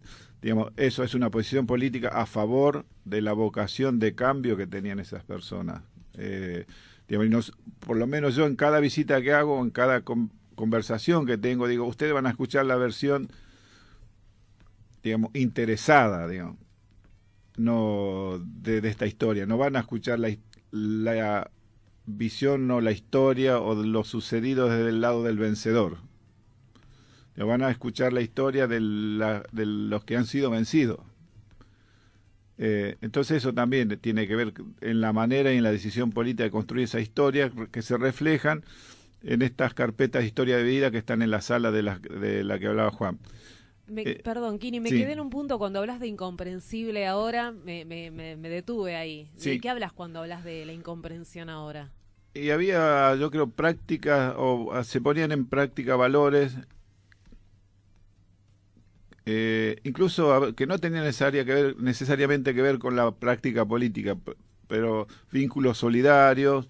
digamos, 0.42 0.72
eso 0.78 1.04
es 1.04 1.14
una 1.14 1.30
posición 1.30 1.68
política 1.68 2.08
a 2.08 2.26
favor 2.26 2.86
de 3.04 3.22
la 3.22 3.34
vocación 3.34 4.00
de 4.00 4.16
cambio 4.16 4.56
que 4.56 4.66
tenían 4.66 5.00
esas 5.00 5.26
personas. 5.26 5.82
Eh, 6.14 6.66
digamos, 7.10 7.52
por 7.86 7.98
lo 7.98 8.08
menos 8.08 8.36
yo 8.36 8.46
en 8.46 8.56
cada 8.56 8.80
visita 8.80 9.22
que 9.22 9.34
hago, 9.34 9.62
en 9.62 9.72
cada 9.72 10.02
conversación 10.56 11.26
que 11.26 11.38
tengo, 11.38 11.68
digo, 11.68 11.86
ustedes 11.86 12.14
van 12.14 12.28
a 12.28 12.30
escuchar 12.30 12.66
la 12.66 12.78
versión, 12.78 13.28
digamos, 15.04 15.32
interesada, 15.34 16.30
digamos, 16.30 16.56
no 17.58 18.40
de, 18.42 18.78
esta 18.88 19.06
historia, 19.06 19.46
no 19.46 19.58
van 19.58 19.76
a 19.76 19.82
escuchar 19.82 20.18
la 20.18 21.52
visión 22.08 22.72
o 22.72 22.82
la 22.82 22.92
historia 22.92 23.60
o 23.60 23.76
lo 23.76 24.04
sucedido 24.04 24.70
desde 24.70 24.90
el 24.90 25.02
lado 25.02 25.24
del 25.24 25.38
vencedor. 25.38 25.98
van 27.36 27.62
a 27.62 27.70
escuchar 27.70 28.14
la 28.14 28.22
historia 28.22 28.66
de, 28.66 28.80
la, 28.80 29.44
de 29.52 29.66
los 29.68 30.04
que 30.06 30.18
han 30.18 30.26
sido 30.26 30.50
vencidos. 30.50 31.00
Eh, 32.58 32.96
entonces 33.02 33.38
eso 33.38 33.54
también 33.54 34.00
tiene 34.00 34.28
que 34.28 34.36
ver 34.36 34.54
en 34.82 35.00
la 35.02 35.14
manera 35.14 35.54
y 35.54 35.58
en 35.58 35.64
la 35.64 35.72
decisión 35.72 36.12
política 36.12 36.46
de 36.46 36.50
construir 36.50 36.86
esa 36.86 37.00
historia 37.00 37.52
que 37.72 37.84
se 37.84 37.98
reflejan 37.98 38.64
en 39.22 39.44
estas 39.44 39.76
carpetas 39.76 40.22
de 40.22 40.28
historia 40.28 40.58
de 40.58 40.64
vida 40.64 40.90
que 40.90 40.98
están 40.98 41.22
en 41.22 41.30
la 41.30 41.42
sala 41.42 41.72
de 41.72 41.84
la, 41.84 42.00
de 42.00 42.44
la 42.44 42.58
que 42.58 42.68
hablaba 42.68 42.90
Juan. 42.90 43.20
Me, 43.86 44.02
eh, 44.02 44.22
perdón, 44.24 44.60
Kini, 44.60 44.80
me 44.80 44.90
quedé 44.90 45.14
en 45.14 45.20
un 45.20 45.30
punto 45.30 45.60
cuando 45.60 45.80
hablas 45.80 46.00
de 46.00 46.08
incomprensible 46.08 47.06
ahora, 47.06 47.52
me, 47.52 47.86
me, 47.86 48.12
me, 48.12 48.50
detuve 48.50 48.96
ahí. 48.96 49.30
¿De 49.42 49.60
qué 49.60 49.70
hablas 49.70 49.94
cuando 49.94 50.20
hablas 50.20 50.44
de 50.44 50.66
la 50.66 50.74
incomprensión 50.74 51.50
ahora? 51.50 51.92
Y 52.40 52.52
había, 52.52 53.16
yo 53.16 53.32
creo, 53.32 53.50
prácticas, 53.50 54.34
o 54.38 54.72
se 54.84 55.02
ponían 55.02 55.32
en 55.32 55.46
práctica 55.46 55.96
valores, 55.96 56.58
eh, 59.26 59.78
incluso 59.84 60.56
que 60.56 60.68
no 60.68 60.78
tenían 60.78 61.04
necesaria 61.04 61.46
que 61.46 61.54
ver, 61.54 61.78
necesariamente 61.78 62.54
que 62.54 62.62
ver 62.62 62.80
con 62.80 62.96
la 62.96 63.12
práctica 63.12 63.66
política, 63.66 64.16
pero 64.68 65.08
vínculos 65.32 65.80
solidarios, 65.80 66.68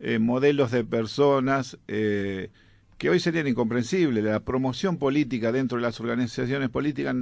eh, 0.00 0.18
modelos 0.18 0.70
de 0.70 0.84
personas, 0.84 1.78
eh, 1.86 2.50
que 2.98 3.10
hoy 3.10 3.20
serían 3.20 3.46
incomprensibles. 3.46 4.24
La 4.24 4.40
promoción 4.40 4.96
política 4.96 5.52
dentro 5.52 5.78
de 5.78 5.82
las 5.82 6.00
organizaciones 6.00 6.70
políticas 6.70 7.14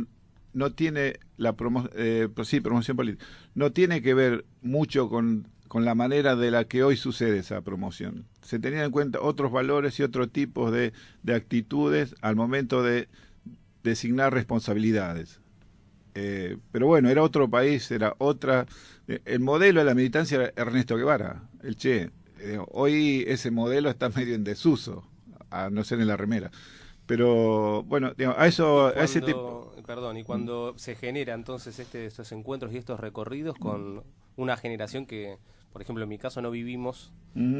no 0.52 0.72
tiene 0.72 1.18
la 1.36 1.54
eh, 1.94 2.28
pues 2.34 2.48
sí, 2.48 2.60
promoción 2.60 2.96
política 2.96 3.24
no 3.54 3.72
tiene 3.72 4.02
que 4.02 4.14
ver 4.14 4.44
mucho 4.62 5.08
con, 5.08 5.48
con 5.68 5.84
la 5.84 5.94
manera 5.94 6.34
de 6.34 6.50
la 6.50 6.64
que 6.64 6.82
hoy 6.82 6.96
sucede 6.96 7.38
esa 7.38 7.60
promoción. 7.60 8.26
Se 8.42 8.58
tenían 8.58 8.84
en 8.84 8.90
cuenta 8.90 9.20
otros 9.20 9.52
valores 9.52 9.98
y 10.00 10.02
otros 10.02 10.30
tipos 10.30 10.72
de, 10.72 10.92
de 11.22 11.34
actitudes 11.34 12.14
al 12.22 12.36
momento 12.36 12.82
de 12.82 13.08
designar 13.82 14.32
responsabilidades. 14.32 15.40
Eh, 16.14 16.56
pero 16.72 16.86
bueno, 16.86 17.10
era 17.10 17.22
otro 17.22 17.48
país, 17.48 17.90
era 17.90 18.14
otra. 18.18 18.66
El 19.06 19.40
modelo 19.40 19.80
de 19.80 19.86
la 19.86 19.94
militancia 19.94 20.36
era 20.36 20.52
Ernesto 20.56 20.96
Guevara, 20.96 21.48
el 21.62 21.76
Che. 21.76 22.10
Eh, 22.40 22.58
hoy 22.70 23.24
ese 23.28 23.50
modelo 23.50 23.90
está 23.90 24.08
medio 24.08 24.34
en 24.34 24.44
desuso 24.44 25.04
a 25.50 25.70
no 25.70 25.84
ser 25.84 26.00
en 26.00 26.08
la 26.08 26.16
remera. 26.16 26.50
Pero 27.06 27.84
bueno, 27.84 28.12
a 28.36 28.46
eso, 28.46 28.88
a 28.88 29.04
ese 29.04 29.20
tipo. 29.20 29.72
Perdón, 29.86 30.18
y 30.18 30.24
cuando 30.24 30.74
se 30.76 30.94
genera 30.94 31.34
entonces 31.34 31.78
este, 31.78 32.04
estos 32.04 32.30
encuentros 32.32 32.72
y 32.72 32.76
estos 32.76 33.00
recorridos 33.00 33.56
con 33.56 34.02
una 34.36 34.56
generación 34.56 35.06
que, 35.06 35.38
por 35.72 35.82
ejemplo, 35.82 36.02
en 36.04 36.08
mi 36.08 36.18
caso 36.18 36.40
no 36.42 36.50
vivimos 36.50 37.12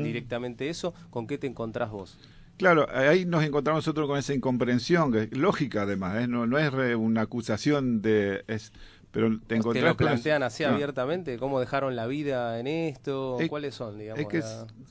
directamente 0.02 0.68
eso, 0.68 0.92
¿con 1.10 1.26
qué 1.26 1.38
te 1.38 1.46
encontrás 1.46 1.90
vos? 1.90 2.18
Claro, 2.56 2.88
ahí 2.92 3.24
nos 3.24 3.44
encontramos 3.44 3.78
nosotros 3.86 4.08
con 4.08 4.18
esa 4.18 4.34
incomprensión, 4.34 5.12
que 5.12 5.22
es 5.24 5.36
lógica 5.36 5.82
además, 5.82 6.24
¿eh? 6.24 6.26
no, 6.26 6.46
no 6.46 6.58
es 6.58 6.72
una 6.96 7.20
acusación 7.22 8.02
de... 8.02 8.44
Es, 8.48 8.72
pero 9.12 9.38
te 9.46 9.54
encontrás 9.56 9.84
lo 9.90 9.96
plantean 9.96 10.42
así 10.42 10.64
abiertamente? 10.64 11.38
¿Cómo 11.38 11.60
dejaron 11.60 11.94
la 11.96 12.06
vida 12.06 12.58
en 12.58 12.66
esto? 12.66 13.38
¿Cuáles 13.48 13.74
son, 13.76 13.98
digamos? 13.98 14.20
Es 14.20 14.28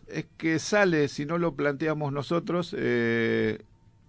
que, 0.08 0.20
es 0.20 0.26
que 0.38 0.60
sale, 0.60 1.08
si 1.10 1.26
no 1.26 1.38
lo 1.38 1.56
planteamos 1.56 2.14
nosotros, 2.14 2.74
eh, 2.78 3.60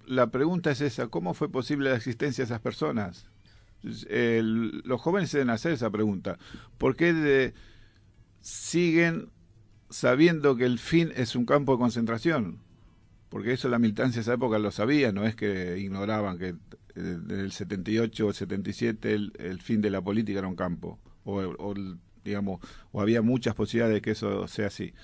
la 0.06 0.28
pregunta 0.28 0.70
es 0.70 0.80
esa, 0.80 1.08
¿cómo 1.08 1.34
fue 1.34 1.50
posible 1.50 1.90
la 1.90 1.96
existencia 1.96 2.42
de 2.42 2.46
esas 2.46 2.60
personas? 2.60 3.26
El- 4.08 4.80
los 4.84 5.00
jóvenes 5.00 5.30
deben 5.32 5.50
hacer 5.50 5.72
esa 5.72 5.90
pregunta. 5.90 6.38
¿Por 6.78 6.96
qué 6.96 7.12
de- 7.12 7.54
siguen 8.40 9.30
sabiendo 9.90 10.56
que 10.56 10.64
el 10.64 10.78
fin 10.78 11.12
es 11.16 11.34
un 11.36 11.46
campo 11.46 11.72
de 11.72 11.78
concentración? 11.78 12.58
Porque 13.28 13.52
eso 13.52 13.68
la 13.68 13.78
militancia 13.78 14.20
de 14.20 14.22
esa 14.22 14.34
época 14.34 14.58
lo 14.58 14.70
sabía, 14.70 15.12
no 15.12 15.26
es 15.26 15.34
que 15.34 15.78
ignoraban 15.78 16.38
que 16.38 16.48
eh, 16.48 16.54
en 16.94 17.30
el 17.30 17.52
78 17.52 18.26
o 18.26 18.28
el 18.30 18.34
77 18.34 19.12
el, 19.12 19.32
el 19.38 19.60
fin 19.60 19.80
de 19.80 19.90
la 19.90 20.00
política 20.00 20.38
era 20.38 20.48
un 20.48 20.56
campo, 20.56 20.98
o, 21.24 21.74
digamos, 22.24 22.60
o 22.90 23.00
había 23.00 23.22
muchas 23.22 23.54
posibilidades 23.54 23.96
de 23.96 24.02
que 24.02 24.12
eso 24.12 24.48
sea 24.48 24.68
así. 24.68 24.94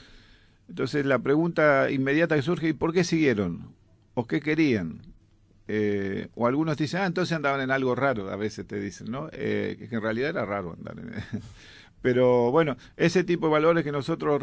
Entonces 0.69 1.05
la 1.05 1.19
pregunta 1.19 1.91
inmediata 1.91 2.37
que 2.37 2.43
surge, 2.43 2.69
¿y 2.69 2.73
por 2.73 2.93
qué 2.93 3.05
siguieron? 3.05 3.75
¿O 4.15 4.27
qué 4.27 4.41
querían? 4.41 5.03
Eh, 5.67 6.29
o 6.35 6.47
algunos 6.47 6.77
dicen, 6.77 7.01
ah, 7.03 7.07
entonces 7.07 7.35
andaban 7.35 7.61
en 7.61 7.71
algo 7.71 7.95
raro, 7.95 8.31
a 8.31 8.37
veces 8.37 8.67
te 8.67 8.81
dicen, 8.81 9.11
¿no? 9.11 9.29
Eh, 9.33 9.87
que 9.89 9.95
en 9.95 10.03
realidad 10.03 10.31
era 10.31 10.45
raro 10.45 10.75
andar 10.75 10.99
en... 10.99 11.13
Pero 12.05 12.51
bueno, 12.51 12.77
ese 12.99 13.25
tipo 13.25 13.47
de 13.47 13.53
valores 13.53 13.83
que 13.83 13.91
nosotros 13.91 14.43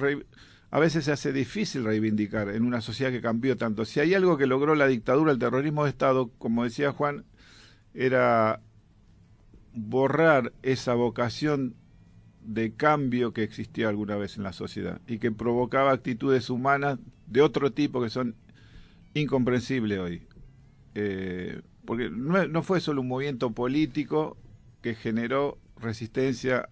a 0.71 0.79
veces 0.79 1.05
se 1.05 1.11
hace 1.11 1.31
difícil 1.31 1.83
reivindicar 1.83 2.49
en 2.49 2.65
una 2.65 2.81
sociedad 2.81 3.11
que 3.11 3.21
cambió 3.21 3.55
tanto. 3.55 3.85
Si 3.85 3.99
hay 3.99 4.15
algo 4.15 4.35
que 4.35 4.47
logró 4.47 4.73
la 4.73 4.87
dictadura, 4.87 5.31
el 5.31 5.37
terrorismo 5.37 5.83
de 5.83 5.91
Estado, 5.91 6.31
como 6.39 6.63
decía 6.63 6.91
Juan, 6.91 7.23
era 7.93 8.61
borrar 9.75 10.53
esa 10.63 10.95
vocación 10.95 11.75
de 12.43 12.73
cambio 12.73 13.31
que 13.31 13.43
existía 13.43 13.89
alguna 13.89 14.15
vez 14.15 14.37
en 14.37 14.43
la 14.43 14.53
sociedad 14.53 14.99
y 15.05 15.19
que 15.19 15.31
provocaba 15.31 15.91
actitudes 15.91 16.49
humanas 16.49 16.97
de 17.27 17.43
otro 17.43 17.73
tipo 17.73 18.01
que 18.01 18.09
son 18.09 18.33
incomprensibles 19.13 19.99
hoy. 19.99 20.27
Eh, 20.95 21.61
porque 21.85 22.09
no 22.09 22.63
fue 22.63 22.79
solo 22.81 23.01
un 23.01 23.07
movimiento 23.07 23.51
político 23.51 24.35
que 24.81 24.95
generó 24.95 25.59
resistencia 25.79 26.67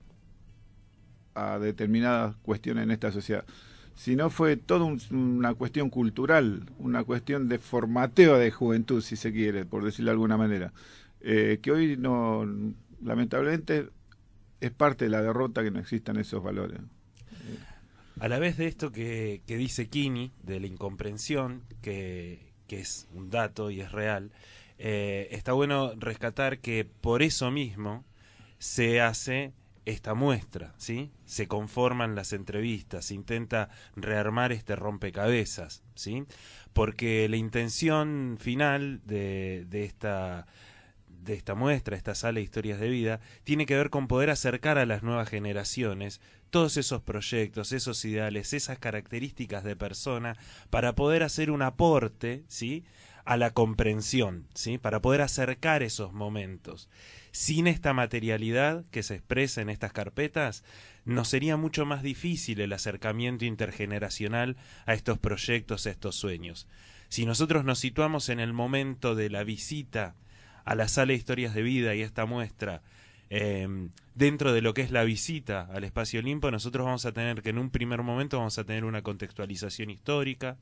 a 1.36 1.60
determinadas 1.60 2.36
cuestiones 2.38 2.84
en 2.84 2.92
esta 2.92 3.12
sociedad, 3.12 3.46
sino 3.96 4.30
fue 4.30 4.58
toda 4.58 4.86
un- 4.86 5.02
una 5.12 5.54
cuestión 5.54 5.90
cultural, 5.90 6.64
una 6.80 7.04
cuestión 7.04 7.50
de 7.50 7.60
formateo 7.60 8.38
de 8.38 8.52
juventud, 8.52 9.02
si 9.02 9.16
se 9.16 9.32
quiere, 9.32 9.66
por 9.66 9.84
decirlo 9.84 10.10
de 10.12 10.14
alguna 10.14 10.38
manera, 10.38 10.74
eh, 11.22 11.60
que 11.62 11.72
hoy 11.72 11.98
no, 11.98 12.46
lamentablemente, 13.04 13.90
es 14.62 14.72
parte 14.72 15.06
de 15.06 15.12
la 15.12 15.22
derrota 15.22 15.64
que 15.64 15.72
no 15.72 15.80
existan 15.80 16.18
esos 16.18 16.44
valores. 16.44 16.80
A 18.20 18.28
la 18.28 18.40
vez 18.40 18.58
de 18.58 18.68
esto 18.68 18.92
que, 18.92 19.42
dice 19.48 19.88
Kini, 19.88 20.32
de 20.44 20.60
la 20.60 20.68
incomprensión, 20.68 21.64
que, 21.82 22.52
que 22.68 22.80
es 22.82 23.08
un 23.14 23.30
dato 23.30 23.72
y 23.72 23.80
es 23.80 23.92
real, 23.94 24.32
eh, 24.78 25.30
está 25.32 25.54
bueno 25.54 25.94
rescatar 25.98 26.60
que 26.60 26.86
por 26.86 27.22
eso 27.22 27.50
mismo 27.52 28.04
se 28.58 29.00
hace 29.00 29.54
esta 29.90 30.14
muestra, 30.14 30.74
¿sí? 30.78 31.12
Se 31.26 31.48
conforman 31.48 32.16
las 32.16 32.34
entrevistas, 32.34 33.06
se 33.06 33.16
intenta 33.16 33.70
rearmar 33.96 34.52
este 34.52 34.76
rompecabezas, 34.76 35.84
¿sí? 35.96 36.26
Porque 36.74 37.28
la 37.30 37.38
intención 37.38 38.38
final 38.40 39.02
de, 39.06 39.66
de 39.70 39.86
esta 39.86 40.48
de 41.24 41.34
esta 41.34 41.54
muestra, 41.54 41.98
esta 41.98 42.16
sala 42.16 42.38
de 42.38 42.44
historias 42.44 42.80
de 42.80 42.90
vida, 42.90 43.20
tiene 43.44 43.66
que 43.66 43.76
ver 43.76 43.90
con 43.90 44.08
poder 44.08 44.30
acercar 44.30 44.78
a 44.78 44.86
las 44.86 45.04
nuevas 45.04 45.30
generaciones 45.30 46.22
todos 46.50 46.78
esos 46.78 47.02
proyectos, 47.02 47.72
esos 47.72 48.04
ideales, 48.06 48.54
esas 48.54 48.80
características 48.80 49.64
de 49.64 49.76
persona 49.76 50.38
para 50.70 50.96
poder 50.96 51.24
hacer 51.24 51.52
un 51.52 51.62
aporte, 51.62 52.44
¿sí? 52.48 52.84
a 53.26 53.38
la 53.38 53.52
comprensión, 53.52 54.48
¿sí? 54.56 54.78
para 54.78 55.02
poder 55.02 55.22
acercar 55.22 55.84
esos 55.84 56.14
momentos. 56.14 56.90
Sin 57.32 57.68
esta 57.68 57.94
materialidad 57.94 58.86
que 58.92 59.04
se 59.04 59.16
expresa 59.16 59.62
en 59.62 59.70
estas 59.70 59.94
carpetas, 59.94 60.64
nos 61.06 61.30
sería 61.30 61.58
mucho 61.58 61.86
más 61.86 62.04
difícil 62.04 62.60
el 62.62 62.74
acercamiento 62.74 63.46
intergeneracional 63.46 64.58
a 64.86 64.94
estos 64.94 65.18
proyectos, 65.20 65.86
a 65.86 65.92
estos 65.92 66.16
sueños. 66.16 66.68
Si 67.10 67.26
nosotros 67.26 67.66
nos 67.66 67.80
situamos 67.80 68.30
en 68.30 68.40
el 68.40 68.54
momento 68.54 69.16
de 69.16 69.30
la 69.30 69.44
visita 69.44 70.16
a 70.66 70.76
la 70.76 70.88
sala 70.88 71.14
de 71.14 71.18
historias 71.18 71.54
de 71.54 71.64
vida 71.64 71.96
y 71.96 72.02
esta 72.02 72.26
muestra, 72.26 72.82
eh, 73.32 73.68
dentro 74.16 74.54
de 74.54 74.62
lo 74.62 74.74
que 74.74 74.82
es 74.82 74.92
la 74.92 75.04
visita 75.04 75.68
al 75.72 75.84
espacio 75.84 76.20
Olimpo, 76.20 76.52
nosotros 76.52 76.86
vamos 76.86 77.06
a 77.06 77.12
tener 77.12 77.42
que 77.42 77.50
en 77.50 77.60
un 77.60 77.70
primer 77.70 78.02
momento 78.04 78.38
vamos 78.38 78.58
a 78.58 78.64
tener 78.64 78.84
una 78.84 79.02
contextualización 79.02 79.90
histórica, 79.90 80.58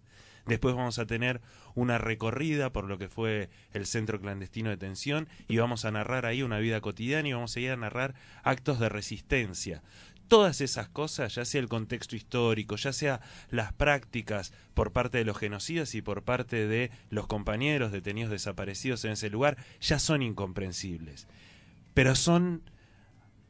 después 0.48 0.76
vamos 0.76 1.00
a 1.00 1.06
tener 1.06 1.42
una 1.76 1.98
recorrida 1.98 2.72
por 2.72 2.86
lo 2.86 2.98
que 2.98 3.10
fue 3.10 3.50
el 3.74 3.86
centro 3.86 4.20
clandestino 4.20 4.70
de 4.70 4.78
detención 4.78 5.28
y 5.48 5.58
vamos 5.58 5.86
a 5.86 5.92
narrar 5.92 6.26
ahí 6.26 6.42
una 6.42 6.60
vida 6.60 6.82
cotidiana 6.82 7.30
y 7.30 7.34
vamos 7.34 7.56
a 7.56 7.60
ir 7.60 7.72
a 7.72 7.78
narrar 7.78 8.16
actos 8.44 8.80
de 8.80 8.90
resistencia. 8.90 9.84
Todas 10.28 10.60
esas 10.60 10.90
cosas, 10.90 11.36
ya 11.36 11.46
sea 11.46 11.62
el 11.62 11.70
contexto 11.70 12.16
histórico, 12.16 12.76
ya 12.76 12.92
sea 12.92 13.22
las 13.50 13.72
prácticas 13.72 14.52
por 14.74 14.92
parte 14.92 15.20
de 15.20 15.26
los 15.26 15.38
genocidas 15.38 15.96
y 15.96 16.02
por 16.02 16.24
parte 16.24 16.68
de 16.68 16.92
los 17.10 17.28
compañeros 17.28 17.94
detenidos 17.94 18.32
desaparecidos 18.32 19.06
en 19.06 19.12
ese 19.12 19.30
lugar, 19.30 19.58
ya 19.80 20.00
son 20.00 20.22
incomprensibles. 20.22 21.28
Pero 21.94 22.16
son 22.16 22.64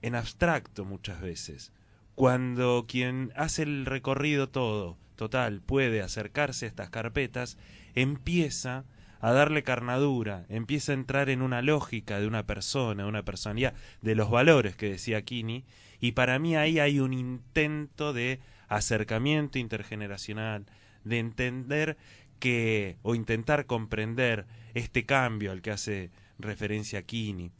en 0.03 0.15
abstracto 0.15 0.85
muchas 0.85 1.19
veces. 1.19 1.71
Cuando 2.13 2.85
quien 2.87 3.31
hace 3.35 3.63
el 3.63 3.85
recorrido 3.85 4.49
todo, 4.49 4.97
total, 5.18 5.61
puede 5.61 6.01
acercarse 6.01 6.65
a 6.65 6.70
estas 6.70 6.89
carpetas, 6.89 7.57
empieza 7.93 8.86
a 9.20 9.32
darle 9.32 9.63
carnadura, 9.63 10.45
empieza 10.47 10.91
a 10.91 10.95
entrar 10.95 11.30
en 11.30 11.41
una 11.41 11.61
lógica 11.61 12.20
de 12.20 12.28
una 12.28 12.45
persona, 12.45 13.03
de 13.03 13.09
una 13.09 13.24
personalidad, 13.24 13.74
de 14.01 14.15
los 14.15 14.30
valores 14.30 14.76
que 14.76 14.89
decía 14.89 15.24
Kini, 15.24 15.65
y 15.99 16.13
para 16.13 16.39
mí 16.39 16.55
ahí 16.55 16.80
hay 16.80 16.99
un 16.99 17.13
intento 17.13 18.13
de 18.13 18.39
acercamiento 18.68 19.59
intergeneracional, 19.59 20.65
de 21.03 21.20
entender 21.20 21.97
que, 22.39 22.97
o 23.01 23.15
intentar 23.15 23.65
comprender 23.65 24.45
este 24.74 25.05
cambio 25.05 25.51
al 25.51 25.61
que 25.61 25.72
hace 25.72 26.11
referencia 26.38 27.01
Kini. 27.01 27.51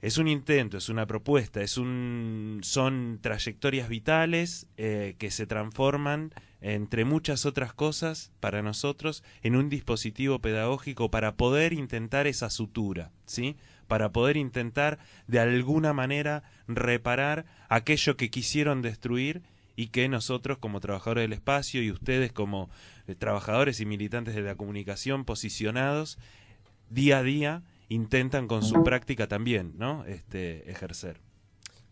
Es 0.00 0.16
un 0.18 0.28
intento, 0.28 0.76
es 0.78 0.88
una 0.88 1.06
propuesta, 1.06 1.60
es 1.60 1.76
un, 1.76 2.60
son 2.62 3.18
trayectorias 3.20 3.88
vitales 3.88 4.68
eh, 4.76 5.16
que 5.18 5.30
se 5.30 5.46
transforman, 5.46 6.32
entre 6.60 7.04
muchas 7.04 7.46
otras 7.46 7.72
cosas, 7.72 8.32
para 8.40 8.62
nosotros, 8.62 9.22
en 9.42 9.56
un 9.56 9.68
dispositivo 9.68 10.40
pedagógico 10.40 11.10
para 11.10 11.36
poder 11.36 11.72
intentar 11.72 12.26
esa 12.26 12.50
sutura, 12.50 13.12
¿sí? 13.26 13.56
Para 13.86 14.12
poder 14.12 14.36
intentar, 14.36 14.98
de 15.26 15.40
alguna 15.40 15.92
manera, 15.92 16.42
reparar 16.66 17.46
aquello 17.68 18.16
que 18.16 18.30
quisieron 18.30 18.82
destruir 18.82 19.42
y 19.76 19.88
que 19.88 20.08
nosotros, 20.08 20.58
como 20.58 20.80
trabajadores 20.80 21.22
del 21.22 21.34
espacio, 21.34 21.82
y 21.82 21.92
ustedes, 21.92 22.32
como 22.32 22.68
eh, 23.06 23.14
trabajadores 23.14 23.80
y 23.80 23.86
militantes 23.86 24.34
de 24.34 24.42
la 24.42 24.56
comunicación, 24.56 25.24
posicionados, 25.24 26.18
día 26.90 27.18
a 27.18 27.22
día, 27.22 27.62
intentan 27.88 28.48
con 28.48 28.64
su 28.64 28.82
práctica 28.82 29.28
también, 29.28 29.74
¿no? 29.78 30.04
Este, 30.04 30.70
ejercer. 30.70 31.20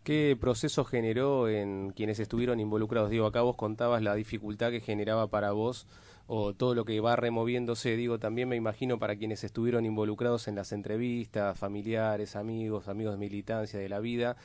¿Qué 0.07 0.37
proceso 0.41 0.85
generó 0.85 1.49
en 1.49 1.91
quienes 1.91 2.21
estuvieron 2.21 2.61
involucrados? 2.61 3.11
Digo, 3.11 3.27
acá 3.27 3.41
vos 3.41 3.57
contabas 3.57 4.01
la 4.05 4.15
dificultad 4.15 4.71
que 4.71 4.81
generaba 4.81 5.27
para 5.27 5.51
vos 5.51 5.89
o 6.29 6.55
todo 6.55 6.77
lo 6.77 6.85
que 6.85 7.01
va 7.01 7.17
removiéndose, 7.17 7.97
digo, 7.97 8.21
también 8.21 8.49
me 8.49 8.55
imagino 8.55 9.01
para 9.01 9.17
quienes 9.17 9.43
estuvieron 9.43 9.85
involucrados 9.85 10.47
en 10.47 10.55
las 10.55 10.71
entrevistas, 10.71 11.59
familiares, 11.59 12.37
amigos, 12.37 12.87
amigos 12.87 13.15
de 13.15 13.19
militancia, 13.19 13.81
de 13.81 13.89
la 13.89 13.99
vida. 13.99 14.37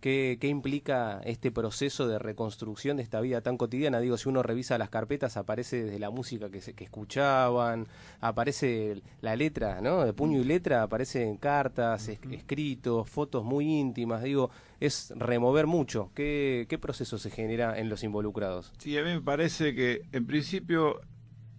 ¿Qué, 0.00 0.38
¿Qué 0.40 0.46
implica 0.48 1.20
este 1.24 1.50
proceso 1.50 2.06
de 2.06 2.18
reconstrucción 2.20 2.98
de 2.98 3.02
esta 3.02 3.20
vida 3.20 3.40
tan 3.40 3.56
cotidiana? 3.56 3.98
Digo, 4.00 4.16
si 4.16 4.28
uno 4.28 4.42
revisa 4.44 4.78
las 4.78 4.90
carpetas, 4.90 5.36
aparece 5.36 5.82
desde 5.84 5.98
la 5.98 6.10
música 6.10 6.50
que, 6.50 6.60
se, 6.60 6.74
que 6.74 6.84
escuchaban, 6.84 7.86
aparece 8.20 9.02
la 9.22 9.34
letra, 9.34 9.80
¿no? 9.80 10.04
De 10.04 10.12
puño 10.12 10.38
y 10.40 10.44
letra, 10.44 10.82
aparecen 10.82 11.36
cartas, 11.36 12.08
es- 12.08 12.20
escritos, 12.30 13.08
fotos 13.10 13.44
muy 13.44 13.66
íntimas. 13.66 14.22
Digo, 14.22 14.50
es 14.78 15.12
remover 15.16 15.66
mucho. 15.66 16.10
¿Qué, 16.14 16.66
¿Qué 16.68 16.78
proceso 16.78 17.18
se 17.18 17.30
genera 17.30 17.78
en 17.78 17.88
los 17.88 18.04
involucrados? 18.04 18.72
Sí, 18.78 18.96
a 18.98 19.02
mí 19.02 19.10
me 19.10 19.20
parece 19.20 19.74
que 19.74 20.02
en 20.12 20.26
principio 20.26 21.00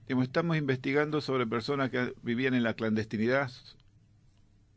estamos 0.08 0.58
investigando 0.58 1.22
sobre 1.22 1.46
personas 1.46 1.90
que 1.90 2.14
vivían 2.24 2.54
en 2.54 2.64
la 2.64 2.74
clandestinidad. 2.74 3.52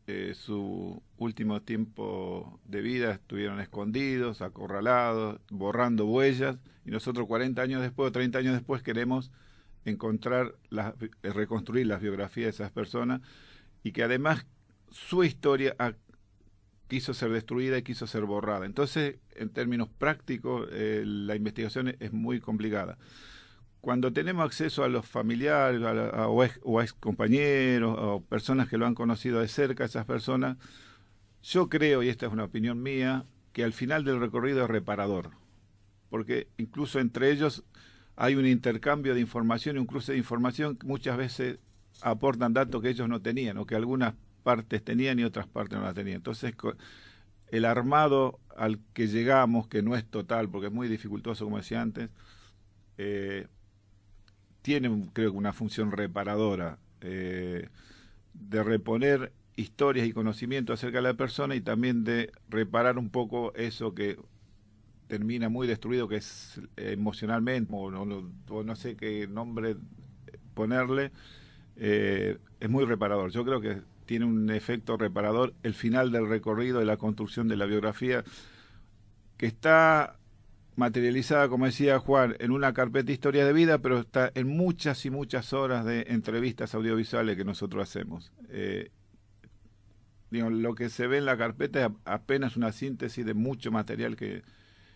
Eh, 0.05 0.33
su 0.35 1.01
último 1.17 1.61
tiempo 1.61 2.59
de 2.65 2.81
vida 2.81 3.13
estuvieron 3.13 3.61
escondidos, 3.61 4.41
acorralados, 4.41 5.39
borrando 5.49 6.05
huellas, 6.05 6.57
y 6.85 6.91
nosotros 6.91 7.25
40 7.25 7.61
años 7.61 7.81
después 7.81 8.09
o 8.09 8.11
30 8.11 8.39
años 8.39 8.53
después 8.53 8.83
queremos 8.83 9.31
encontrar, 9.85 10.55
las, 10.69 10.93
eh, 11.01 11.09
reconstruir 11.31 11.87
las 11.87 12.01
biografías 12.01 12.45
de 12.45 12.49
esas 12.49 12.71
personas 12.71 13.21
y 13.81 13.91
que 13.93 14.03
además 14.03 14.45
su 14.91 15.23
historia 15.23 15.75
ha- 15.79 15.93
quiso 16.89 17.13
ser 17.13 17.31
destruida 17.31 17.77
y 17.77 17.83
quiso 17.83 18.05
ser 18.05 18.25
borrada. 18.25 18.65
Entonces, 18.65 19.15
en 19.35 19.49
términos 19.49 19.87
prácticos, 19.89 20.67
eh, 20.71 21.03
la 21.05 21.35
investigación 21.35 21.87
es- 21.87 21.95
es 22.01 22.11
muy 22.13 22.39
complicada. 22.41 22.97
Cuando 23.83 24.13
tenemos 24.13 24.45
acceso 24.45 24.85
a 24.85 24.87
los 24.87 25.05
familiares 25.05 25.81
a 25.83 25.91
a 26.23 26.83
ex 26.83 26.93
compañeros 26.93 27.93
o 27.99 28.21
personas 28.21 28.69
que 28.69 28.77
lo 28.77 28.85
han 28.85 28.95
conocido 28.95 29.41
de 29.41 29.49
cerca, 29.49 29.83
esas 29.83 30.05
personas 30.05 30.55
Yo 31.43 31.67
creo, 31.69 32.01
y 32.03 32.09
esta 32.09 32.27
es 32.27 32.31
una 32.31 32.45
opinión 32.45 32.81
mía, 32.81 33.25
que 33.51 33.65
al 33.65 33.73
final 33.73 34.05
del 34.05 34.21
recorrido 34.21 34.63
es 34.63 34.69
reparador, 34.69 35.31
porque 36.09 36.47
incluso 36.57 36.99
entre 37.01 37.31
ellos 37.31 37.63
hay 38.15 38.35
un 38.35 38.45
intercambio 38.47 39.15
de 39.15 39.21
información 39.21 39.75
y 39.75 39.79
un 39.79 39.85
cruce 39.87 40.13
de 40.13 40.17
información 40.19 40.77
que 40.77 40.87
muchas 40.87 41.17
veces 41.17 41.59
aportan 42.01 42.53
datos 42.53 42.81
que 42.81 42.89
ellos 42.89 43.09
no 43.09 43.21
tenían 43.21 43.57
o 43.57 43.65
que 43.65 43.75
algunas 43.75 44.13
partes 44.43 44.83
tenían 44.83 45.19
y 45.19 45.25
otras 45.25 45.47
partes 45.47 45.77
no 45.79 45.85
las 45.85 45.95
tenían. 45.95 46.17
Entonces, 46.17 46.53
el 47.49 47.65
armado 47.65 48.39
al 48.55 48.79
que 48.93 49.07
llegamos, 49.07 49.67
que 49.67 49.81
no 49.83 49.95
es 49.97 50.05
total, 50.05 50.49
porque 50.49 50.67
es 50.67 50.73
muy 50.73 50.87
dificultoso, 50.87 51.45
como 51.45 51.57
decía 51.57 51.81
antes, 51.81 52.09
eh, 52.97 53.47
tiene, 54.63 54.89
creo 55.13 55.31
que, 55.31 55.37
una 55.37 55.53
función 55.53 55.91
reparadora 55.91 56.79
eh, 57.01 57.67
de 58.33 58.63
reponer 58.63 59.31
historias 59.55 60.07
y 60.07 60.13
conocimientos 60.13 60.79
acerca 60.79 60.97
de 60.97 61.03
la 61.03 61.13
persona 61.13 61.53
y 61.53 61.61
también 61.61 62.03
de 62.03 62.31
reparar 62.49 62.97
un 62.97 63.11
poco 63.11 63.53
eso 63.53 63.93
que 63.93 64.17
termina 65.07 65.49
muy 65.49 65.67
destruido, 65.67 66.07
que 66.07 66.15
es 66.15 66.59
emocionalmente, 66.77 67.71
o 67.75 67.91
no, 67.91 68.75
sé 68.75 68.95
qué 68.95 69.27
nombre 69.27 69.75
ponerle, 70.55 71.11
eh, 71.75 72.37
es 72.59 72.69
muy 72.69 72.85
reparador. 72.85 73.29
Yo 73.29 73.45
creo 73.45 73.61
que 73.61 73.81
tiene 74.05 74.25
un 74.25 74.49
efecto 74.49 74.97
reparador 74.97 75.53
el 75.61 75.73
final 75.73 76.11
del 76.11 76.27
recorrido 76.27 76.79
de 76.79 76.85
la 76.85 76.97
construcción 76.97 77.47
de 77.47 77.57
la 77.57 77.65
biografía, 77.65 78.23
que 79.37 79.45
está 79.45 80.17
materializada, 80.75 81.49
como 81.49 81.65
decía 81.65 81.99
Juan, 81.99 82.35
en 82.39 82.51
una 82.51 82.73
carpeta 82.73 83.11
historia 83.11 83.45
de 83.45 83.53
vida, 83.53 83.79
pero 83.79 83.99
está 83.99 84.31
en 84.35 84.47
muchas 84.47 85.05
y 85.05 85.09
muchas 85.09 85.53
horas 85.53 85.85
de 85.85 86.05
entrevistas 86.09 86.73
audiovisuales 86.73 87.37
que 87.37 87.45
nosotros 87.45 87.83
hacemos. 87.83 88.31
Eh, 88.49 88.91
lo 90.31 90.73
que 90.73 90.89
se 90.89 91.05
ve 91.05 91.19
en 91.19 91.25
la 91.25 91.37
carpeta 91.37 91.85
es 91.85 91.91
apenas 92.05 92.57
una 92.57 92.71
síntesis 92.71 93.23
de 93.25 93.35
mucho 93.35 93.71
material 93.71 94.15
que, 94.15 94.41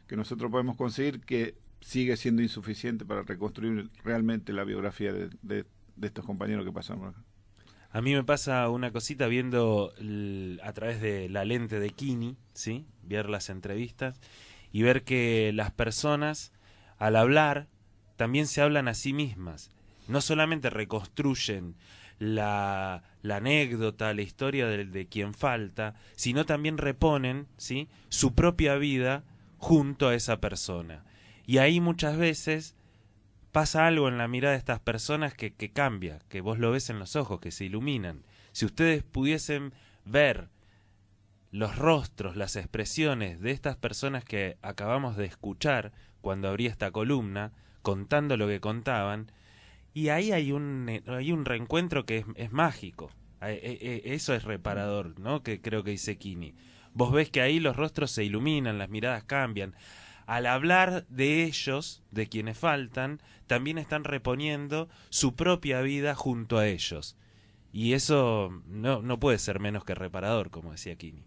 que 0.07 0.15
nosotros 0.15 0.49
podemos 0.51 0.75
conseguir 0.75 1.21
que 1.21 1.55
sigue 1.81 2.17
siendo 2.17 2.41
insuficiente 2.41 3.05
para 3.05 3.21
reconstruir 3.21 3.89
realmente 4.03 4.51
la 4.51 4.63
biografía 4.63 5.13
de, 5.13 5.29
de, 5.43 5.65
estos 6.01 6.25
compañeros 6.25 6.65
que 6.65 6.71
pasamos 6.71 7.09
acá. 7.09 7.23
A 7.91 8.01
mí 8.01 8.13
me 8.13 8.23
pasa 8.23 8.67
una 8.69 8.91
cosita 8.91 9.27
viendo 9.27 9.93
a 10.63 10.73
través 10.73 11.01
de 11.01 11.29
la 11.29 11.45
lente 11.45 11.79
de 11.79 11.89
Kini, 11.91 12.35
¿sí? 12.53 12.85
Ver 13.03 13.29
las 13.29 13.49
entrevistas 13.49 14.19
y 14.77 14.83
ver 14.83 15.03
que 15.03 15.51
las 15.55 15.71
personas, 15.71 16.53
al 16.99 17.15
hablar, 17.15 17.67
también 18.15 18.45
se 18.45 18.61
hablan 18.61 18.87
a 18.87 18.93
sí 18.93 19.11
mismas. 19.11 19.71
No 20.07 20.21
solamente 20.21 20.69
reconstruyen 20.69 21.73
la, 22.19 23.01
anécdota, 23.23 24.13
la 24.13 24.21
historia 24.21 24.67
de, 24.67 25.07
quien 25.07 25.33
falta, 25.33 25.95
sino 26.15 26.45
también 26.45 26.77
reponen 26.77 27.47
¿sí? 27.57 27.89
su 28.09 28.35
propia 28.35 28.75
vida 28.75 29.23
junto 29.57 30.09
a 30.09 30.13
esa 30.13 30.39
persona. 30.39 31.03
Y 31.47 31.57
ahí 31.57 31.79
muchas 31.79 32.15
veces 32.15 32.75
pasa 33.51 33.87
algo 33.87 34.07
en 34.07 34.19
la 34.19 34.27
mirada 34.27 34.51
de 34.51 34.59
estas 34.59 34.79
personas 34.79 35.33
que 35.33 35.71
cambia, 35.73 36.19
que 36.29 36.41
vos 36.41 36.59
lo 36.59 36.69
ves 36.69 36.91
en 36.91 36.99
los 36.99 37.15
ojos, 37.15 37.39
que 37.39 37.49
se 37.49 37.65
iluminan. 37.65 38.21
Si 38.51 38.63
ustedes 38.63 39.01
pudiesen 39.01 39.73
ver 40.05 40.49
los 41.51 41.77
rostros, 41.77 42.35
las 42.35 42.55
expresiones 42.55 43.39
de 43.39 43.51
estas 43.51 43.77
personas 43.77 44.23
que 44.23 44.57
acabamos 44.61 45.15
de 45.17 45.25
escuchar 45.25 45.91
cuando 46.21 46.49
abrí 46.49 46.65
esta 46.65 46.91
columna, 46.91 47.53
contando 47.81 48.35
lo 48.37 48.47
que 48.47 48.59
contaban, 48.59 49.31
y 49.93 50.09
ahí 50.09 50.31
hay 50.31 50.51
un, 50.51 51.01
hay 51.07 51.31
un 51.31 51.45
reencuentro 51.45 52.05
que 52.05 52.25
es, 52.35 52.51
mágico. 52.51 53.09
Eh, 53.41 53.79
eh, 53.81 54.01
eso 54.05 54.33
es 54.33 54.43
reparador, 54.43 55.19
¿no? 55.19 55.41
Que 55.41 55.61
creo 55.61 55.83
que 55.83 55.91
dice 55.91 56.17
Kini. 56.17 56.53
Vos 56.93 57.11
ves 57.11 57.29
que 57.29 57.41
ahí 57.41 57.59
los 57.59 57.75
rostros 57.75 58.11
se 58.11 58.23
iluminan, 58.23 58.77
las 58.77 58.89
miradas 58.89 59.23
cambian. 59.23 59.75
Al 60.25 60.45
hablar 60.45 61.07
de 61.07 61.43
ellos, 61.45 62.03
de 62.11 62.27
quienes 62.27 62.57
faltan, 62.57 63.21
también 63.47 63.77
están 63.77 64.03
reponiendo 64.03 64.89
su 65.09 65.35
propia 65.35 65.81
vida 65.81 66.13
junto 66.13 66.57
a 66.57 66.67
ellos. 66.67 67.15
Y 67.71 67.93
eso 67.93 68.61
no, 68.67 69.01
no 69.01 69.19
puede 69.19 69.39
ser 69.39 69.59
menos 69.59 69.85
que 69.85 69.95
reparador, 69.95 70.49
como 70.49 70.71
decía 70.71 70.95
Kini. 70.95 71.23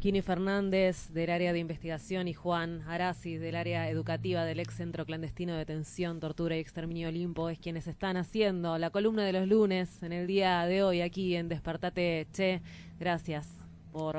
Kini 0.00 0.22
Fernández 0.22 1.12
del 1.12 1.30
área 1.30 1.52
de 1.52 1.60
investigación 1.60 2.26
y 2.26 2.34
Juan 2.34 2.82
Arasis 2.82 3.40
del 3.40 3.54
área 3.54 3.88
educativa 3.88 4.44
del 4.44 4.58
ex 4.58 4.74
centro 4.74 5.06
clandestino 5.06 5.52
de 5.52 5.60
detención, 5.60 6.20
tortura 6.20 6.56
y 6.56 6.60
exterminio 6.60 7.08
Olimpo 7.08 7.48
es 7.48 7.58
quienes 7.58 7.86
están 7.86 8.16
haciendo 8.16 8.76
la 8.76 8.90
columna 8.90 9.24
de 9.24 9.32
los 9.32 9.48
lunes 9.48 10.02
en 10.02 10.12
el 10.12 10.26
día 10.26 10.66
de 10.66 10.82
hoy 10.82 11.00
aquí 11.00 11.36
en 11.36 11.48
Despertate 11.48 12.26
Che. 12.32 12.60
Gracias 12.98 13.48
por 13.92 14.16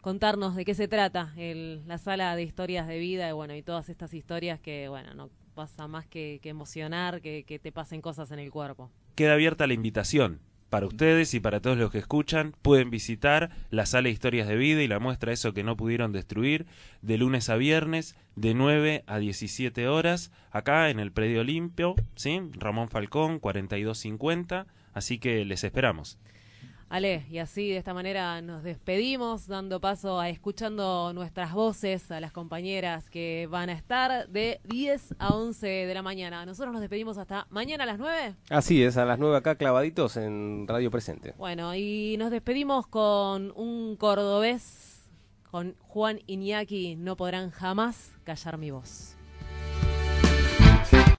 contarnos 0.00 0.56
de 0.56 0.64
qué 0.64 0.74
se 0.74 0.88
trata 0.88 1.32
el, 1.36 1.86
la 1.86 1.98
sala 1.98 2.34
de 2.34 2.42
historias 2.42 2.88
de 2.88 2.98
vida 2.98 3.28
y 3.28 3.32
bueno 3.32 3.54
y 3.54 3.62
todas 3.62 3.88
estas 3.88 4.12
historias 4.12 4.60
que 4.60 4.88
bueno 4.88 5.14
no 5.14 5.30
pasa 5.54 5.86
más 5.86 6.06
que, 6.06 6.40
que 6.42 6.48
emocionar 6.48 7.20
que, 7.22 7.44
que 7.44 7.58
te 7.60 7.70
pasen 7.70 8.02
cosas 8.02 8.32
en 8.32 8.40
el 8.40 8.50
cuerpo. 8.50 8.90
Queda 9.14 9.34
abierta 9.34 9.66
la 9.68 9.74
invitación 9.74 10.40
para 10.72 10.86
ustedes 10.86 11.34
y 11.34 11.40
para 11.40 11.60
todos 11.60 11.76
los 11.76 11.90
que 11.92 11.98
escuchan, 11.98 12.54
pueden 12.62 12.88
visitar 12.88 13.50
la 13.68 13.84
sala 13.84 14.04
de 14.04 14.12
historias 14.12 14.48
de 14.48 14.56
vida 14.56 14.82
y 14.82 14.88
la 14.88 15.00
muestra 15.00 15.30
Eso 15.30 15.52
que 15.52 15.64
no 15.64 15.76
pudieron 15.76 16.12
destruir, 16.12 16.64
de 17.02 17.18
lunes 17.18 17.50
a 17.50 17.56
viernes, 17.56 18.16
de 18.36 18.54
9 18.54 19.04
a 19.06 19.18
17 19.18 19.86
horas, 19.88 20.32
acá 20.50 20.88
en 20.88 20.98
el 20.98 21.12
Predio 21.12 21.44
Limpio, 21.44 21.94
¿sí? 22.14 22.40
Ramón 22.54 22.88
Falcón, 22.88 23.38
4250, 23.38 24.66
así 24.94 25.18
que 25.18 25.44
les 25.44 25.62
esperamos. 25.62 26.18
Ale, 26.92 27.24
y 27.30 27.38
así 27.38 27.70
de 27.70 27.78
esta 27.78 27.94
manera 27.94 28.42
nos 28.42 28.62
despedimos, 28.62 29.46
dando 29.46 29.80
paso 29.80 30.20
a 30.20 30.28
escuchando 30.28 31.14
nuestras 31.14 31.54
voces 31.54 32.10
a 32.10 32.20
las 32.20 32.32
compañeras 32.32 33.08
que 33.08 33.48
van 33.50 33.70
a 33.70 33.72
estar 33.72 34.28
de 34.28 34.60
10 34.64 35.14
a 35.18 35.34
11 35.34 35.66
de 35.66 35.94
la 35.94 36.02
mañana. 36.02 36.44
Nosotros 36.44 36.70
nos 36.70 36.82
despedimos 36.82 37.16
hasta 37.16 37.46
mañana 37.48 37.84
a 37.84 37.86
las 37.86 37.98
9. 37.98 38.34
Así 38.50 38.82
es, 38.82 38.98
a 38.98 39.06
las 39.06 39.18
9 39.18 39.38
acá 39.38 39.54
clavaditos 39.54 40.18
en 40.18 40.66
Radio 40.68 40.90
Presente. 40.90 41.32
Bueno, 41.38 41.74
y 41.74 42.16
nos 42.18 42.30
despedimos 42.30 42.86
con 42.86 43.54
un 43.56 43.96
cordobés, 43.96 45.08
con 45.50 45.74
Juan 45.88 46.20
Iñaki, 46.26 46.96
no 46.96 47.16
podrán 47.16 47.52
jamás 47.52 48.12
callar 48.24 48.58
mi 48.58 48.70
voz. 48.70 49.16